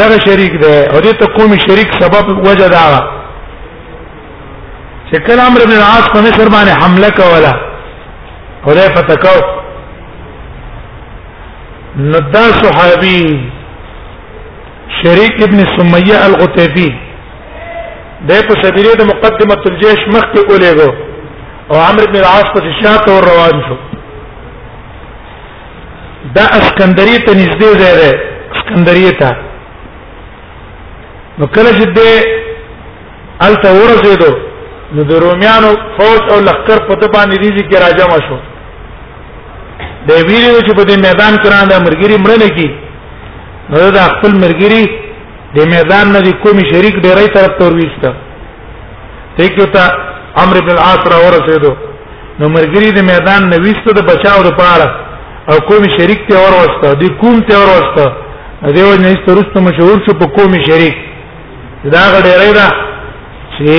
دغه 0.00 0.18
شریک 0.26 0.52
ده 0.64 0.72
او 0.92 1.00
دې 1.00 1.12
ته 1.20 1.26
قومي 1.38 1.58
شریک 1.68 1.90
سبب 2.02 2.30
وجه 2.48 2.68
دا 2.74 2.82
چې 5.10 5.16
کله 5.28 5.46
امر 5.46 5.62
ابن 5.68 5.72
العاص 5.76 6.08
په 6.16 6.20
مصر 6.26 6.48
باندې 6.48 6.84
حمله 6.84 7.08
کوله 7.10 7.54
خدای 8.66 8.90
فتکاو 8.96 9.40
نو 12.10 12.18
دا 12.36 12.44
صحابي 12.62 13.16
شریک 15.02 15.42
ابن 15.48 15.58
سمیه 15.78 16.20
الغتيفي 16.26 16.86
د 18.28 18.30
په 18.48 18.54
سبيله 18.64 18.92
د 18.96 19.02
مقدمه 19.12 19.62
الجيش 19.70 20.00
مخ 20.14 20.24
کې 20.32 20.40
اولېګو 20.50 20.90
او 21.70 21.76
عمرو 21.88 22.06
بن 22.10 22.16
العاص 22.22 22.46
په 22.54 22.58
شاته 22.80 23.08
ور 23.14 23.24
روان 23.30 23.56
شو 23.66 23.76
دا 26.36 26.44
اسکندریه 26.60 27.18
ته 27.26 27.32
نږدې 27.42 27.68
ځای 27.82 27.94
دی 28.04 28.12
اسکندریه 28.56 29.12
ته 29.20 29.30
نو 31.38 31.44
کله 31.56 31.70
چې 31.76 31.84
دې 31.96 32.12
الته 33.46 33.68
ورسېدو 33.82 34.32
نو 34.94 35.02
د 35.10 35.22
روميانو 35.26 35.70
فوج 35.96 36.22
او 36.32 36.38
لخر 36.48 36.78
په 36.88 36.94
ته 36.94 37.06
باندې 37.14 37.36
ریږي 37.44 37.62
کې 37.68 37.78
راځم 37.84 38.10
شو 38.28 38.38
د 40.08 40.10
ویریو 40.28 40.60
چې 40.66 40.72
په 40.78 40.82
دې 40.88 40.96
میدان 41.06 41.32
کې 41.40 41.48
راځه 41.56 41.76
مرګري 41.86 42.16
مړ 42.24 42.32
نه 42.42 42.48
کی 42.56 42.68
نو 43.70 43.90
دا 43.98 44.04
خپل 44.14 44.32
مرګري 44.44 44.84
د 45.56 45.58
میدان 45.74 46.06
نه 46.14 46.20
کومي 46.44 46.62
شریک 46.72 46.94
ډېرې 47.04 47.26
طرف 47.34 47.52
ته 47.58 47.64
ورسته 47.68 48.08
ټیکو 49.36 49.64
ته 49.74 49.82
عمرو 50.42 50.60
بن 50.66 50.70
العاص 50.76 51.02
را 51.12 51.18
ورسېدو 51.24 51.72
نو 52.38 52.44
مرګري 52.56 52.90
د 52.98 53.04
میدان 53.10 53.42
نه 53.52 53.56
وسته 53.64 53.90
د 53.98 54.02
بچاو 54.10 54.40
لپاره 54.48 54.86
او 55.50 55.56
کومي 55.68 55.90
شریک 55.98 56.20
ته 56.30 56.36
ورسته 56.46 56.86
د 57.02 57.04
کوم 57.20 57.36
ته 57.50 57.56
ورسته 57.68 58.04
دیو 58.76 58.88
نه 59.04 59.10
سترسته 59.20 59.58
مشهور 59.68 59.96
شو 60.06 60.12
په 60.24 60.26
کومي 60.38 60.60
شریک 60.68 60.96
دا 61.94 62.02
غډېرې 62.14 62.50
دا 62.60 62.68
چې 63.56 63.78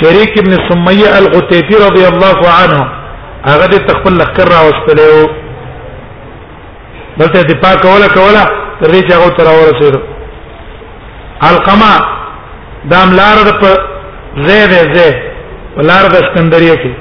شریک 0.00 0.30
ابن 0.42 0.52
سمیه 0.68 1.08
الغتیفی 1.20 1.74
رضی 1.86 2.04
الله 2.12 2.38
عنه 2.62 2.80
هغه 3.50 3.66
د 3.74 3.84
تخپل 3.90 4.14
لخر 4.22 4.48
را 4.54 4.60
وستلو 4.68 5.10
بلته 7.18 7.42
د 7.52 7.52
پاکوله 7.64 8.08
کوله 8.18 8.42
تر 8.80 8.88
دې 8.94 9.00
چې 9.08 9.12
هغه 9.16 9.28
تر 9.38 9.46
ورسېدو 9.58 10.02
القما 11.48 11.94
دا 12.90 13.00
لار 13.18 13.38
د 13.48 13.50
په 13.60 13.70
زید 14.46 14.72
زید 14.94 15.16
لار 15.88 16.04
د 16.12 16.14
اسکندریه 16.22 16.74
کې 16.82 16.92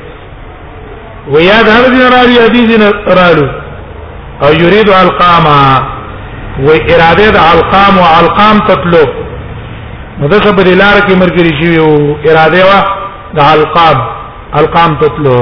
و 1.31 1.35
یاد 1.49 1.65
هر 1.75 1.83
دین 1.93 2.05
راوی 2.15 2.37
حدیث 2.45 2.69
رالو 3.19 3.47
او 4.43 4.51
یرید 4.63 4.89
القاما 5.03 5.59
و 6.65 6.69
اراده 6.71 7.27
د 7.37 7.39
القام 7.53 7.95
او 8.05 8.11
القام 8.21 8.57
تطلو 8.69 9.03
مدغه 10.21 10.51
په 10.57 10.63
لار 10.81 10.97
کې 11.07 11.13
مرګري 11.21 11.53
شي 11.61 11.71
او 11.85 11.91
اراده 12.29 12.61
وا 12.69 12.79
د 13.37 13.39
القام 13.55 13.97
القام 14.59 14.91
تطلو 15.01 15.39